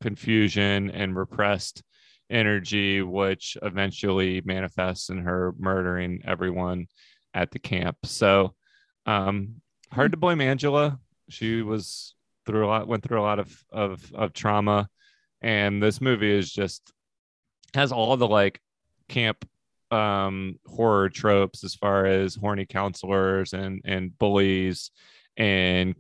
confusion 0.01 0.91
and 0.91 1.17
repressed 1.17 1.83
energy, 2.31 3.03
which 3.03 3.57
eventually 3.63 4.41
manifests 4.45 5.11
in 5.11 5.19
her 5.19 5.55
murdering 5.59 6.21
everyone 6.27 6.87
at 7.35 7.51
the 7.51 7.59
camp. 7.59 7.97
So, 8.05 8.55
um, 9.07 9.61
hard 9.93 10.13
to 10.13 10.19
blame 10.19 10.41
Angela. 10.41 10.99
She 11.29 11.63
was 11.63 12.15
through 12.47 12.67
a 12.67 12.69
lot, 12.69 12.89
went 12.89 13.03
through 13.05 13.21
a 13.21 13.23
lot 13.23 13.39
of 13.39 13.55
of 13.71 14.13
of 14.15 14.33
trauma, 14.33 14.89
and 15.41 15.83
this 15.83 16.01
movie 16.01 16.31
is 16.31 16.51
just 16.53 16.93
has 17.75 17.93
all 17.93 18.17
the 18.17 18.29
like 18.29 18.61
camp 19.09 19.45
um 19.91 20.59
horror 20.67 21.09
tropes 21.11 21.65
as 21.65 21.75
far 21.75 22.07
as 22.07 22.35
horny 22.35 22.65
counselors 22.67 23.53
and 23.53 23.83
and 23.85 24.17
bullies 24.19 24.91
and 25.37 25.95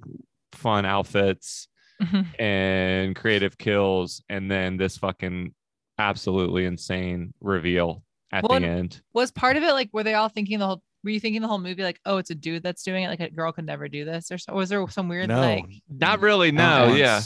fun 0.52 0.84
outfits 0.86 1.68
Mhm. 2.00 2.26
and 2.40 3.14
creative 3.16 3.56
kills 3.58 4.22
and 4.28 4.50
then 4.50 4.76
this 4.76 4.96
fucking 4.96 5.54
absolutely 5.98 6.64
insane 6.64 7.32
reveal 7.40 8.02
at 8.32 8.42
Well, 8.48 8.58
the 8.60 8.66
end 8.66 9.02
Was 9.12 9.30
part 9.30 9.56
of 9.56 9.62
it 9.62 9.72
like 9.72 9.90
were 9.92 10.02
they 10.02 10.14
all 10.14 10.28
thinking 10.28 10.58
the 10.58 10.66
whole? 10.66 10.82
Were 11.04 11.10
you 11.10 11.20
thinking 11.20 11.42
the 11.42 11.48
whole 11.48 11.58
movie 11.58 11.82
like, 11.82 12.00
oh, 12.04 12.18
it's 12.18 12.30
a 12.30 12.34
dude 12.34 12.62
that's 12.62 12.82
doing 12.82 13.04
it? 13.04 13.08
Like 13.08 13.20
a 13.20 13.30
girl 13.30 13.50
could 13.52 13.66
never 13.66 13.88
do 13.88 14.04
this, 14.04 14.30
or 14.30 14.38
so? 14.38 14.52
Was 14.54 14.68
there 14.68 14.86
some 14.88 15.08
weird 15.08 15.28
No, 15.28 15.40
like? 15.40 15.64
not 15.88 16.20
really 16.20 16.52
no 16.52 16.88
not 16.88 16.96
yeah 16.96 17.20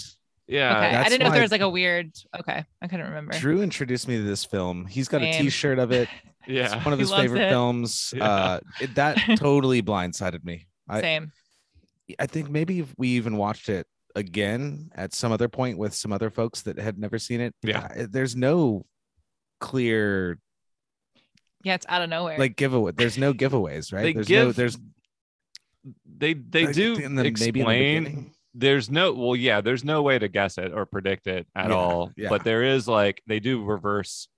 yeah 0.46 0.76
Okay, 0.76 0.96
I 0.96 1.04
didn't 1.08 1.20
know 1.20 1.26
if 1.28 1.32
there 1.34 1.42
was 1.42 1.50
like 1.50 1.60
a 1.60 1.68
weird. 1.68 2.12
Okay, 2.38 2.64
I 2.80 2.86
couldn't 2.88 3.06
remember. 3.06 3.32
Drew 3.38 3.62
introduced 3.62 4.08
me 4.08 4.16
to 4.16 4.22
this 4.22 4.44
film. 4.44 4.86
He's 4.86 5.08
got 5.08 5.22
a 5.22 5.32
Same. 5.32 5.44
T-shirt 5.44 5.78
of 5.78 5.92
it. 5.92 6.08
yeah 6.46 6.76
It's 6.76 6.84
one 6.84 6.92
of 6.92 6.98
his 6.98 7.12
favorite 7.12 7.42
it. 7.42 7.50
films. 7.50 8.14
Yeah. 8.16 8.24
Uh, 8.24 8.60
it, 8.80 8.94
that 8.94 9.18
totally 9.38 9.82
blindsided 9.82 10.44
me. 10.44 10.66
I, 10.88 11.00
Same. 11.00 11.32
I 12.18 12.26
think 12.26 12.48
maybe 12.48 12.78
if 12.80 12.94
we 12.96 13.08
even 13.08 13.36
watched 13.36 13.68
it 13.68 13.86
again 14.14 14.90
at 14.94 15.12
some 15.12 15.32
other 15.32 15.48
point 15.48 15.76
with 15.76 15.92
some 15.92 16.12
other 16.12 16.30
folks 16.30 16.62
that 16.62 16.78
had 16.78 16.98
never 16.98 17.18
seen 17.18 17.40
it. 17.40 17.54
Yeah. 17.62 17.88
uh, 17.98 18.06
there's 18.08 18.36
no 18.36 18.86
clear 19.60 20.38
Yeah, 21.66 21.74
it's 21.74 21.86
out 21.88 22.00
of 22.00 22.08
nowhere. 22.08 22.38
like 22.38 22.54
giveaway. 22.54 22.92
There's 22.92 23.18
no 23.18 23.34
giveaways, 23.34 23.92
right? 23.92 24.02
They 24.04 24.12
there's 24.12 24.28
no 24.30 24.46
give- 24.46 24.56
there's 24.56 24.78
They 26.18 26.34
they 26.34 26.66
like, 26.66 26.74
do 26.76 26.94
in 26.94 27.16
the- 27.16 27.24
maybe 27.24 27.60
in 27.60 27.66
the 27.66 27.70
explain. 28.06 28.30
there's 28.54 28.88
no 28.88 29.12
well, 29.12 29.34
yeah, 29.34 29.60
there's 29.60 29.84
no 29.84 30.02
way 30.02 30.16
to 30.18 30.28
guess 30.28 30.58
it 30.58 30.72
or 30.72 30.86
predict 30.86 31.26
it 31.26 31.48
at 31.56 31.70
Yeah, 31.70 31.74
all. 31.76 32.12
yeah. 32.16 32.28
But 32.28 32.44
there 32.44 32.62
is 32.62 32.86
like 32.86 33.20
they 33.26 33.40
do 33.40 33.64
reverse 33.64 34.28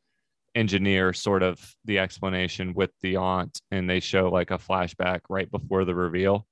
engineer 0.54 1.12
sort 1.12 1.42
of 1.42 1.74
the 1.84 1.98
explanation 1.98 2.72
with 2.72 2.90
the 3.02 3.16
aunt, 3.16 3.60
and 3.70 3.88
they 3.88 4.00
show 4.00 4.30
like 4.30 4.50
a 4.50 4.58
flashback 4.58 5.20
right 5.28 5.50
before 5.50 5.84
the 5.84 5.94
reveal. 5.94 6.46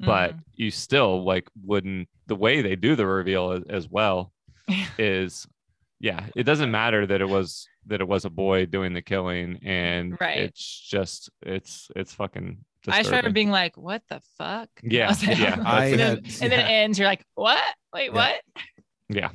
But 0.00 0.34
Mhm. 0.36 0.42
you 0.54 0.70
still 0.72 1.24
like 1.24 1.48
wouldn't 1.62 2.08
the 2.26 2.36
way 2.36 2.60
they 2.60 2.74
do 2.74 2.96
the 2.96 3.06
reveal 3.06 3.52
as, 3.52 3.62
as 3.68 3.88
well 3.88 4.32
is 4.98 5.46
yeah 6.00 6.26
it 6.36 6.42
doesn't 6.44 6.70
matter 6.70 7.06
that 7.06 7.20
it 7.20 7.28
was 7.28 7.66
that 7.88 8.00
it 8.00 8.08
was 8.08 8.24
a 8.24 8.30
boy 8.30 8.66
doing 8.66 8.92
the 8.94 9.02
killing 9.02 9.58
and 9.62 10.16
Right. 10.20 10.38
it's 10.38 10.80
just 10.88 11.30
it's 11.42 11.90
it's 11.96 12.14
fucking 12.14 12.58
I 12.86 13.02
started 13.02 13.10
disturbing. 13.10 13.32
being 13.34 13.50
like, 13.50 13.76
"What 13.76 14.02
the 14.08 14.20
fuck?" 14.38 14.68
Yeah, 14.82 15.08
like- 15.08 15.38
yeah, 15.38 15.62
I 15.64 15.84
and 15.86 15.98
then, 15.98 16.08
had- 16.24 16.42
and 16.42 16.52
then 16.52 16.60
it 16.60 16.70
ends. 16.70 16.98
You're 16.98 17.08
like, 17.08 17.24
"What? 17.34 17.62
Wait, 17.92 18.06
Yeah. 18.06 18.12
what?" 18.14 18.40
yeah 19.10 19.30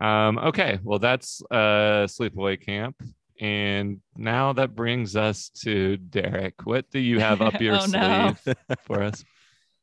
um 0.00 0.38
okay 0.38 0.78
well 0.82 0.98
that's 0.98 1.42
uh 1.50 2.06
sleepaway 2.06 2.60
camp 2.60 2.96
and 3.40 4.00
now 4.16 4.52
that 4.52 4.74
brings 4.74 5.14
us 5.16 5.50
to 5.50 5.96
derek 5.98 6.54
what 6.64 6.88
do 6.90 6.98
you 6.98 7.18
have 7.20 7.40
up 7.42 7.60
your 7.60 7.74
Oh, 7.76 7.86
no. 7.86 8.34
sleeve 8.42 8.56
for 8.84 9.02
us 9.02 9.24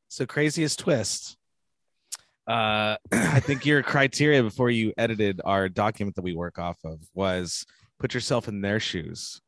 so 0.07 0.25
craziest 0.27 0.77
twist. 0.79 1.37
Uh, 2.47 2.97
I 3.11 3.39
think 3.39 3.65
your 3.65 3.81
criteria 3.83 4.43
before 4.43 4.69
you 4.69 4.93
edited 4.97 5.39
our 5.45 5.69
document 5.69 6.15
that 6.15 6.23
we 6.23 6.35
work 6.35 6.59
off 6.59 6.77
of 6.83 6.99
was 7.13 7.65
put 7.99 8.13
yourself 8.13 8.47
in 8.47 8.61
their 8.61 8.79
shoes. 8.81 9.39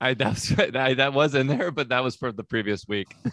i 0.00 0.14
that's 0.14 0.52
I, 0.58 0.94
that 0.94 1.12
was 1.14 1.36
in 1.36 1.46
there 1.46 1.70
but 1.70 1.90
that 1.90 2.02
was 2.02 2.16
for 2.16 2.32
the 2.32 2.42
previous 2.42 2.86
week 2.88 3.06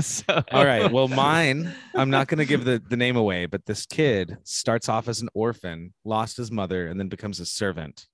so 0.00 0.42
All 0.52 0.64
right. 0.64 0.90
Well, 0.90 1.08
mine, 1.08 1.72
I'm 1.94 2.10
not 2.10 2.28
going 2.28 2.38
to 2.38 2.44
give 2.46 2.64
the, 2.64 2.82
the 2.88 2.96
name 2.96 3.16
away, 3.16 3.46
but 3.46 3.64
this 3.66 3.86
kid 3.86 4.36
starts 4.44 4.88
off 4.88 5.08
as 5.08 5.20
an 5.20 5.28
orphan, 5.34 5.92
lost 6.04 6.36
his 6.36 6.50
mother, 6.50 6.86
and 6.88 6.98
then 6.98 7.08
becomes 7.08 7.40
a 7.40 7.46
servant. 7.46 8.06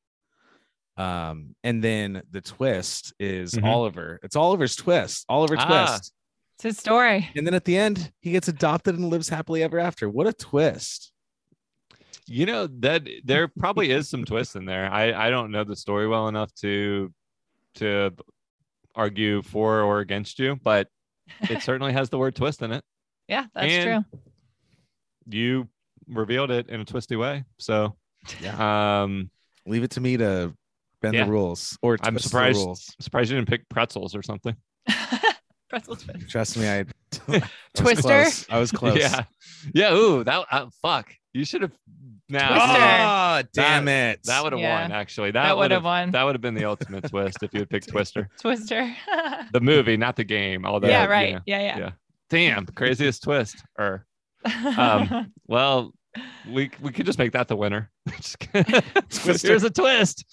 Um, 0.96 1.54
and 1.64 1.82
then 1.82 2.22
the 2.30 2.40
twist 2.40 3.12
is 3.18 3.54
Mhm. 3.54 3.64
Oliver. 3.64 4.20
It's 4.22 4.36
Oliver's 4.36 4.76
twist. 4.76 5.24
Oliver 5.28 5.56
Ah. 5.58 5.86
twist. 5.96 6.12
It's 6.64 6.76
his 6.76 6.78
story. 6.78 7.28
And 7.36 7.46
then 7.46 7.54
at 7.54 7.64
the 7.64 7.76
end, 7.76 8.12
he 8.20 8.32
gets 8.32 8.48
adopted 8.48 8.96
and 8.96 9.08
lives 9.08 9.28
happily 9.28 9.62
ever 9.62 9.78
after. 9.78 10.08
What 10.08 10.26
a 10.26 10.32
twist. 10.32 11.12
You 12.26 12.46
know 12.46 12.66
that 12.80 13.08
there 13.24 13.48
probably 13.48 13.90
is 13.90 14.08
some 14.08 14.24
twist 14.24 14.54
in 14.56 14.64
there. 14.64 14.88
I 14.92 15.12
I 15.26 15.30
don't 15.30 15.50
know 15.50 15.64
the 15.64 15.74
story 15.74 16.06
well 16.06 16.28
enough 16.28 16.54
to 16.56 17.12
to 17.76 18.12
argue 18.94 19.42
for 19.42 19.80
or 19.82 20.00
against 20.00 20.38
you, 20.38 20.56
but 20.62 20.88
it 21.48 21.62
certainly 21.68 21.92
has 21.92 22.08
the 22.10 22.18
word 22.18 22.36
twist 22.36 22.62
in 22.62 22.72
it. 22.72 22.84
Yeah, 23.26 23.46
that's 23.54 23.72
And- 23.72 24.04
true. 24.12 24.20
You 25.26 25.68
revealed 26.08 26.50
it 26.50 26.68
in 26.68 26.80
a 26.80 26.84
twisty 26.84 27.16
way, 27.16 27.44
so 27.58 27.96
Yeah. 28.40 29.02
um, 29.02 29.30
Leave 29.66 29.82
it 29.84 29.90
to 29.92 30.00
me 30.00 30.16
to 30.16 30.52
bend 31.02 31.14
Yeah. 31.14 31.24
the 31.24 31.30
rules 31.30 31.78
or 31.82 31.96
I'm 32.02 32.14
twist 32.14 32.24
the 32.24 32.28
surprised. 32.30 32.58
rules. 32.58 32.96
Surprised 33.00 33.30
you 33.30 33.36
didn't 33.36 33.48
pick 33.48 33.68
pretzels 33.68 34.14
or 34.14 34.22
something. 34.22 34.56
Pretzel 35.70 35.96
twist. 35.96 36.28
Trust 36.28 36.56
me, 36.58 36.68
I, 36.68 36.78
I 36.80 36.84
was 37.28 37.42
Twister? 37.74 38.02
close. 38.02 38.46
I 38.50 38.58
was 38.58 38.72
close. 38.72 38.98
Yeah, 38.98 39.24
yeah. 39.72 39.94
Ooh, 39.94 40.24
that 40.24 40.44
uh, 40.50 40.66
fuck. 40.82 41.12
You 41.32 41.44
should 41.44 41.62
have. 41.62 41.72
Now 42.28 42.48
Twister. 42.48 42.78
Oh, 42.80 43.42
damn 43.54 43.88
it. 43.88 44.20
that 44.24 44.42
would 44.44 44.52
have 44.52 44.60
Yeah. 44.60 44.82
won. 44.82 44.92
Actually, 44.92 45.30
That 45.32 45.44
that, 45.44 45.56
would 45.56 45.62
would 45.62 45.70
have 45.72 45.78
have 45.78 45.84
won. 45.84 46.10
That 46.12 46.22
would 46.24 46.34
have 46.34 46.40
been 46.42 46.54
the 46.54 46.64
ultimate 46.64 47.08
twist 47.08 47.38
if 47.42 47.52
you 47.52 47.60
had 47.60 47.70
picked 47.70 47.88
Twister, 47.88 48.28
Twister. 48.40 48.94
the 49.52 49.60
movie, 49.60 49.96
not 49.96 50.14
the 50.16 50.24
game. 50.24 50.64
Although, 50.66 50.88
yeah, 50.88 51.04
you 51.04 51.10
right. 51.10 51.32
know, 51.34 51.40
Yeah, 51.46 51.60
yeah. 51.60 51.78
yeah. 51.78 51.90
Damn, 52.30 52.66
craziest 52.66 53.22
twist. 53.24 53.56
Or 53.78 54.06
um, 54.76 55.32
well, 55.48 55.92
we 56.48 56.70
we 56.80 56.92
could 56.92 57.06
just 57.06 57.18
make 57.18 57.32
that 57.32 57.48
the 57.48 57.56
winner. 57.56 57.90
Just 58.16 58.38
kidding. 58.38 58.80
Twister. 59.10 59.48
Here's 59.48 59.64
a 59.64 59.70
twist. 59.70 60.24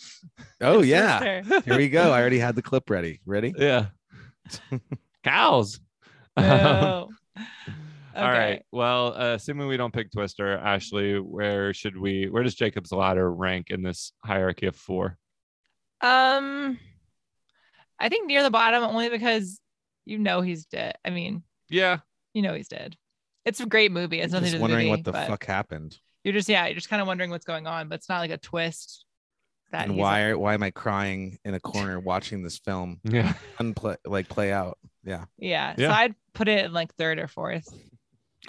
oh, 0.62 0.82
yeah. 0.84 1.42
Here 1.66 1.78
we 1.78 1.90
go. 1.90 2.12
I 2.12 2.20
already 2.22 2.40
had 2.40 2.56
the 2.56 2.62
clip 2.62 2.90
ready. 2.90 3.22
Ready? 3.26 3.54
Yeah. 3.58 3.88
Cows. 5.28 5.80
No. 6.38 7.10
All 8.16 8.32
right. 8.32 8.64
Well, 8.72 9.14
uh, 9.20 9.34
assuming 9.36 9.68
we 9.68 9.78
don't 9.78 9.94
pick 9.94 10.12
Twister, 10.12 10.58
Ashley, 10.58 11.20
where 11.20 11.74
should 11.74 11.98
we? 11.98 12.30
Where 12.30 12.44
does 12.44 12.56
Jacob's 12.56 12.92
ladder 12.92 13.32
rank 13.32 13.72
in 13.72 13.82
this 13.84 14.12
hierarchy 14.24 14.66
of 14.68 14.76
four? 14.76 15.18
Um, 16.02 16.80
I 18.00 18.10
think 18.10 18.28
near 18.28 18.44
the 18.44 18.52
bottom 18.52 18.84
only 18.84 19.10
because 19.10 19.60
you 20.06 20.20
know 20.20 20.42
he's 20.42 20.66
dead. 20.66 20.96
I 21.04 21.10
mean, 21.10 21.44
Yeah. 21.70 22.00
you 22.34 22.42
know 22.44 22.54
he's 22.54 22.68
dead. 22.68 22.96
It's 23.46 23.60
a 23.60 23.66
great 23.66 23.92
movie. 23.92 24.20
It's 24.20 24.32
nothing 24.34 24.52
Just 24.52 24.54
to 24.54 24.58
do 24.60 24.64
with 24.64 24.72
wondering 24.72 24.86
the 24.88 24.92
what 24.92 25.04
the 25.04 25.14
fuck 25.32 25.46
happened 25.46 25.98
You're 26.24 26.34
just 26.34 26.50
yeah, 26.50 26.66
you're 26.68 26.76
just 26.76 26.90
kind 26.90 27.02
of 27.02 27.08
wondering 27.08 27.32
what's 27.32 27.46
going 27.46 27.66
on, 27.66 27.88
but 27.88 27.96
it's 27.96 28.10
not 28.10 28.20
like 28.20 28.32
a 28.32 28.38
twist. 28.38 29.06
That 29.72 29.86
and 29.88 29.97
why 29.97 30.32
like- 30.32 30.39
why 30.39 30.53
am 30.53 30.63
I 30.63 30.72
crying 30.72 31.39
in 31.43 31.53
a 31.53 31.59
corner 31.59 31.99
watching 31.99 32.41
this 32.43 32.57
film 32.57 32.99
Yeah. 33.03 33.34
unplay 33.59 33.97
like 34.05 34.30
play 34.30 34.51
out? 34.53 34.78
Yeah. 35.03 35.26
yeah. 35.38 35.74
Yeah. 35.78 35.89
So 35.89 35.93
I'd 35.93 36.15
put 36.34 36.47
it 36.47 36.65
in 36.65 36.74
like 36.74 36.93
third 36.95 37.20
or 37.20 37.28
fourth. 37.28 37.68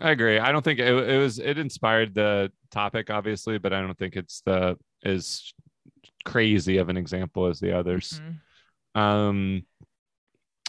I 0.01 0.11
agree. 0.11 0.39
I 0.39 0.53
don't 0.53 0.63
think 0.63 0.79
it, 0.79 0.87
it 0.87 1.19
was. 1.19 1.39
It 1.41 1.59
inspired 1.59 2.15
the 2.15 2.53
topic, 2.71 3.11
obviously, 3.11 3.59
but 3.59 3.73
I 3.73 3.81
don't 3.81 3.99
think 3.99 4.15
it's 4.17 4.43
the 4.47 4.79
as 5.05 5.53
crazy 6.25 6.77
of 6.79 6.89
an 6.89 6.97
example 6.97 7.47
as 7.47 7.59
the 7.59 7.77
others. 7.77 8.21
Mhm. 8.95 9.01
Um. 9.01 9.63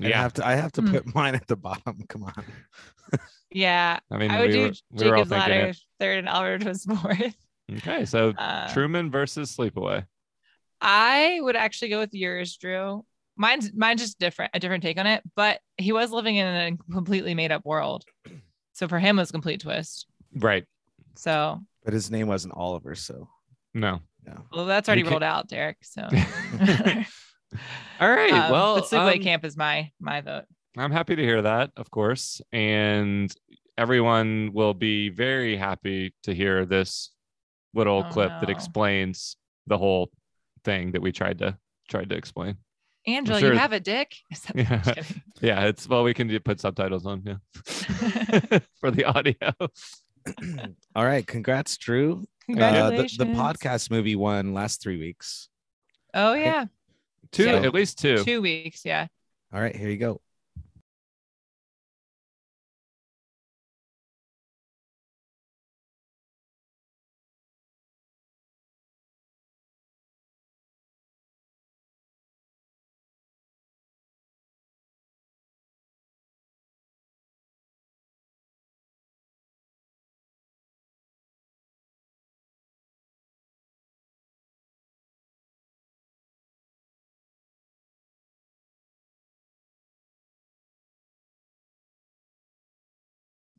I 0.01 0.07
have 0.11 0.33
to 0.35 0.47
I 0.47 0.55
have 0.55 0.71
to 0.73 0.81
Hmm. 0.81 0.91
put 0.91 1.05
mine 1.15 1.35
at 1.35 1.45
the 1.47 1.57
bottom. 1.57 1.99
Come 2.07 2.23
on. 2.23 2.43
Yeah, 3.51 3.99
I 4.11 4.17
mean, 4.17 4.29
I 4.31 4.39
would 4.41 4.47
we 4.51 4.53
do 4.53 4.61
were, 4.61 4.71
we 4.91 5.09
were 5.09 5.17
all 5.17 5.23
Jacob's 5.25 5.29
thinking 5.29 5.51
Ladder 5.59 5.67
it. 5.69 5.77
third 5.99 6.17
and 6.19 6.29
Albert 6.29 6.63
was 6.65 6.85
fourth. 6.85 7.35
Okay, 7.77 8.05
so 8.05 8.29
Uh, 8.37 8.71
Truman 8.73 9.09
versus 9.11 9.55
Sleepaway. 9.55 10.05
I 10.81 11.39
would 11.41 11.55
actually 11.55 11.89
go 11.89 11.99
with 11.99 12.13
yours, 12.13 12.55
Drew. 12.57 13.03
Mine's 13.35 13.71
mine's 13.73 14.01
just 14.01 14.19
different, 14.19 14.51
a 14.53 14.59
different 14.59 14.83
take 14.83 14.97
on 14.97 15.07
it. 15.07 15.23
But 15.35 15.59
he 15.77 15.91
was 15.91 16.11
living 16.11 16.35
in 16.35 16.45
a 16.47 16.93
completely 16.93 17.33
made 17.35 17.51
up 17.51 17.65
world, 17.65 18.03
so 18.73 18.87
for 18.87 18.99
him 18.99 19.17
it 19.17 19.21
was 19.21 19.29
a 19.29 19.33
complete 19.33 19.61
twist. 19.61 20.07
Right. 20.35 20.65
So 21.15 21.59
But 21.83 21.93
his 21.93 22.11
name 22.11 22.27
wasn't 22.27 22.53
Oliver, 22.55 22.95
so 22.95 23.29
No. 23.73 24.01
well, 24.53 24.65
that's 24.65 24.87
already 24.87 25.01
can't- 25.03 25.11
rolled 25.11 25.23
out, 25.23 25.47
Derek. 25.47 25.77
So 25.81 26.03
All 27.99 28.09
right. 28.09 28.31
Um, 28.31 28.51
well, 28.51 28.75
but 28.75 28.85
Sleepaway 28.85 29.15
um, 29.17 29.23
Camp 29.23 29.43
is 29.45 29.57
my 29.57 29.91
my 29.99 30.21
vote. 30.21 30.45
I'm 30.77 30.91
happy 30.91 31.15
to 31.15 31.21
hear 31.23 31.41
that, 31.41 31.71
of 31.77 31.89
course, 31.89 32.41
and 32.53 33.33
everyone 33.77 34.51
will 34.53 34.73
be 34.73 35.09
very 35.09 35.57
happy 35.57 36.13
to 36.23 36.33
hear 36.33 36.65
this 36.65 37.09
little 37.73 38.03
Oh, 38.07 38.11
clip 38.11 38.29
that 38.41 38.49
explains 38.49 39.35
the 39.67 39.77
whole 39.77 40.11
thing 40.63 40.91
that 40.93 41.01
we 41.01 41.11
tried 41.11 41.39
to 41.39 41.57
tried 41.87 42.09
to 42.09 42.15
explain. 42.15 42.57
Angela, 43.07 43.39
sure- 43.39 43.53
you 43.53 43.59
have 43.59 43.73
a 43.73 43.79
dick. 43.79 44.15
Yeah. 44.55 44.81
Just 44.81 44.95
kidding. 44.95 45.23
Yeah, 45.41 45.65
it's 45.65 45.87
well, 45.87 46.03
we 46.03 46.13
can 46.13 46.37
put 46.39 46.59
subtitles 46.59 47.05
on, 47.05 47.23
yeah, 47.25 47.37
for 48.79 48.91
the 48.91 49.05
audio. 49.05 49.35
all 50.95 51.05
right. 51.05 51.25
Congrats, 51.25 51.77
Drew. 51.77 52.11
Uh, 52.13 52.15
the, 52.19 52.53
Congratulations. 52.55 53.17
the 53.17 53.25
podcast 53.25 53.89
movie 53.91 54.15
won 54.15 54.53
last 54.53 54.81
three 54.81 54.97
weeks. 54.97 55.47
Oh 56.13 56.33
yeah, 56.33 56.65
Two, 57.31 57.45
Yeah. 57.45 57.61
at 57.61 57.73
least 57.73 57.99
two. 57.99 58.23
two 58.23 58.41
weeks. 58.41 58.83
Yeah. 58.83 59.07
All 59.53 59.61
right, 59.61 59.75
here 59.75 59.89
you 59.89 59.97
go. 59.97 60.21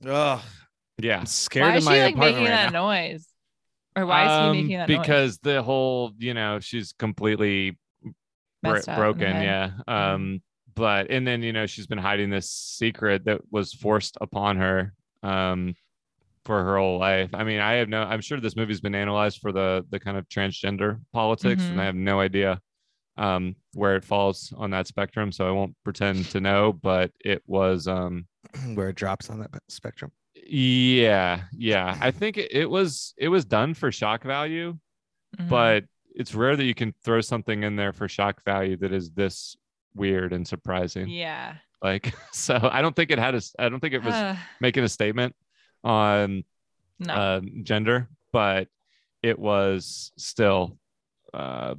Oh, 0.07 0.45
Yeah. 0.99 1.21
I'm 1.21 1.27
scared 1.27 1.65
Why 1.65 1.73
in 1.73 1.77
is 1.79 1.85
my 1.85 1.95
she 1.95 2.01
like 2.03 2.15
apartment 2.15 2.45
making 2.45 2.45
right 2.45 2.51
that 2.51 2.73
now. 2.73 2.87
noise? 2.87 3.27
Or 3.97 4.07
why 4.07 4.25
is 4.25 4.31
Um, 4.31 4.55
he 4.55 4.63
making 4.63 4.79
that 4.79 4.93
noise? 4.95 4.99
because 4.99 5.39
the 5.39 5.63
whole, 5.63 6.13
you 6.19 6.35
know, 6.35 6.61
she's 6.61 6.93
completely 6.93 7.79
bro- 8.63 8.75
Messed 8.75 8.89
up 8.89 9.07
in 9.09 9.19
the 9.19 9.27
broken. 9.27 9.43
Yeah. 9.43 9.71
Um, 9.89 10.43
but 10.75 11.11
and 11.11 11.27
then 11.27 11.43
you 11.43 11.53
know 11.53 11.67
she's 11.67 11.87
been 11.87 11.99
hiding 11.99 12.31
this 12.31 12.51
secret 12.51 13.25
that 13.25 13.41
was 13.51 13.73
forced 13.75 14.17
upon 14.21 14.57
her 14.59 14.95
um 15.23 15.75
for 16.45 16.63
her 16.65 16.79
whole 16.79 16.99
life. 16.99 17.31
I 17.35 17.45
mean, 17.45 17.61
I 17.61 17.75
have 17.75 17.89
no 17.89 18.03
I'm 18.03 18.21
sure 18.21 18.41
this 18.41 18.57
movie's 18.57 18.81
been 18.81 18.95
analyzed 18.95 19.41
for 19.41 19.53
the 19.53 19.85
the 19.91 20.01
kind 20.01 20.17
of 20.17 20.29
transgender 20.29 21.01
politics 21.13 21.63
Mhm. 21.65 21.71
and 21.73 21.81
I 21.81 21.85
have 21.87 21.95
no 21.97 22.21
idea 22.21 22.61
um 23.17 23.55
where 23.75 23.97
it 23.97 24.05
falls 24.05 24.53
on 24.57 24.71
that 24.71 24.87
spectrum, 24.87 25.33
so 25.33 25.47
I 25.49 25.51
won't 25.51 25.75
pretend 25.85 26.27
to 26.31 26.41
know, 26.41 26.73
but 26.73 27.11
it 27.25 27.43
was 27.47 27.87
um 27.87 28.27
where 28.75 28.89
it 28.89 28.97
drops 28.97 29.31
on 29.31 29.41
that 29.41 29.51
spectrum. 29.69 30.11
yeah, 30.35 31.43
yeah. 31.53 31.97
I 32.01 32.11
think 32.11 32.37
it, 32.39 32.53
it 32.53 32.69
was 32.71 33.15
it 33.19 33.29
was 33.29 33.45
done 33.45 33.75
for 33.75 33.91
shock 33.93 34.23
value, 34.25 34.79
Mhm. 35.39 35.49
but 35.49 35.85
it's 36.15 36.35
rare 36.35 36.57
that 36.57 36.65
you 36.65 36.75
can 36.75 36.93
throw 37.05 37.21
something 37.21 37.63
in 37.63 37.77
there 37.77 37.93
for 37.93 38.09
shock 38.09 38.43
value 38.45 38.77
that 38.79 38.93
is 38.93 39.11
this 39.13 39.57
weird 39.95 40.33
and 40.33 40.47
surprising. 40.47 41.09
yeah. 41.09 41.55
Like, 41.83 42.13
so 42.33 42.59
I 42.73 42.83
don't 42.83 42.95
think 42.97 43.11
it 43.13 43.19
had 43.19 43.35
a, 43.35 43.39
s- 43.39 43.55
I 43.59 43.69
don't 43.69 43.81
think 43.81 43.95
it 43.95 44.03
was 44.03 44.15
Uh, 44.15 44.37
making 44.61 44.83
a 44.85 44.89
statement 44.89 45.35
on 45.85 46.43
no. 46.99 47.15
uh, 47.15 47.41
gender, 47.63 48.09
but 48.33 48.67
it 49.23 49.39
was 49.39 50.13
still 50.19 50.77
uh, 51.33 51.75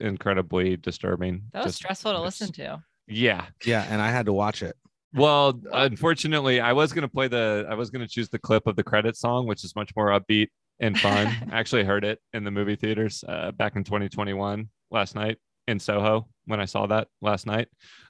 incredibly 0.00 0.76
disturbing. 0.76 1.42
that 1.52 1.60
was 1.64 1.72
Just- 1.72 1.76
stressful 1.78 2.12
to 2.12 2.20
listen 2.20 2.52
to. 2.54 2.82
Yeah. 3.08 3.46
Yeah, 3.64 3.86
and 3.90 4.00
I 4.02 4.10
had 4.10 4.26
to 4.26 4.32
watch 4.32 4.62
it. 4.62 4.76
Well, 5.14 5.60
unfortunately, 5.72 6.60
I 6.60 6.72
was 6.72 6.92
gonna 6.92 7.08
play 7.08 7.28
the, 7.28 7.66
I 7.70 7.74
was 7.74 7.90
gonna 7.90 8.08
choose 8.08 8.28
the 8.28 8.38
clip 8.38 8.66
of 8.66 8.76
the 8.76 8.82
credit 8.82 9.16
song, 9.16 9.46
which 9.46 9.64
is 9.64 9.74
much 9.76 9.90
more 9.96 10.08
upbeat 10.08 10.48
and 10.80 10.98
fun. 10.98 11.26
I 11.52 11.58
actually 11.58 11.84
heard 11.84 12.04
it 12.04 12.18
in 12.32 12.44
the 12.44 12.50
movie 12.50 12.76
theaters 12.76 13.24
uh, 13.26 13.52
back 13.52 13.76
in 13.76 13.84
2021 13.84 14.68
last 14.90 15.14
night 15.14 15.38
in 15.68 15.78
Soho 15.78 16.28
when 16.46 16.60
I 16.60 16.64
saw 16.66 16.86
that 16.86 17.08
last 17.22 17.46
night. 17.46 17.68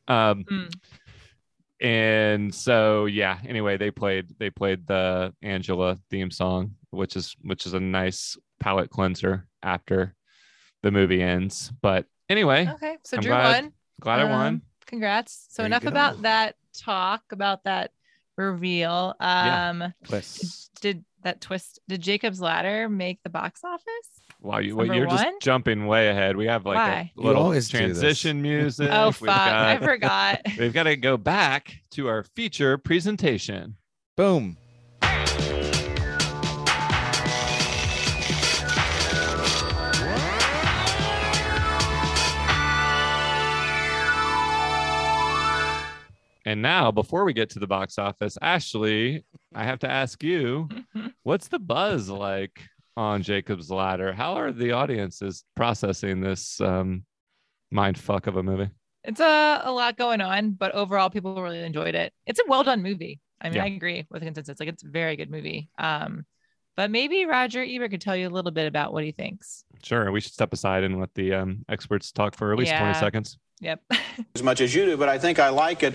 Um, 0.09 0.45
Mm. 0.51 0.72
and 1.81 2.55
so 2.55 3.05
yeah 3.05 3.39
anyway 3.47 3.77
they 3.77 3.91
played 3.91 4.27
they 4.39 4.49
played 4.49 4.87
the 4.87 5.31
angela 5.43 5.99
theme 6.11 6.31
song 6.31 6.70
which 6.91 7.16
is 7.16 7.37
which 7.43 7.66
is 7.66 7.74
a 7.74 7.81
nice 7.81 8.35
palate 8.61 8.89
cleanser 8.89 9.47
after 9.62 10.14
the 10.87 10.93
movie 10.93 11.20
ends 11.22 11.72
but 11.82 12.07
anyway 12.28 12.68
Okay. 12.74 12.97
So 13.05 13.16
I'm 13.16 13.22
Drew 13.22 13.32
glad- 13.32 13.64
won. 13.64 13.72
glad 14.01 14.20
i 14.20 14.24
won 14.24 14.47
Um, 14.47 14.62
Congrats. 14.87 15.47
So 15.51 15.62
There 15.62 15.66
enough 15.66 15.84
about 15.84 16.22
that 16.22 16.55
talk 16.78 17.22
about 17.32 17.64
that 17.64 17.91
reveal. 18.37 19.14
Yeah. 19.20 19.70
Um 19.70 19.95
Twist. 20.05 20.70
did 20.80 21.05
that 21.22 21.41
twist 21.41 21.80
did 21.89 22.03
Jacob's 22.03 22.41
ladder 22.41 22.89
make 22.89 23.20
the 23.24 23.30
box 23.30 23.62
office? 23.64 23.84
wow 24.41 24.59
you, 24.59 24.76
well, 24.76 24.87
you're 24.87 25.07
just 25.07 25.26
jumping 25.41 25.87
way 25.87 26.09
ahead 26.09 26.37
we 26.37 26.47
have 26.47 26.64
like 26.64 26.76
Why? 26.76 27.12
a 27.16 27.20
You 27.20 27.26
little 27.26 27.43
always 27.43 27.68
do 27.68 27.78
this. 27.78 27.99
transition 27.99 28.43
music 28.53 28.89
oh 28.93 29.07
We've 29.07 29.16
fuck. 29.16 29.30
I 29.30 29.78
forgot. 29.78 30.43
we've 30.59 30.72
got 30.72 30.84
to 30.84 30.97
go 30.97 31.16
back 31.16 31.80
to 31.93 32.07
our 32.09 32.22
feature 32.22 32.78
presentation 32.78 33.76
Boom. 34.16 34.57
And 46.47 46.62
now 46.62 46.90
before 46.90 47.24
we 47.24 47.34
get 47.34 47.51
to 47.51 47.59
the 47.59 47.66
box 47.66 47.99
office 47.99 48.38
ashley 48.40 49.22
i 49.55 49.64
have 49.64 49.78
to 49.80 49.90
ask 49.90 50.22
you 50.22 50.68
what's 51.24 51.49
the 51.49 51.59
buzz 51.59 52.09
like 52.09 52.59
on 52.99 53.22
Jacob's 53.22 53.70
Ladder? 53.70 54.14
How 54.14 54.36
are 54.38 54.53
the 54.53 54.72
audiences 54.72 55.44
processing 55.55 56.22
this 56.22 56.59
um, 56.62 57.05
mind 57.70 57.99
fuck 57.99 58.26
of 58.26 58.36
a 58.38 58.42
movie? 58.42 58.70
it's 59.05 59.20
a, 59.20 59.61
a 59.64 59.70
lot 59.70 59.97
going 59.99 60.20
on, 60.22 60.53
but 60.53 60.72
overall 60.72 61.11
people 61.11 61.40
really 61.40 61.62
enjoyed 61.62 61.94
it. 61.94 62.12
It's 62.26 62.40
a 62.40 62.44
well 62.49 62.64
done 62.64 62.82
movie. 62.82 63.20
I 63.40 63.49
mean, 63.51 63.57
Yeah. 63.57 63.64
I 63.64 63.66
agree 63.66 64.07
with 64.11 64.20
the 64.22 64.26
consensus. 64.26 64.59
Like 64.59 64.70
it's 64.70 64.82
a 64.82 64.88
very 64.88 65.14
good 65.16 65.30
movie. 65.30 65.68
Um, 65.78 66.24
but 66.74 66.90
maybe 66.90 67.26
Roger 67.26 67.62
Ebert 67.62 67.90
could 67.90 68.01
tell 68.01 68.16
you 68.16 68.28
a 68.28 68.30
little 68.30 68.51
bit 68.51 68.66
about 68.66 68.94
what 68.94 69.05
he 69.05 69.12
thinks. 69.12 69.62
Sure, 69.82 70.11
we 70.11 70.20
should 70.20 70.32
step 70.32 70.53
aside 70.55 70.82
and 70.82 70.99
let 70.99 71.12
the 71.14 71.34
um, 71.34 71.64
experts 71.68 72.11
talk 72.12 72.34
for 72.34 72.51
at 72.53 72.59
least 72.59 72.72
Yeah. 72.72 72.80
20 72.80 72.94
seconds. 72.94 73.38
Yep. 73.61 73.80
as 74.34 74.42
much 74.42 74.61
as 74.61 74.74
you 74.74 74.84
do, 74.84 74.96
but 74.96 75.09
I 75.09 75.18
think 75.18 75.38
I 75.38 75.48
like 75.48 75.82
it 75.82 75.94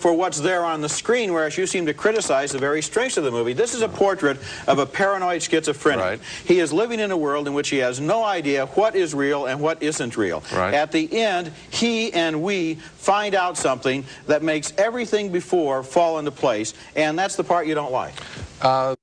for 0.00 0.14
what's 0.14 0.40
there 0.40 0.64
on 0.64 0.80
the 0.80 0.88
screen, 0.88 1.32
whereas 1.32 1.58
you 1.58 1.66
seem 1.66 1.84
to 1.84 1.92
criticize 1.92 2.52
the 2.52 2.58
very 2.58 2.80
strengths 2.80 3.18
of 3.18 3.24
the 3.24 3.30
movie. 3.30 3.52
This 3.52 3.74
is 3.74 3.82
a 3.82 3.88
portrait 3.88 4.38
of 4.66 4.78
a 4.78 4.86
paranoid 4.86 5.42
schizophrenic. 5.42 6.02
Right. 6.02 6.20
He 6.46 6.58
is 6.58 6.72
living 6.72 7.00
in 7.00 7.10
a 7.10 7.16
world 7.16 7.46
in 7.46 7.52
which 7.52 7.68
he 7.68 7.78
has 7.78 8.00
no 8.00 8.24
idea 8.24 8.64
what 8.66 8.96
is 8.96 9.14
real 9.14 9.44
and 9.44 9.60
what 9.60 9.82
isn't 9.82 10.16
real. 10.16 10.42
Right. 10.54 10.72
At 10.72 10.90
the 10.90 11.20
end, 11.20 11.52
he 11.70 12.12
and 12.14 12.42
we 12.42 12.76
find 12.76 13.34
out 13.34 13.58
something 13.58 14.04
that 14.26 14.42
makes 14.42 14.72
everything 14.78 15.30
before 15.30 15.82
fall 15.82 16.18
into 16.18 16.30
place, 16.30 16.72
and 16.96 17.18
that's 17.18 17.36
the 17.36 17.44
part 17.44 17.66
you 17.66 17.74
don't 17.74 17.92
like. 17.92 18.14
Uh, 18.62 18.96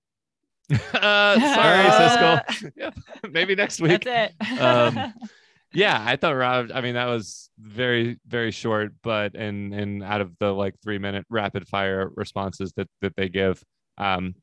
uh, 0.95 1.39
sorry, 1.39 1.89
Siskel. 1.91 2.71
yeah, 2.75 2.89
maybe 3.29 3.53
next 3.53 3.79
week. 3.79 4.03
That's 4.03 4.33
it. 4.41 4.59
Um, 4.59 5.13
Yeah, 5.77 6.03
I 6.03 6.15
thought 6.15 6.31
Rob. 6.31 6.71
I 6.73 6.81
mean, 6.81 6.95
that 6.95 7.05
was 7.05 7.51
very, 7.59 8.17
very 8.25 8.49
short, 8.49 8.93
but 9.03 9.35
and 9.35 9.75
and 9.75 10.01
out 10.01 10.21
of 10.21 10.31
the 10.39 10.51
like 10.51 10.73
three 10.81 10.97
minute 10.97 11.23
rapid 11.29 11.67
fire 11.67 12.09
responses 12.15 12.73
that 12.77 12.87
that 13.01 13.15
they 13.15 13.29
give, 13.29 13.63
um, 13.99 14.33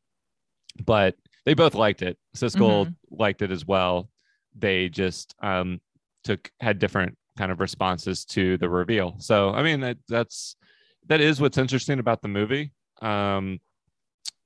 but 0.87 1.17
they 1.45 1.55
both 1.55 1.75
liked 1.75 2.03
it. 2.03 2.17
Siskel 2.37 2.95
liked 3.11 3.43
it 3.43 3.51
as 3.51 3.67
well. 3.67 4.09
They 4.57 4.89
just 4.89 5.35
um 5.43 5.81
took 6.23 6.53
had 6.61 6.79
different 6.79 7.19
kind 7.37 7.51
of 7.51 7.59
responses 7.59 8.25
to 8.27 8.57
the 8.59 8.69
reveal. 8.69 9.17
So 9.19 9.51
I 9.51 9.65
mean, 9.65 9.81
that, 9.81 9.97
that's 10.09 10.55
that 11.09 11.21
is 11.21 11.41
what's 11.41 11.59
interesting 11.59 11.99
about 11.99 12.23
the 12.23 12.29
movie, 12.29 12.73
um, 13.03 13.59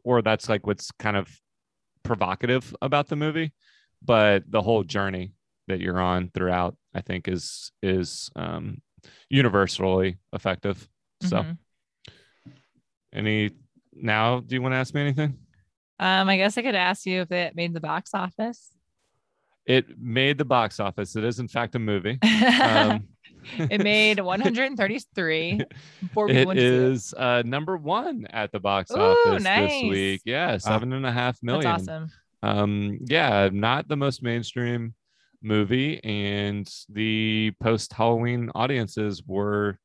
or 0.05 0.23
that's 0.23 0.49
like 0.49 0.67
what's 0.67 0.91
kind 0.93 1.19
of 1.19 1.29
provocative 2.03 2.75
about 2.81 3.09
the 3.09 3.17
movie. 3.17 3.53
But 4.03 4.45
the 4.51 4.63
whole 4.63 4.85
journey 4.85 5.33
that 5.69 5.81
you're 5.81 6.01
on 6.01 6.31
throughout, 6.35 6.77
I 6.95 7.01
think, 7.01 7.29
is 7.29 7.71
is 7.83 8.31
um, 8.37 8.83
universally 9.31 10.19
effective. 10.33 10.89
So, 11.23 11.37
Mhm. 11.43 11.59
any 13.13 13.51
now, 13.93 14.41
do 14.41 14.55
you 14.55 14.63
want 14.63 14.73
to 14.73 14.77
ask 14.77 14.95
me 14.95 15.01
anything? 15.01 15.39
um, 15.99 16.29
I 16.29 16.37
guess 16.37 16.57
I 16.59 16.63
could 16.63 16.75
ask 16.75 17.07
you 17.07 17.23
if 17.23 17.33
it 17.33 17.57
made 17.57 17.75
the 17.75 17.81
box 17.81 18.11
office. 18.15 18.71
It 19.67 19.99
made 19.99 20.39
the 20.39 20.45
box 20.45 20.81
office. 20.81 21.15
It 21.17 21.25
is 21.25 21.41
in 21.41 21.49
fact 21.49 21.75
a 21.75 21.79
movie. 21.79 22.19
Um, 22.63 23.09
it 23.59 23.83
made 23.83 24.19
133. 24.21 25.61
Four 26.15 26.29
people 26.29 26.53
It 26.53 26.59
is 26.59 27.13
uh, 27.15 27.43
number 27.45 27.77
one 27.77 28.27
at 28.31 28.51
the 28.53 28.61
box 28.61 28.91
Ooh, 28.93 29.01
office 29.01 29.45
nice. 29.45 29.73
this 29.73 29.83
week. 29.91 30.23
Yeah, 30.25 30.57
seven 30.59 30.93
and 30.93 31.05
a 31.05 31.13
half 31.13 31.35
That's 31.35 31.43
million. 31.43 31.67
awesome. 31.73 32.11
Um, 32.43 32.99
yeah, 33.07 33.51
not 33.53 33.89
the 33.89 33.97
most 33.97 34.23
mainstream 34.23 34.95
movie, 35.43 36.03
and 36.05 36.69
the 36.89 37.53
post 37.61 37.93
Halloween 37.93 38.51
audiences 38.55 39.23
were 39.27 39.79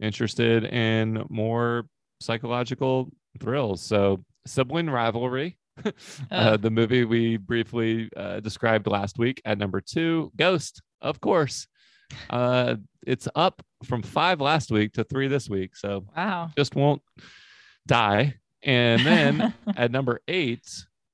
interested 0.00 0.64
in 0.64 1.24
more 1.28 1.86
psychological 2.20 3.10
thrills. 3.40 3.82
So, 3.82 4.24
sibling 4.46 4.88
rivalry. 4.90 5.58
uh, 5.84 5.90
Ugh. 6.30 6.62
the 6.62 6.70
movie 6.70 7.04
we 7.04 7.36
briefly 7.36 8.08
uh, 8.16 8.40
described 8.40 8.86
last 8.86 9.18
week 9.18 9.42
at 9.44 9.58
number 9.58 9.80
two, 9.82 10.32
Ghost, 10.36 10.80
of 11.02 11.20
course. 11.20 11.66
Uh, 12.30 12.76
it's 13.06 13.28
up 13.34 13.60
from 13.84 14.02
five 14.02 14.40
last 14.40 14.70
week 14.70 14.92
to 14.94 15.04
three 15.04 15.28
this 15.28 15.50
week. 15.50 15.76
So 15.76 16.06
Wow. 16.16 16.50
just 16.56 16.74
won't 16.74 17.02
die. 17.86 18.36
And 18.62 19.04
then 19.04 19.54
at 19.76 19.90
number 19.90 20.20
eight, 20.28 20.66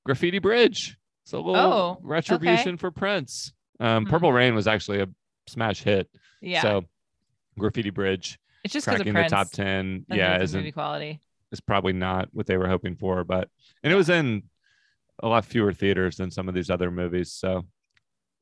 Graffiti 0.05 0.39
Bridge. 0.39 0.97
So 1.25 1.39
a 1.39 1.41
little 1.41 1.55
Oh, 1.61 1.97
retribution 2.01 2.77
for 2.77 2.89
Prince. 2.91 3.51
Um, 3.79 4.05
Hmm. 4.05 4.09
Purple 4.09 4.31
Rain 4.33 4.55
was 4.55 4.67
actually 4.67 5.01
a 5.01 5.07
smash 5.47 5.83
hit. 5.83 6.09
yeah. 6.41 6.61
So 6.61 6.85
Graffiti 7.57 7.89
Bridge 7.91 8.39
it's 8.63 8.73
just 8.73 8.87
cracking 8.87 9.13
the 9.13 9.23
top 9.27 9.51
10. 9.51 10.05
Nothing 10.07 10.17
Yeah, 10.19 10.41
isn't 10.41 10.57
movie 10.59 10.71
quality. 10.71 11.19
is 11.51 11.59
probably 11.59 11.93
not 11.93 12.29
what 12.31 12.45
they 12.47 12.57
were 12.57 12.67
hoping 12.67 12.95
for, 12.95 13.23
but 13.23 13.49
and 13.83 13.91
it 13.91 13.95
was 13.95 14.09
in 14.09 14.43
a 15.21 15.27
lot 15.27 15.45
fewer 15.45 15.73
theaters 15.73 16.17
than 16.17 16.31
some 16.31 16.47
of 16.49 16.55
these 16.55 16.69
other 16.69 16.89
movies. 16.91 17.31
So 17.31 17.65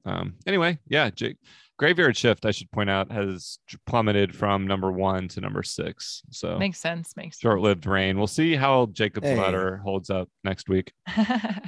um 0.06 0.36
anyway, 0.48 0.78
yeah, 0.88 1.10
Jake 1.10 1.38
Graveyard 1.82 2.16
Shift, 2.16 2.46
I 2.46 2.52
should 2.52 2.70
point 2.70 2.92
out, 2.92 3.12
has 3.12 3.58
plummeted 3.88 4.36
from 4.36 4.68
number 4.68 4.92
one 4.92 5.28
to 5.30 5.42
number 5.42 5.64
six. 5.64 6.22
So 6.30 6.60
Makes 6.60 6.78
sense. 6.80 7.18
Makes 7.18 7.40
short-lived 7.40 7.88
reign. 7.88 8.20
We'll 8.20 8.28
see 8.28 8.56
how 8.56 8.86
Jacob's 8.92 9.30
Hey. 9.30 9.36
Ladder 9.36 9.78
holds 9.78 10.12
up 10.12 10.30
next 10.44 10.70
week. 10.70 10.94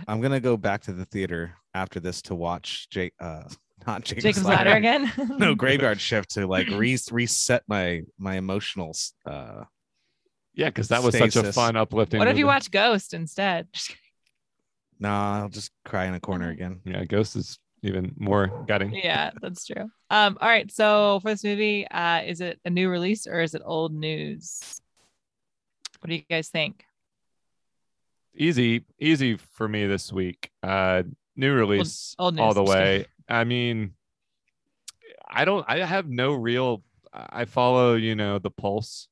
I'm 0.07 0.21
gonna 0.21 0.39
go 0.39 0.55
back 0.55 0.83
to 0.83 0.93
the 0.93 1.05
theater 1.05 1.55
after 1.73 1.99
this 1.99 2.21
to 2.23 2.35
watch 2.35 2.87
Jake. 2.91 3.13
Uh, 3.19 3.45
not 3.87 4.03
Jacob's, 4.03 4.23
Jacob's 4.23 4.45
Ladder 4.45 4.73
again. 4.73 5.11
no 5.39 5.55
graveyard 5.55 5.99
shift 5.99 6.29
to 6.35 6.45
like 6.45 6.67
re- 6.67 6.99
reset 7.11 7.63
my 7.67 8.03
my 8.19 8.35
emotional 8.35 8.95
uh 9.25 9.63
Yeah, 10.53 10.67
because 10.69 10.89
that 10.89 11.01
was 11.01 11.17
such 11.17 11.35
a 11.37 11.51
fun, 11.51 11.75
uplifting. 11.75 12.19
What 12.19 12.27
if 12.27 12.37
you 12.37 12.45
watch 12.45 12.69
Ghost 12.69 13.15
instead? 13.15 13.67
Just 13.73 13.87
kidding. 13.87 13.99
no 14.99 15.09
i'll 15.09 15.49
just 15.49 15.71
cry 15.85 16.05
in 16.05 16.13
a 16.13 16.19
corner 16.19 16.51
again 16.51 16.81
Yeah, 16.85 17.03
Ghost 17.03 17.35
is 17.35 17.57
even 17.83 18.13
more 18.17 18.51
gutting. 18.65 18.93
Yeah, 18.93 19.31
that's 19.41 19.65
true. 19.65 19.91
Um, 20.09 20.37
all 20.41 20.47
right. 20.47 20.71
So 20.71 21.19
for 21.21 21.31
this 21.31 21.43
movie, 21.43 21.87
uh, 21.87 22.21
is 22.21 22.41
it 22.41 22.59
a 22.65 22.69
new 22.69 22.89
release 22.89 23.27
or 23.27 23.41
is 23.41 23.53
it 23.53 23.61
old 23.65 23.93
news? 23.93 24.81
What 25.99 26.09
do 26.09 26.15
you 26.15 26.23
guys 26.29 26.49
think? 26.49 26.85
Easy, 28.35 28.83
easy 28.99 29.37
for 29.37 29.67
me 29.67 29.85
this 29.85 30.11
week. 30.11 30.49
Uh, 30.63 31.03
new 31.35 31.53
release 31.53 32.15
old 32.17 32.39
all 32.39 32.47
news, 32.47 32.55
the 32.55 32.63
way. 32.63 33.05
I 33.29 33.43
mean, 33.43 33.93
I 35.29 35.45
don't. 35.45 35.65
I 35.67 35.85
have 35.85 36.09
no 36.09 36.33
real. 36.33 36.83
I 37.13 37.45
follow, 37.45 37.93
you 37.95 38.15
know, 38.15 38.39
the 38.39 38.49
pulse 38.49 39.07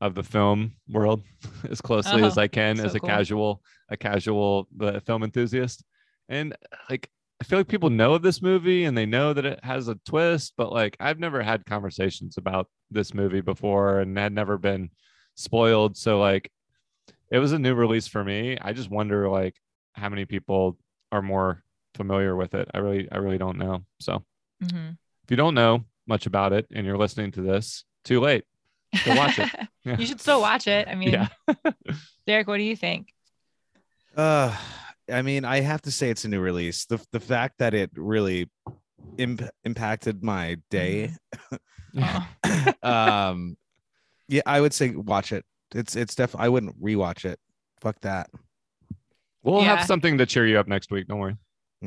of 0.00 0.14
the 0.14 0.22
film 0.22 0.72
world 0.88 1.22
as 1.70 1.80
closely 1.80 2.24
as 2.24 2.38
Oh, 2.38 2.42
I 2.42 2.48
can 2.48 2.76
so 2.76 2.84
as 2.84 2.94
a 2.94 3.00
cool. 3.00 3.08
casual, 3.08 3.62
a 3.88 3.96
casual 3.96 4.68
uh, 4.80 5.00
film 5.00 5.24
enthusiast, 5.24 5.84
and 6.28 6.56
like 6.88 7.10
I 7.40 7.44
feel 7.44 7.58
like 7.58 7.68
people 7.68 7.90
know 7.90 8.14
of 8.14 8.22
this 8.22 8.42
movie 8.42 8.84
and 8.84 8.96
they 8.96 9.06
know 9.06 9.32
that 9.32 9.46
it 9.46 9.64
has 9.64 9.88
a 9.88 9.94
twist, 10.06 10.52
but 10.56 10.72
like 10.72 10.96
I've 11.00 11.18
never 11.18 11.42
had 11.42 11.64
conversations 11.64 12.36
about 12.36 12.68
this 12.90 13.14
movie 13.14 13.40
before 13.40 14.00
and 14.00 14.16
had 14.18 14.32
never 14.32 14.58
been 14.58 14.90
spoiled. 15.36 15.96
So 15.96 16.18
like 16.20 16.50
it 17.30 17.38
was 17.38 17.52
a 17.52 17.58
new 17.58 17.74
release 17.74 18.06
for 18.08 18.22
me. 18.22 18.58
I 18.60 18.72
just 18.74 18.90
wonder 18.90 19.28
like 19.28 19.54
how 19.94 20.08
many 20.10 20.26
people 20.26 20.76
are 21.12 21.22
more 21.22 21.62
familiar 21.94 22.36
with 22.36 22.54
it. 22.54 22.68
I 22.74 22.78
really 22.78 23.08
I 23.10 23.16
really 23.18 23.38
don't 23.38 23.56
know. 23.58 23.84
So 24.00 24.22
Mhm. 24.62 24.98
if 25.24 25.30
you 25.30 25.36
don't 25.36 25.54
know 25.54 25.84
much 26.06 26.26
about 26.26 26.52
it 26.52 26.66
and 26.72 26.84
you're 26.86 26.98
listening 26.98 27.30
to 27.32 27.40
this, 27.42 27.84
too 28.04 28.20
late. 28.20 28.44
Go 29.04 29.14
watch 29.16 29.38
it. 29.38 29.48
Yeah. 29.82 29.96
you 29.96 30.04
should 30.04 30.20
still 30.20 30.42
watch 30.42 30.66
it. 30.66 30.88
I 30.88 30.94
mean, 30.94 31.12
Yeah. 31.14 31.28
Derek, 32.26 32.46
what 32.46 32.58
do 32.58 32.62
you 32.64 32.76
think? 32.76 33.14
Uh, 34.14 34.54
I 35.10 35.22
mean, 35.22 35.44
I 35.44 35.60
have 35.60 35.82
to 35.82 35.90
say 35.90 36.10
it's 36.10 36.24
a 36.24 36.28
new 36.28 36.40
release. 36.40 36.86
The 36.86 37.04
the 37.12 37.20
fact 37.20 37.58
that 37.58 37.74
it 37.74 37.90
really 37.94 38.50
imp- 39.18 39.48
impacted 39.64 40.22
my 40.22 40.56
day. 40.70 41.12
Oh. 41.96 42.26
um, 42.82 43.56
yeah, 44.28 44.42
I 44.46 44.60
would 44.60 44.72
say 44.72 44.90
watch 44.90 45.32
it. 45.32 45.44
It's 45.74 45.96
it's 45.96 46.14
definitely. 46.14 46.46
I 46.46 46.48
wouldn't 46.48 46.82
rewatch 46.82 47.24
it. 47.24 47.38
Fuck 47.80 48.00
that. 48.02 48.30
We'll 49.42 49.62
Yeah. 49.62 49.76
have 49.76 49.86
something 49.86 50.18
to 50.18 50.26
cheer 50.26 50.46
you 50.46 50.58
up 50.58 50.68
next 50.68 50.90
week. 50.90 51.06
Don't 51.08 51.18
worry. 51.18 51.36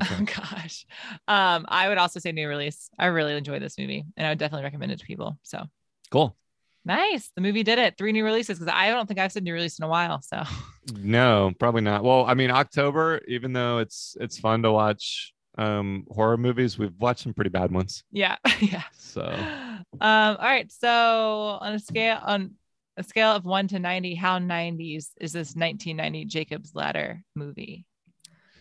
Okay. 0.01 0.15
Oh 0.21 0.25
gosh. 0.25 0.85
Um, 1.27 1.65
I 1.67 1.87
would 1.87 1.99
also 1.99 2.19
say 2.19 2.31
new 2.31 2.47
release. 2.49 2.89
I 2.97 3.05
really 3.07 3.37
enjoyed 3.37 3.61
this 3.61 3.77
movie 3.77 4.03
and 4.17 4.25
I 4.25 4.31
would 4.31 4.39
definitely 4.39 4.63
recommend 4.63 4.91
it 4.91 4.99
to 4.99 5.05
people. 5.05 5.37
So 5.43 5.63
Cool. 6.09 6.35
Nice. 6.85 7.31
The 7.35 7.41
movie 7.41 7.63
did 7.63 7.79
it. 7.79 7.95
Three 7.97 8.11
new 8.11 8.25
releases 8.25 8.59
because 8.59 8.73
I 8.73 8.89
don't 8.89 9.07
think 9.07 9.19
I've 9.19 9.31
said 9.31 9.43
new 9.43 9.53
release 9.53 9.79
in 9.79 9.85
a 9.85 9.87
while. 9.87 10.21
So 10.21 10.43
No, 10.97 11.51
probably 11.59 11.81
not. 11.81 12.03
Well, 12.03 12.25
I 12.25 12.33
mean, 12.33 12.51
October, 12.51 13.21
even 13.27 13.53
though 13.53 13.77
it's 13.79 14.15
it's 14.19 14.37
fun 14.39 14.63
to 14.63 14.71
watch 14.71 15.33
um 15.57 16.05
horror 16.09 16.37
movies, 16.37 16.77
we've 16.79 16.95
watched 16.99 17.21
some 17.21 17.33
pretty 17.33 17.49
bad 17.51 17.71
ones. 17.71 18.03
yeah. 18.11 18.37
yeah. 18.59 18.83
So 18.93 19.21
Um, 20.01 20.37
all 20.37 20.37
right. 20.37 20.71
So 20.71 20.89
on 21.61 21.73
a 21.73 21.79
scale 21.79 22.19
on 22.23 22.51
a 22.97 23.03
scale 23.03 23.29
of 23.31 23.43
one 23.45 23.67
to 23.69 23.79
90, 23.79 24.13
how 24.15 24.37
90s 24.39 25.09
is 25.19 25.33
this 25.33 25.55
1990 25.55 26.25
Jacob's 26.25 26.75
Ladder 26.75 27.23
movie? 27.35 27.85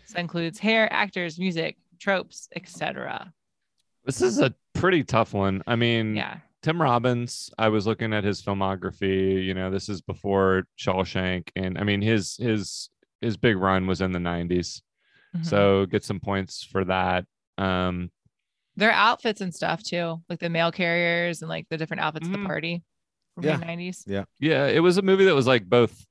So 0.06 0.18
includes 0.18 0.58
hair, 0.58 0.90
actors, 0.92 1.38
music, 1.38 1.76
tropes, 1.98 2.48
etc. 2.54 3.32
this 4.04 4.20
is 4.22 4.38
a 4.40 4.54
pretty 4.74 5.04
tough 5.04 5.32
one. 5.34 5.62
I 5.66 5.76
mean, 5.76 6.16
Yeah. 6.16 6.38
Tim 6.62 6.80
Robbins, 6.80 7.50
I 7.58 7.68
was 7.68 7.86
looking 7.86 8.12
at 8.12 8.22
his 8.24 8.40
filmography, 8.42 9.44
you 9.44 9.52
know, 9.54 9.70
this 9.70 9.88
is 9.88 10.00
before 10.00 10.64
Shawshank 10.78 11.48
and 11.56 11.76
I 11.78 11.82
mean 11.84 12.00
his 12.02 12.36
his 12.36 12.88
his 13.20 13.36
big 13.36 13.56
run 13.56 13.86
was 13.86 14.00
in 14.00 14.12
the 14.12 14.18
90s. 14.20 14.80
Mhm. 15.36 15.44
So 15.46 15.86
get 15.86 16.04
some 16.04 16.20
points 16.20 16.62
for 16.64 16.84
that. 16.84 17.24
Um 17.58 18.10
their 18.76 18.92
outfits 18.92 19.40
and 19.40 19.54
stuff 19.54 19.82
too, 19.82 20.22
like 20.30 20.38
the 20.38 20.48
mail 20.48 20.72
carriers 20.72 21.42
and 21.42 21.48
like 21.48 21.66
the 21.68 21.76
different 21.76 22.00
outfits 22.02 22.26
at 22.28 22.32
Mhm. 22.34 22.42
the 22.42 22.46
party 22.46 22.82
from 23.34 23.44
Yeah. 23.44 23.56
the 23.56 23.64
90s. 23.66 24.04
yeah, 24.06 24.24
yeah, 24.38 24.66
it 24.66 24.80
was 24.80 24.98
a 24.98 25.02
movie 25.02 25.24
that 25.26 25.34
was 25.34 25.46
like 25.46 25.64
both 25.68 26.06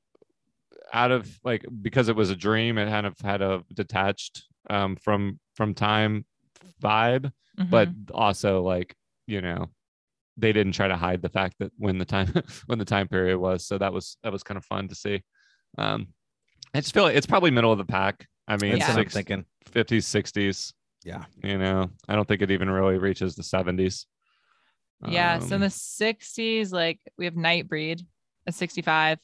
out 0.93 1.12
of 1.12 1.39
like 1.45 1.66
because 1.82 2.10
it 2.10 2.16
was 2.16 2.30
a 2.30 2.36
dream, 2.36 2.78
it 2.78 2.88
kind 2.89 3.08
of 3.08 3.18
had 3.22 3.41
a 3.41 3.64
detached 3.74 4.43
um 4.70 4.95
from 4.97 5.39
from 5.56 5.74
time 5.74 6.26
vibe, 6.84 7.32
but 7.58 7.89
Mhm. 7.89 8.12
also 8.14 8.62
like, 8.64 8.95
you 9.28 9.41
know, 9.41 9.70
they 10.38 10.53
didn't 10.53 10.73
try 10.73 10.88
to 10.88 10.95
hide 10.95 11.21
the 11.21 11.29
fact 11.29 11.55
that 11.59 11.71
when 11.77 11.97
the 11.97 12.05
time 12.05 12.34
when 12.67 12.79
the 12.79 12.86
time 12.86 13.07
period 13.07 13.38
was. 13.38 13.65
So 13.65 13.77
that 13.77 13.91
was 13.93 14.17
that 14.23 14.32
was 14.32 14.43
kind 14.43 14.57
of 14.57 14.65
fun 14.65 14.88
to 14.88 14.95
see. 14.95 15.23
Um 15.77 16.07
I 16.73 16.79
just 16.79 16.93
feel 16.93 17.03
like 17.03 17.15
it's 17.15 17.27
probably 17.27 17.51
middle 17.51 17.71
of 17.71 17.77
the 17.77 17.86
pack. 17.86 18.27
I 18.47 18.57
mean, 18.57 18.79
That's 18.79 18.88
what 18.89 18.99
I'm 18.99 19.05
thinking. 19.09 19.45
50s, 19.71 20.03
60s. 20.23 20.73
Yeah. 21.03 21.25
You 21.43 21.57
know, 21.57 21.89
I 22.07 22.15
don't 22.15 22.27
think 22.27 22.41
it 22.41 22.51
even 22.51 22.69
really 22.69 22.97
reaches 22.97 23.36
the 23.36 23.43
70s. 23.43 24.05
yeah. 25.07 25.39
So 25.39 25.47
in 25.47 25.53
Um, 25.55 25.61
the 25.61 25.67
60s, 25.67 26.71
like 26.71 26.99
we 27.17 27.25
have 27.25 27.34
Nightbreed 27.36 28.01
at 28.47 28.53
65. 28.53 29.19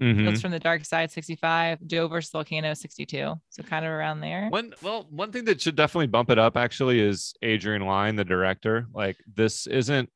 mhm. 0.00 0.24
That's 0.24 0.40
from 0.40 0.52
the 0.52 0.58
Dark 0.58 0.84
Side 0.84 1.10
65. 1.10 1.86
Joe 1.86 2.08
versus 2.08 2.30
Volcano 2.30 2.72
62. 2.74 3.34
So 3.50 3.62
kind 3.62 3.84
of 3.84 3.90
around 3.90 4.20
there. 4.20 4.48
One 4.48 4.72
well, 4.82 5.06
one 5.10 5.32
thing 5.32 5.44
that 5.46 5.60
should 5.60 5.76
definitely 5.76 6.06
bump 6.06 6.30
it 6.30 6.38
up 6.38 6.56
actually 6.56 7.00
is 7.00 7.34
Adrian 7.42 7.82
Lyne, 7.82 8.16
the 8.16 8.24
director. 8.24 8.86
Like 8.94 9.16
this 9.34 9.66
isn't 9.66 10.08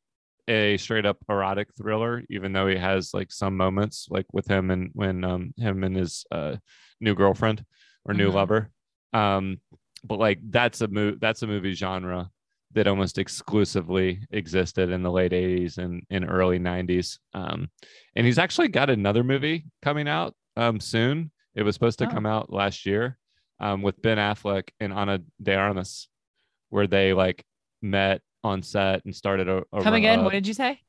a 0.48 0.76
straight 0.76 1.06
up 1.06 1.18
erotic 1.28 1.68
thriller, 1.76 2.22
even 2.28 2.52
though 2.52 2.66
he 2.66 2.76
has 2.76 3.14
like 3.14 3.32
some 3.32 3.56
moments 3.56 4.06
like 4.10 4.26
with 4.32 4.46
him 4.46 4.70
and 4.70 4.90
when 4.92 5.24
um 5.24 5.54
him 5.56 5.84
and 5.84 5.96
his 5.96 6.24
uh 6.30 6.56
new 7.00 7.14
girlfriend 7.14 7.64
or 8.04 8.14
new 8.14 8.30
Mhm. 8.30 8.34
lover. 8.34 8.70
Um, 9.12 9.60
but 10.04 10.18
like 10.18 10.38
that's 10.50 10.80
a 10.82 10.88
movie 10.88 11.18
that's 11.20 11.42
a 11.42 11.46
movie 11.46 11.72
genre 11.72 12.30
that 12.72 12.86
almost 12.88 13.18
exclusively 13.18 14.20
existed 14.32 14.90
in 14.90 15.02
the 15.02 15.10
late 15.10 15.32
80s 15.32 15.78
and 15.78 16.02
in 16.10 16.24
early 16.24 16.58
90s. 16.58 17.18
Um, 17.32 17.70
and 18.16 18.26
he's 18.26 18.38
actually 18.38 18.68
got 18.68 18.90
another 18.90 19.22
movie 19.24 19.64
coming 19.82 20.08
out 20.08 20.34
um 20.56 20.80
soon. 20.80 21.30
It 21.54 21.62
was 21.62 21.74
supposed 21.74 22.00
to 22.00 22.06
Oh. 22.06 22.10
come 22.10 22.26
out 22.26 22.52
last 22.52 22.84
year 22.84 23.16
um, 23.60 23.80
with 23.82 24.02
Ben 24.02 24.18
Affleck 24.18 24.70
and 24.80 24.92
Ana 24.92 25.20
de 25.40 25.54
Armas, 25.54 26.08
where 26.70 26.88
they 26.88 27.12
like 27.14 27.44
met 27.80 28.20
on 28.44 28.62
set 28.62 29.04
and 29.04 29.14
started 29.14 29.48
a, 29.48 29.62
a 29.72 29.82
Come 29.82 29.94
again. 29.94 30.20
uh, 30.20 30.22
what 30.24 30.32
did 30.32 30.46
you 30.46 30.54
say? 30.54 30.80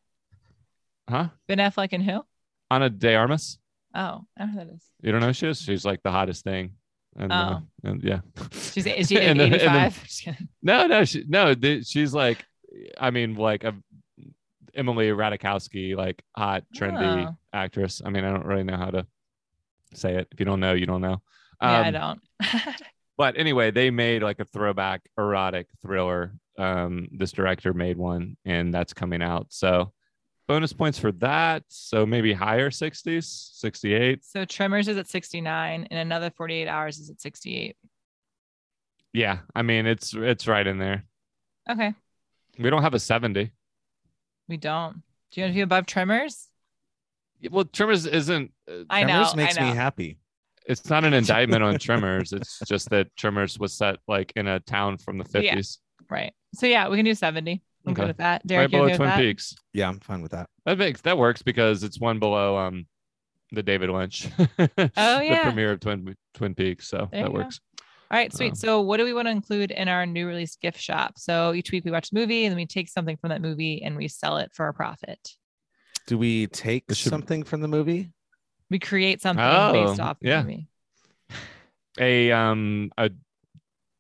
huh? 1.10 1.30
Ben 1.48 1.58
Affleck 1.60 1.90
and 1.94 2.04
who? 2.04 2.22
Ana 2.70 2.90
de 2.90 3.16
Armas. 3.16 3.58
Oh, 3.94 4.26
I 4.38 4.46
don't 4.46 4.48
know 4.56 4.60
who 4.62 4.68
that 4.68 4.74
is. 4.76 4.84
You 5.02 5.12
don't 5.12 5.22
know 5.22 5.28
who 5.28 5.34
she 5.34 5.48
is? 5.48 5.62
She's 5.62 5.86
like 5.86 6.04
the 6.04 6.12
hottest 6.12 6.44
thing. 6.44 6.72
And, 7.18 7.32
uh, 7.32 7.60
and 7.84 8.04
yeah. 8.04 8.20
She's 8.52 8.86
is 8.86 9.08
she 9.08 9.20
And 9.20 9.40
then- 9.40 9.52
then- 9.52 9.62
85? 9.62 10.38
No, 10.62 10.86
no, 10.88 11.06
she, 11.06 11.24
no. 11.28 11.54
th- 11.54 11.86
She's 11.86 12.14
like, 12.14 12.46
I 13.00 13.12
mean, 13.12 13.36
like 13.36 13.64
a 13.64 13.74
Emily 14.74 15.08
Ratajkowski, 15.08 15.96
like 15.96 16.22
hot, 16.36 16.66
trendy 16.76 17.28
Oh. 17.30 17.38
actress. 17.54 18.02
I 18.06 18.10
mean, 18.10 18.26
I 18.26 18.32
don't 18.32 18.46
really 18.46 18.64
know 18.64 18.76
how 18.76 18.90
to 18.90 19.08
say 19.94 20.16
it. 20.18 20.28
If 20.32 20.42
you 20.42 20.46
don't 20.46 20.60
know, 20.60 20.74
you 20.74 20.86
don't 20.86 21.00
know. 21.02 21.22
yeah, 21.62 21.70
I 21.80 21.88
Um, 21.88 21.94
don't. 21.94 22.76
but 23.18 23.38
anyway, 23.38 23.72
they 23.72 23.92
made 23.92 24.22
like 24.22 24.40
a 24.42 24.46
throwback 24.46 25.04
erotic 25.18 25.68
thriller. 25.82 26.36
Um, 26.58 27.08
this 27.12 27.32
director 27.32 27.74
made 27.74 27.98
one, 27.98 28.38
and 28.46 28.74
that's 28.74 28.94
coming 28.94 29.22
out. 29.22 29.48
So 29.50 29.92
bonus 30.48 30.74
points 30.74 30.98
for 31.00 31.12
that. 31.14 31.64
So 31.68 32.06
maybe 32.06 32.32
higher 32.34 32.70
60s, 32.70 33.24
68. 33.56 34.24
so 34.24 34.46
Tremors 34.46 34.88
is 34.88 34.98
at 34.98 35.08
69 35.08 35.88
and 35.90 36.00
another 36.00 36.30
48 36.30 36.68
hours 36.68 37.00
is 37.00 37.10
at 37.10 37.20
68. 37.20 37.76
Yeah, 39.14 39.40
I 39.56 39.62
mean 39.62 39.86
it's 39.86 40.14
it's 40.14 40.48
right 40.48 40.66
in 40.68 40.78
there. 40.78 41.04
Okay. 41.70 41.94
We 42.60 42.70
don't 42.70 42.82
have 42.84 42.94
a 42.94 43.00
70. 43.00 43.52
We 44.48 44.58
don't. 44.58 45.02
Do 45.32 45.42
you 45.42 45.44
want 45.46 45.52
to 45.54 45.56
be 45.56 45.62
above 45.62 45.86
Tremors? 45.88 46.48
Well, 47.50 47.66
Tremors 47.66 48.06
isn't. 48.06 48.52
uh, 48.70 48.84
I 48.90 49.04
know. 49.04 49.08
Tremors 49.14 49.36
makes 49.36 49.58
I 49.58 49.62
know. 49.62 49.70
me 49.72 49.76
happy. 49.76 50.18
It's 50.68 50.90
not 50.90 51.04
an 51.06 51.14
indictment 51.22 51.64
on 51.64 51.78
Tremors. 51.80 52.34
It's 52.34 52.60
just 52.68 52.90
that 52.92 53.08
Tremors 53.18 53.58
was 53.60 53.74
set 53.74 53.98
like 54.08 54.32
in 54.36 54.48
a 54.48 54.60
town 54.60 54.98
from 54.98 55.18
the 55.18 55.26
Yeah. 55.42 55.56
50s, 55.56 55.78
Right. 56.10 56.34
So 56.56 56.66
yeah, 56.68 56.90
we 56.90 56.98
can 56.98 57.06
do 57.06 57.14
70. 57.14 57.62
I'm 57.86 57.92
Okay. 57.92 58.02
good 58.02 58.08
with 58.08 58.18
that. 58.18 58.42
right 58.42 58.48
Derek, 58.48 58.72
you 58.72 58.80
below 58.80 58.96
Twin 58.96 59.10
that? 59.10 59.20
Peaks. 59.20 59.56
Yeah, 59.74 59.90
I'm 59.90 60.00
fine 60.00 60.22
with 60.22 60.32
that. 60.32 60.50
That 60.66 60.78
makes 60.78 61.02
that 61.02 61.18
works 61.18 61.42
because 61.44 61.84
it's 61.84 62.00
one 62.00 62.20
below 62.20 62.58
um 62.58 62.88
the 63.52 63.62
David 63.64 63.90
Lynch. 63.92 64.28
Oh, 64.60 64.68
the 64.78 65.26
yeah. 65.26 65.44
premiere 65.44 65.74
of 65.74 65.80
Twin 65.82 66.16
Twin 66.34 66.56
Peaks. 66.56 66.88
So 66.88 67.10
There 67.12 67.22
that 67.24 67.30
you 67.32 67.38
go. 67.38 67.44
works. 67.44 67.60
All 68.12 68.18
right, 68.20 68.32
sweet. 68.32 68.50
Um, 68.52 68.56
so, 68.56 68.82
what 68.82 68.98
do 68.98 69.04
we 69.04 69.14
want 69.14 69.26
to 69.28 69.32
include 69.32 69.72
in 69.72 69.88
our 69.88 70.06
new 70.06 70.28
release 70.28 70.56
gift 70.58 70.80
shop? 70.80 71.14
So, 71.18 71.54
each 71.56 71.72
week 71.72 71.86
we 71.86 71.92
watch 71.92 72.12
a 72.12 72.16
movie 72.16 72.46
and 72.46 72.52
then 72.52 72.58
we 72.58 72.68
take 72.68 72.88
something 72.88 73.18
from 73.18 73.30
that 73.30 73.42
movie 73.42 73.82
and 73.84 73.96
we 73.98 74.08
sell 74.08 74.38
it 74.38 74.52
for 74.54 74.68
a 74.68 74.74
profit. 74.76 75.20
Do 76.06 76.18
we 76.20 76.46
take 76.48 76.84
should- 76.94 77.10
something 77.10 77.44
from 77.44 77.62
the 77.62 77.68
movie? 77.68 78.12
We 78.70 78.78
create 78.78 79.22
something 79.22 79.44
Oh, 79.44 79.74
based 79.88 80.00
off 80.00 80.18
yeah. 80.22 80.42
the 80.42 80.44
movie. 80.48 80.68
A 82.00 82.32
um 82.32 82.92
a 82.98 83.10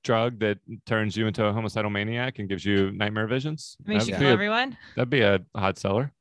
drug 0.05 0.39
that 0.39 0.59
turns 0.85 1.17
you 1.17 1.27
into 1.27 1.43
a 1.45 1.51
homicidal 1.51 1.89
maniac 1.91 2.39
and 2.39 2.47
gives 2.47 2.63
you 2.63 2.91
nightmare 2.91 3.27
visions. 3.27 3.75
Makes 3.85 4.07
you 4.07 4.13
That'd 4.13 4.19
kill 4.19 4.27
be 4.27 4.29
a- 4.29 4.33
everyone. 4.33 4.77
That'd 4.95 5.09
be 5.09 5.21
a 5.21 5.41
hot 5.53 5.77
seller. 5.77 6.13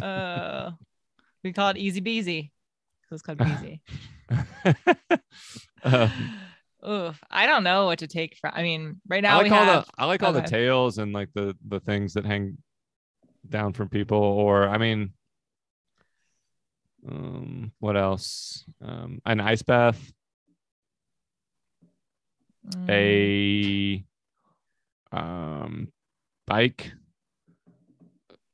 Uh, 0.00 0.70
we 1.44 1.52
call 1.52 1.68
it 1.68 1.76
Easy 1.76 2.00
Beezy. 2.00 2.52
It's 3.10 3.22
called 3.22 3.38
Beezy. 3.38 3.82
Uh, 5.84 6.08
Oof, 6.88 7.20
I 7.30 7.46
don't 7.46 7.64
know 7.64 7.86
what 7.86 7.98
to 7.98 8.06
take 8.06 8.36
from. 8.40 8.52
I 8.54 8.62
mean, 8.62 9.00
right 9.08 9.22
now 9.22 9.34
I 9.34 9.42
like 9.42 9.50
we 9.50 9.56
all 9.58 9.64
have. 9.64 9.86
the 9.86 9.92
I 9.98 10.04
like 10.06 10.22
all 10.22 10.32
the 10.32 10.42
tails 10.42 10.98
and 10.98 11.12
like 11.12 11.28
the 11.34 11.56
the 11.66 11.80
things 11.80 12.14
that 12.14 12.24
hang 12.24 12.58
down 13.48 13.72
from 13.72 13.88
people. 13.88 14.18
Or 14.18 14.68
I 14.68 14.78
mean, 14.78 15.12
um, 17.08 17.72
what 17.80 17.96
else? 17.96 18.64
Um, 18.84 19.20
an 19.24 19.40
ice 19.40 19.62
bath, 19.62 20.12
Mm, 22.74 24.04
a 25.12 25.16
um 25.16 25.88
bike. 26.46 26.92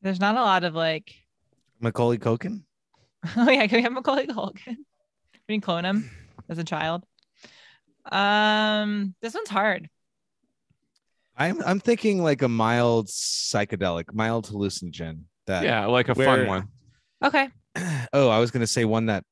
There's 0.02 0.20
not 0.20 0.36
a 0.36 0.42
lot 0.42 0.64
of 0.64 0.74
like. 0.74 1.14
Macaulay 1.80 2.18
Culkin. 2.18 2.62
Oh 3.36 3.48
yeah, 3.48 3.66
can 3.68 3.76
we 3.78 3.82
have 3.82 3.92
Macaulay 3.92 4.26
Culkin? 4.26 4.76
We 5.48 5.54
can 5.56 5.60
clone 5.60 5.84
him 5.84 6.10
as 6.48 6.58
a 6.58 6.64
child. 6.64 7.04
Um, 8.10 9.14
this 9.20 9.34
one's 9.34 9.48
hard. 9.48 9.88
I'm 11.36 11.62
I'm 11.62 11.80
thinking 11.80 12.22
like 12.22 12.42
a 12.42 12.48
mild 12.48 13.08
psychedelic, 13.08 14.12
mild 14.12 14.46
hallucinogen. 14.46 15.22
That 15.46 15.64
yeah, 15.64 15.86
like 15.86 16.08
a 16.08 16.14
where- 16.14 16.26
fun 16.26 16.46
one. 16.46 16.68
Okay. 17.24 17.48
oh, 18.12 18.28
I 18.28 18.38
was 18.38 18.50
gonna 18.50 18.66
say 18.66 18.84
one 18.84 19.06
that 19.06 19.24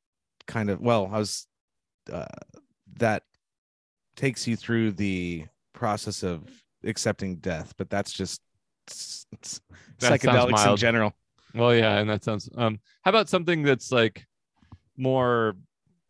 kind 0.47 0.71
of 0.71 0.81
well, 0.81 1.09
I 1.13 1.19
was 1.19 1.47
uh, 2.13 2.25
that 2.99 3.23
takes 4.21 4.47
you 4.47 4.55
through 4.55 4.93
the 4.93 5.47
process 5.73 6.23
of 6.23 6.43
accepting 6.85 7.37
death, 7.37 7.73
but 7.79 7.89
that's 7.89 8.13
just 8.13 8.43
s- 8.89 9.27
s- 9.43 9.61
That 10.01 10.21
psychedelics 10.21 10.71
in 10.71 10.77
general. 10.77 11.13
Well, 11.55 11.75
yeah, 11.75 11.99
and 11.99 12.09
that 12.11 12.23
sounds. 12.23 12.49
Um, 12.57 12.79
how 13.03 13.09
about 13.09 13.29
something 13.31 13.63
that's 13.63 13.91
like 13.91 14.27
more? 14.97 15.55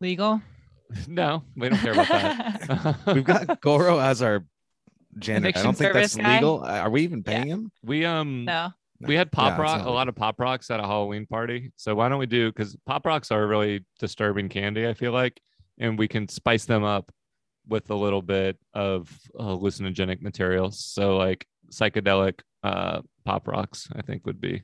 Legal. 0.01 0.41
No, 1.07 1.43
we 1.55 1.69
don't 1.69 1.77
care 1.79 1.93
about 1.93 2.07
that. 2.09 2.97
We've 3.15 3.23
got 3.23 3.61
Goro 3.61 3.97
as 3.99 4.21
our 4.21 4.43
janitor. 5.19 5.57
I 5.57 5.63
don't 5.63 5.73
think 5.77 5.93
that's 5.93 6.15
guy? 6.17 6.35
legal. 6.35 6.65
Uh, 6.65 6.79
Are 6.79 6.89
we 6.89 7.03
even 7.03 7.23
Yeah. 7.25 7.31
paying 7.33 7.47
him? 7.47 7.71
we 7.81 8.03
um 8.03 8.43
No. 8.43 8.71
we 8.99 9.15
had 9.15 9.31
pop 9.31 9.57
Yeah, 9.57 9.61
rock 9.63 9.77
not 9.77 9.87
a 9.87 9.89
lot 9.91 10.09
of 10.09 10.15
pop 10.15 10.37
rocks 10.37 10.69
at 10.69 10.81
a 10.81 10.83
halloween 10.83 11.25
party 11.27 11.71
so 11.77 11.95
why 11.95 12.09
don't 12.09 12.19
we 12.19 12.25
do 12.25 12.49
because 12.51 12.75
pop 12.85 13.05
rocks 13.05 13.31
are 13.31 13.47
really 13.47 13.85
disturbing 13.99 14.49
candy 14.49 14.85
i 14.85 14.93
feel 14.93 15.13
like 15.13 15.39
and 15.79 15.97
we 15.97 16.07
can 16.09 16.27
spice 16.27 16.65
them 16.65 16.83
up 16.83 17.09
with 17.71 17.89
a 17.89 17.95
little 17.95 18.21
bit 18.21 18.57
of 18.75 19.09
hallucinogenic 19.39 20.21
materials 20.21 20.83
so 20.85 21.17
like 21.17 21.47
psychedelic 21.71 22.41
uh 22.63 23.01
pop 23.25 23.47
rocks 23.47 23.87
i 23.95 24.01
think 24.03 24.25
would 24.27 24.39
be 24.39 24.61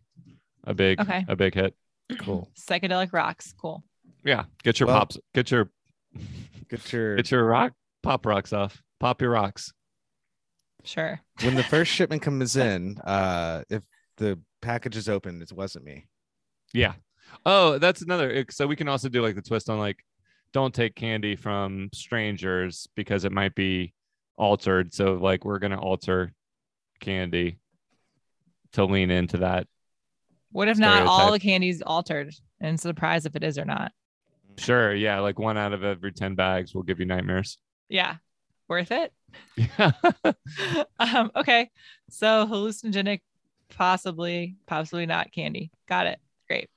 a 0.66 0.74
big 0.74 1.00
Okay. 1.02 1.26
a 1.28 1.36
big 1.36 1.54
hit 1.56 1.74
Cool. 2.20 2.50
Psychedelic 2.58 3.12
rocks. 3.14 3.54
Cool. 3.60 3.84
yeah 4.24 4.44
get 4.64 4.80
your 4.80 4.88
Well- 4.88 5.00
pops 5.00 5.18
get 5.34 5.50
your 5.52 5.72
Get 6.70 6.92
your 6.94 7.16
get 7.16 7.32
your 7.32 7.46
rock 7.46 7.72
pop 8.04 8.26
rocks 8.26 8.52
off 8.54 8.84
pop 9.00 9.22
your 9.22 9.32
rocks 9.32 9.72
Sure. 10.84 11.20
when 11.44 11.56
the 11.56 11.64
first 11.64 11.92
shipment 11.96 12.22
comes 12.22 12.56
in, 12.56 12.98
uh 13.00 13.64
if 13.70 13.84
the 14.18 14.40
package 14.62 14.96
is 14.98 15.08
open, 15.10 15.42
it 15.42 15.52
wasn't 15.52 15.86
me. 15.86 16.08
Yeah. 16.74 16.94
Oh, 17.46 17.78
that's 17.78 18.02
another. 18.02 18.46
So 18.50 18.66
we 18.68 18.76
can 18.76 18.88
also 18.88 19.10
do 19.10 19.22
like 19.22 19.36
the 19.36 19.42
twist 19.42 19.70
on 19.70 19.78
like, 19.80 20.00
don't 20.54 20.74
take 20.74 20.96
candy 20.96 21.36
from 21.36 21.90
strangers 21.94 22.88
because 22.96 23.26
it 23.26 23.32
might 23.32 23.56
be 23.56 23.94
altered. 24.38 24.94
So 24.94 25.16
like 25.16 25.46
we're 25.46 25.60
gonna 25.60 25.80
alter 25.80 26.34
candy 27.00 27.60
to 28.74 28.86
lean 28.86 29.12
into 29.12 29.38
that. 29.38 29.68
What 30.52 30.68
if 30.68 30.78
not 30.78 31.06
all 31.06 31.32
the 31.32 31.40
candy's 31.40 31.82
altered 31.82 32.34
and 32.60 32.80
surprise 32.80 33.26
if 33.26 33.36
it 33.36 33.44
is 33.44 33.58
or 33.58 33.66
not? 33.66 33.92
Sure. 34.58 34.94
Yeah. 34.94 35.20
Like 35.20 35.38
one 35.38 35.58
out 35.58 35.74
of 35.74 35.84
every 35.84 36.12
ten 36.12 36.36
bags 36.36 36.74
will 36.74 36.84
give 36.84 37.00
you 37.00 37.06
nightmares. 37.06 37.58
Yeah. 37.90 38.16
Worth 38.68 38.92
it? 38.92 39.14
Yeah. 39.56 39.92
um, 41.00 41.32
okay. 41.36 41.70
So 42.10 42.48
hallucinogenic, 42.48 43.22
possibly, 43.70 44.58
possibly 44.66 45.06
not 45.06 45.32
candy. 45.32 45.72
Got 45.88 46.08
it. 46.08 46.20
Great. 46.48 46.70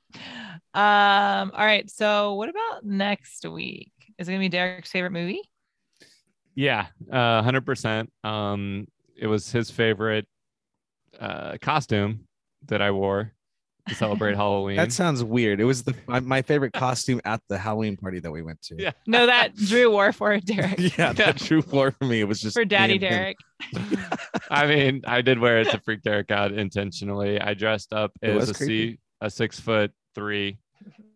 Um, 0.72 1.50
all 1.54 1.64
right. 1.66 1.88
So 1.90 2.34
what 2.34 2.48
about 2.48 2.84
next 2.84 3.44
week? 3.46 3.92
Is 4.18 4.28
it 4.28 4.32
gonna 4.32 4.40
be 4.40 4.48
Derek's 4.48 4.90
favorite 4.90 5.12
movie? 5.12 5.42
yeah. 6.54 6.86
Uh, 7.10 7.42
hundred 7.42 7.64
percent. 7.66 8.12
Um, 8.24 8.86
it 9.16 9.26
was 9.26 9.50
his 9.50 9.70
favorite 9.70 10.26
uh 11.18 11.56
costume 11.60 12.26
that 12.66 12.80
I 12.80 12.90
wore 12.92 13.32
to 13.88 13.94
celebrate 13.94 14.36
Halloween. 14.36 14.76
That 14.76 14.92
sounds 14.92 15.24
weird. 15.24 15.60
It 15.60 15.64
was 15.64 15.82
the 15.82 15.94
my, 16.06 16.20
my 16.20 16.42
favorite 16.42 16.72
costume 16.72 17.20
at 17.24 17.40
the 17.48 17.58
Halloween 17.58 17.96
party 17.96 18.20
that 18.20 18.30
we 18.30 18.42
went 18.42 18.60
to. 18.62 18.76
Yeah. 18.78 18.92
No, 19.06 19.26
that 19.26 19.56
Drew 19.56 19.90
wore 19.90 20.12
for 20.12 20.38
Derek. 20.38 20.78
yeah, 20.98 21.12
that 21.14 21.36
true 21.46 21.62
for 21.62 21.94
me. 22.00 22.20
It 22.20 22.28
was 22.28 22.40
just 22.40 22.54
For 22.56 22.64
Daddy. 22.64 22.98
Derek. 22.98 23.36
I 24.50 24.66
mean, 24.66 25.02
I 25.06 25.22
did 25.22 25.38
wear 25.38 25.60
it 25.60 25.70
to 25.70 25.80
freak 25.80 26.02
Derek 26.02 26.30
out 26.30 26.52
intentionally. 26.52 27.40
I 27.40 27.54
dressed 27.54 27.92
up 27.92 28.12
It 28.22 28.30
as 28.30 28.36
was 28.36 28.50
a 28.50 28.54
creepy. 28.54 28.92
C, 28.92 28.98
a 29.20 29.30
six 29.30 29.58
foot 29.60 29.92
three, 30.14 30.58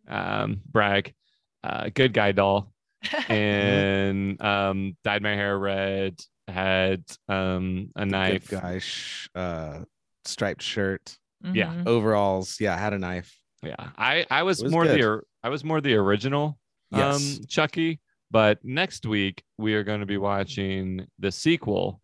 um, 0.09 0.61
brag, 0.71 1.15
uh, 1.63 1.91
good 1.95 2.13
guy 2.13 2.33
doll, 2.33 2.73
and 3.29 4.41
um, 4.43 4.97
dyed 5.05 5.23
my 5.23 5.35
hair 5.35 5.59
red. 5.59 6.21
Had 6.47 7.05
um 7.29 7.91
a 7.97 8.05
knife. 8.05 8.49
Good 8.51 8.61
guy, 8.61 8.79
sh- 8.79 9.29
uh, 9.35 9.81
striped 10.27 10.61
shirt, 10.63 11.17
Yeah. 11.43 11.73
Mhm. 11.73 11.87
overalls. 11.87 12.61
Yeah, 12.61 12.77
had 12.77 12.93
a 12.93 12.99
knife. 12.99 13.35
Yeah, 13.63 13.77
I 13.97 14.27
I 14.31 14.43
was, 14.43 14.63
was 14.63 14.71
more 14.71 14.85
good. 14.85 15.01
the 15.01 15.21
I 15.43 15.49
was 15.49 15.65
more 15.65 15.81
the 15.81 15.95
original 15.95 16.59
Yes. 16.93 17.39
um 17.39 17.45
Chucky, 17.49 17.99
but 18.31 18.63
next 18.63 19.07
week 19.07 19.43
we 19.57 19.73
are 19.75 19.83
going 19.85 20.01
to 20.01 20.07
be 20.07 20.19
watching 20.19 21.07
the 21.19 21.33
sequel 21.33 22.03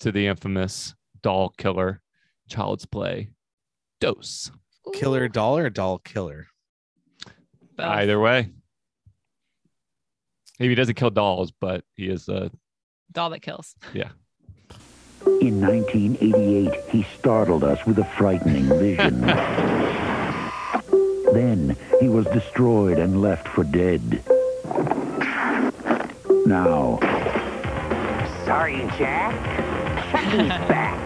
to 0.00 0.10
the 0.10 0.26
infamous 0.28 0.94
doll 1.22 1.50
killer, 1.50 2.00
Child's 2.48 2.86
Play, 2.86 3.28
Dose. 4.00 4.50
Killer 4.92 5.28
doll 5.28 5.58
or 5.58 5.70
doll 5.70 5.98
killer? 5.98 6.46
Both. 7.76 7.86
Either 7.86 8.20
way. 8.20 8.50
Maybe 10.60 10.70
he 10.70 10.74
doesn't 10.76 10.94
kill 10.94 11.10
dolls, 11.10 11.50
but 11.50 11.82
he 11.96 12.08
is 12.08 12.28
a 12.28 12.50
Doll 13.14 13.30
that 13.30 13.42
kills. 13.42 13.76
Yeah. 13.92 14.08
In 15.40 15.60
1988, 15.60 16.90
he 16.90 17.06
startled 17.16 17.62
us 17.62 17.86
with 17.86 17.98
a 17.98 18.04
frightening 18.04 18.68
vision. 18.68 19.20
then 21.32 21.76
he 22.00 22.08
was 22.08 22.26
destroyed 22.26 22.98
and 22.98 23.22
left 23.22 23.46
for 23.48 23.62
dead. 23.62 24.20
Now, 26.46 26.98
sorry, 28.44 28.78
Jack. 28.98 29.32
Chucky's 30.10 30.48
back. 30.68 31.00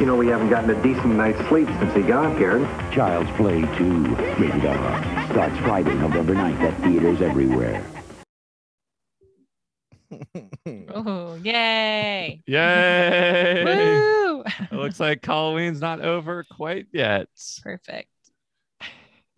You 0.00 0.06
know, 0.06 0.14
we 0.14 0.28
haven't 0.28 0.48
gotten 0.48 0.70
a 0.70 0.80
decent 0.82 1.16
night's 1.16 1.38
sleep 1.48 1.66
since 1.80 1.92
he 1.92 2.02
got 2.02 2.36
here. 2.38 2.60
Child's 2.92 3.30
Play 3.32 3.62
2, 3.78 4.14
rated 4.38 4.64
R. 4.64 5.26
Starts 5.32 5.58
Friday, 5.58 5.92
November 5.94 6.34
9th 6.34 6.60
at 6.60 6.80
theaters 6.82 7.20
everywhere. 7.20 7.84
Oh, 10.94 11.34
yay. 11.42 12.42
yay! 12.46 13.62
Woo! 13.64 14.42
it 14.46 14.72
looks 14.72 14.98
like 15.00 15.24
Halloween's 15.24 15.80
not 15.80 16.00
over 16.00 16.44
quite 16.44 16.86
yet. 16.92 17.28
Perfect. 17.62 18.08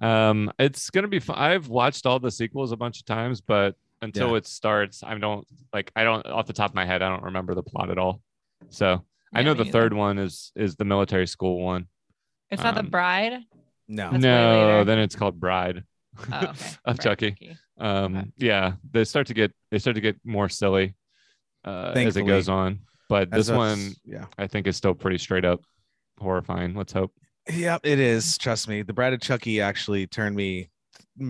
Um, 0.00 0.50
it's 0.58 0.90
gonna 0.90 1.08
be 1.08 1.18
fun. 1.20 1.36
I've 1.38 1.68
watched 1.68 2.06
all 2.06 2.18
the 2.20 2.30
sequels 2.30 2.72
a 2.72 2.76
bunch 2.76 3.00
of 3.00 3.04
times, 3.06 3.40
but 3.40 3.74
until 4.02 4.30
Yeah. 4.30 4.36
it 4.36 4.46
starts, 4.46 5.02
I 5.02 5.16
don't 5.18 5.46
like. 5.72 5.90
I 5.96 6.04
don't 6.04 6.24
off 6.26 6.46
the 6.46 6.52
top 6.52 6.70
of 6.70 6.74
my 6.74 6.86
head. 6.86 7.02
I 7.02 7.08
don't 7.08 7.24
remember 7.24 7.54
the 7.54 7.62
plot 7.64 7.90
at 7.90 7.98
all. 7.98 8.22
So 8.70 9.04
I 9.35 9.43
know 9.43 9.55
the 9.55 9.64
neither. 9.64 9.72
third 9.78 9.95
one 9.95 10.18
is 10.18 10.53
is 10.57 10.76
the 10.76 10.85
military 10.85 11.26
school 11.26 11.61
one. 11.62 11.87
It's 12.51 12.62
not 12.62 12.74
the 12.74 12.81
Um, 12.81 12.91
bride. 12.91 13.33
No. 13.89 14.11
That's 14.11 14.22
no, 14.22 14.85
then 14.85 14.99
it's 14.99 15.14
called 15.16 15.39
Bride. 15.41 15.85
Oh, 16.18 16.22
okay. 16.37 16.49
of 16.85 16.99
Right, 16.99 17.01
Chucky. 17.01 17.57
Um, 17.78 18.16
Okay. 18.16 18.31
yeah, 18.37 18.72
they 18.91 19.05
start 19.05 19.26
to 19.28 19.35
get 19.35 19.53
they 19.70 19.78
start 19.78 19.95
to 19.97 20.01
get 20.01 20.16
more 20.24 20.49
silly 20.49 20.95
uh, 21.64 21.93
as 21.97 22.16
it 22.16 22.22
goes 22.26 22.49
on. 22.49 22.81
But 23.09 23.31
this 23.31 23.49
us- 23.51 23.57
one, 23.57 23.93
yeah. 24.05 24.26
I 24.39 24.47
think, 24.47 24.66
is 24.66 24.76
still 24.76 24.95
pretty 24.95 25.18
straight 25.18 25.45
up 25.45 25.61
horrifying. 26.18 26.74
Let's 26.74 26.93
hope. 26.93 27.12
Yep, 27.53 27.81
it 27.85 27.99
is. 27.99 28.39
Trust 28.39 28.68
me. 28.68 28.83
The 28.83 28.93
Bride 28.93 29.12
of 29.12 29.20
Chucky 29.20 29.61
actually 29.61 30.07
turned 30.07 30.37
me, 30.37 30.70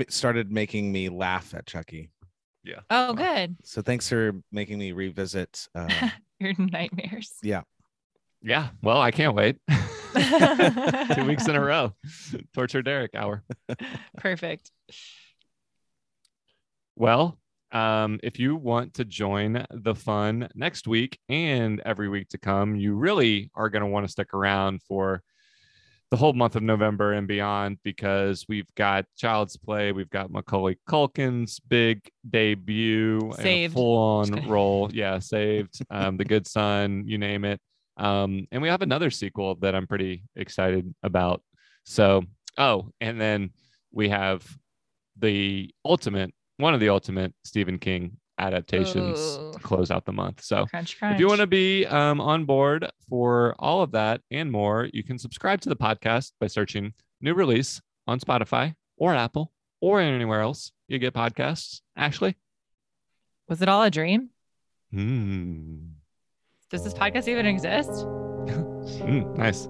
started 0.08 0.50
making 0.50 0.90
me 0.92 1.08
laugh 1.08 1.54
at 1.54 1.66
Chucky. 1.66 2.10
Yeah. 2.64 2.80
Oh, 2.90 3.14
good. 3.14 3.56
So 3.64 3.80
thanks 3.80 4.08
for 4.08 4.32
making 4.52 4.78
me 4.78 4.92
revisit. 4.92 5.66
Uh, 5.74 5.88
Your 6.38 6.52
nightmares. 6.58 7.32
Yeah. 7.42 7.62
Well, 8.82 9.00
I 9.00 9.10
can't 9.10 9.34
wait. 9.34 9.56
Two 11.14 11.24
weeks 11.24 11.46
in 11.46 11.56
a 11.56 11.60
row. 11.60 11.92
Torture 12.54 12.82
Derek 12.82 13.14
hour. 13.14 13.44
Perfect. 14.16 14.70
Well, 16.96 17.38
um, 17.72 18.18
if 18.22 18.38
you 18.38 18.56
want 18.56 18.94
to 18.94 19.04
join 19.04 19.64
the 19.70 19.94
fun 19.94 20.48
next 20.54 20.88
week 20.88 21.18
and 21.28 21.80
every 21.84 22.08
week 22.08 22.28
to 22.30 22.38
come, 22.38 22.76
you 22.76 22.94
really 22.94 23.50
are 23.54 23.68
going 23.70 23.82
to 23.82 23.88
want 23.88 24.06
to 24.06 24.10
stick 24.10 24.34
around 24.34 24.82
for 24.82 25.22
the 26.10 26.16
whole 26.16 26.32
month 26.32 26.56
of 26.56 26.62
November 26.64 27.12
and 27.12 27.28
beyond 27.28 27.78
because 27.84 28.44
we've 28.48 28.74
got 28.74 29.04
Child's 29.16 29.56
Play, 29.56 29.92
we've 29.92 30.10
got 30.10 30.32
Macaulay 30.32 30.76
Culkin's 30.88 31.60
big 31.60 32.10
debut, 32.28 33.32
full 33.74 33.96
on 33.96 34.48
role. 34.48 34.90
Yeah, 34.92 35.20
saved. 35.20 35.80
Um, 35.88 36.16
The 36.16 36.24
Good 36.24 36.48
Son, 36.48 37.04
you 37.06 37.16
name 37.16 37.44
it. 37.44 37.60
Um, 38.00 38.48
and 38.50 38.62
we 38.62 38.68
have 38.68 38.82
another 38.82 39.10
sequel 39.10 39.56
that 39.56 39.74
I'm 39.74 39.86
pretty 39.86 40.24
excited 40.34 40.92
about. 41.02 41.42
So, 41.84 42.24
oh, 42.56 42.90
and 43.00 43.20
then 43.20 43.50
we 43.92 44.08
have 44.08 44.42
the 45.18 45.72
ultimate, 45.84 46.32
one 46.56 46.72
of 46.72 46.80
the 46.80 46.88
ultimate 46.88 47.34
Stephen 47.44 47.78
King 47.78 48.16
adaptations 48.38 49.18
Ooh. 49.38 49.52
to 49.52 49.58
close 49.58 49.90
out 49.90 50.06
the 50.06 50.12
month. 50.12 50.42
So, 50.42 50.64
Crunch, 50.66 50.98
crunch. 50.98 51.14
if 51.14 51.20
you 51.20 51.28
want 51.28 51.40
to 51.40 51.46
be 51.46 51.84
um, 51.86 52.22
on 52.22 52.46
board 52.46 52.90
for 53.08 53.54
all 53.58 53.82
of 53.82 53.92
that 53.92 54.22
and 54.30 54.50
more, 54.50 54.88
you 54.94 55.04
can 55.04 55.18
subscribe 55.18 55.60
to 55.60 55.68
the 55.68 55.76
podcast 55.76 56.32
by 56.40 56.46
searching 56.46 56.94
new 57.20 57.34
release 57.34 57.82
on 58.06 58.18
Spotify 58.18 58.74
or 58.96 59.14
Apple 59.14 59.52
or 59.82 60.00
anywhere 60.00 60.40
else 60.40 60.72
you 60.88 60.98
get 60.98 61.12
podcasts. 61.12 61.82
Ashley? 61.96 62.36
Was 63.46 63.60
it 63.60 63.68
all 63.68 63.82
a 63.82 63.90
dream? 63.90 64.30
Mm. 64.94 65.89
Does 66.70 66.84
this 66.84 66.94
podcast 66.94 67.26
even 67.26 67.46
exist? 67.46 67.90
Mm, 67.90 69.36
nice. 69.36 69.66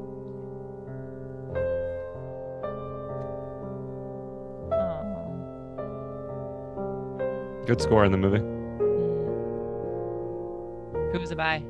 Oh. 4.70 5.00
Good 7.66 7.80
score 7.80 8.04
in 8.04 8.12
the 8.12 8.18
movie. 8.18 8.44
Who 11.12 11.18
was 11.18 11.30
it 11.30 11.38
by? 11.38 11.62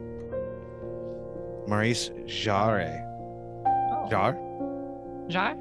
Maurice 1.69 2.11
Jarre. 2.27 3.07
Oh. 3.93 4.09
Jar? 4.11 4.37
Jar? 5.29 5.55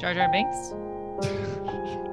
Jar 0.00 0.14
Jar 0.14 0.32
Binks? 0.32 0.74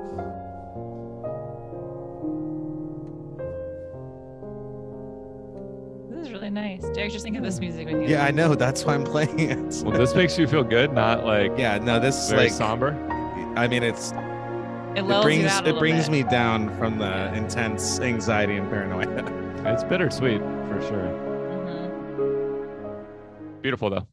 really 7.09 7.13
nice. 7.13 7.13
Just 7.13 7.23
thinking 7.23 7.39
of 7.39 7.45
this 7.45 7.59
music 7.59 7.87
with 7.87 8.01
you. 8.03 8.07
Yeah, 8.07 8.25
I 8.25 8.31
know. 8.31 8.55
That's 8.55 8.85
why 8.85 8.93
I'm 8.95 9.03
playing 9.03 9.39
it. 9.39 9.83
Well, 9.83 9.97
this 9.97 10.13
makes 10.15 10.37
you 10.37 10.47
feel 10.47 10.63
good, 10.63 10.93
not 10.93 11.25
like 11.25 11.57
yeah, 11.57 11.77
no, 11.77 11.99
this 11.99 12.15
is 12.25 12.33
like 12.33 12.51
somber. 12.51 12.93
I 13.55 13.67
mean, 13.67 13.83
it's 13.83 14.11
It 14.95 14.99
it 15.05 15.21
brings 15.21 15.59
it 15.65 15.77
brings 15.79 16.05
bit. 16.05 16.11
me 16.11 16.23
down 16.23 16.75
from 16.77 16.97
the 16.97 17.33
intense 17.33 17.99
anxiety 17.99 18.55
and 18.57 18.69
paranoia. 18.69 19.07
It's 19.65 19.83
bittersweet 19.83 20.39
for 20.41 20.81
sure. 20.81 21.09
Mhm. 21.65 23.61
Beautiful 23.61 23.89
though. 23.89 23.97
Yeah. 23.97 24.08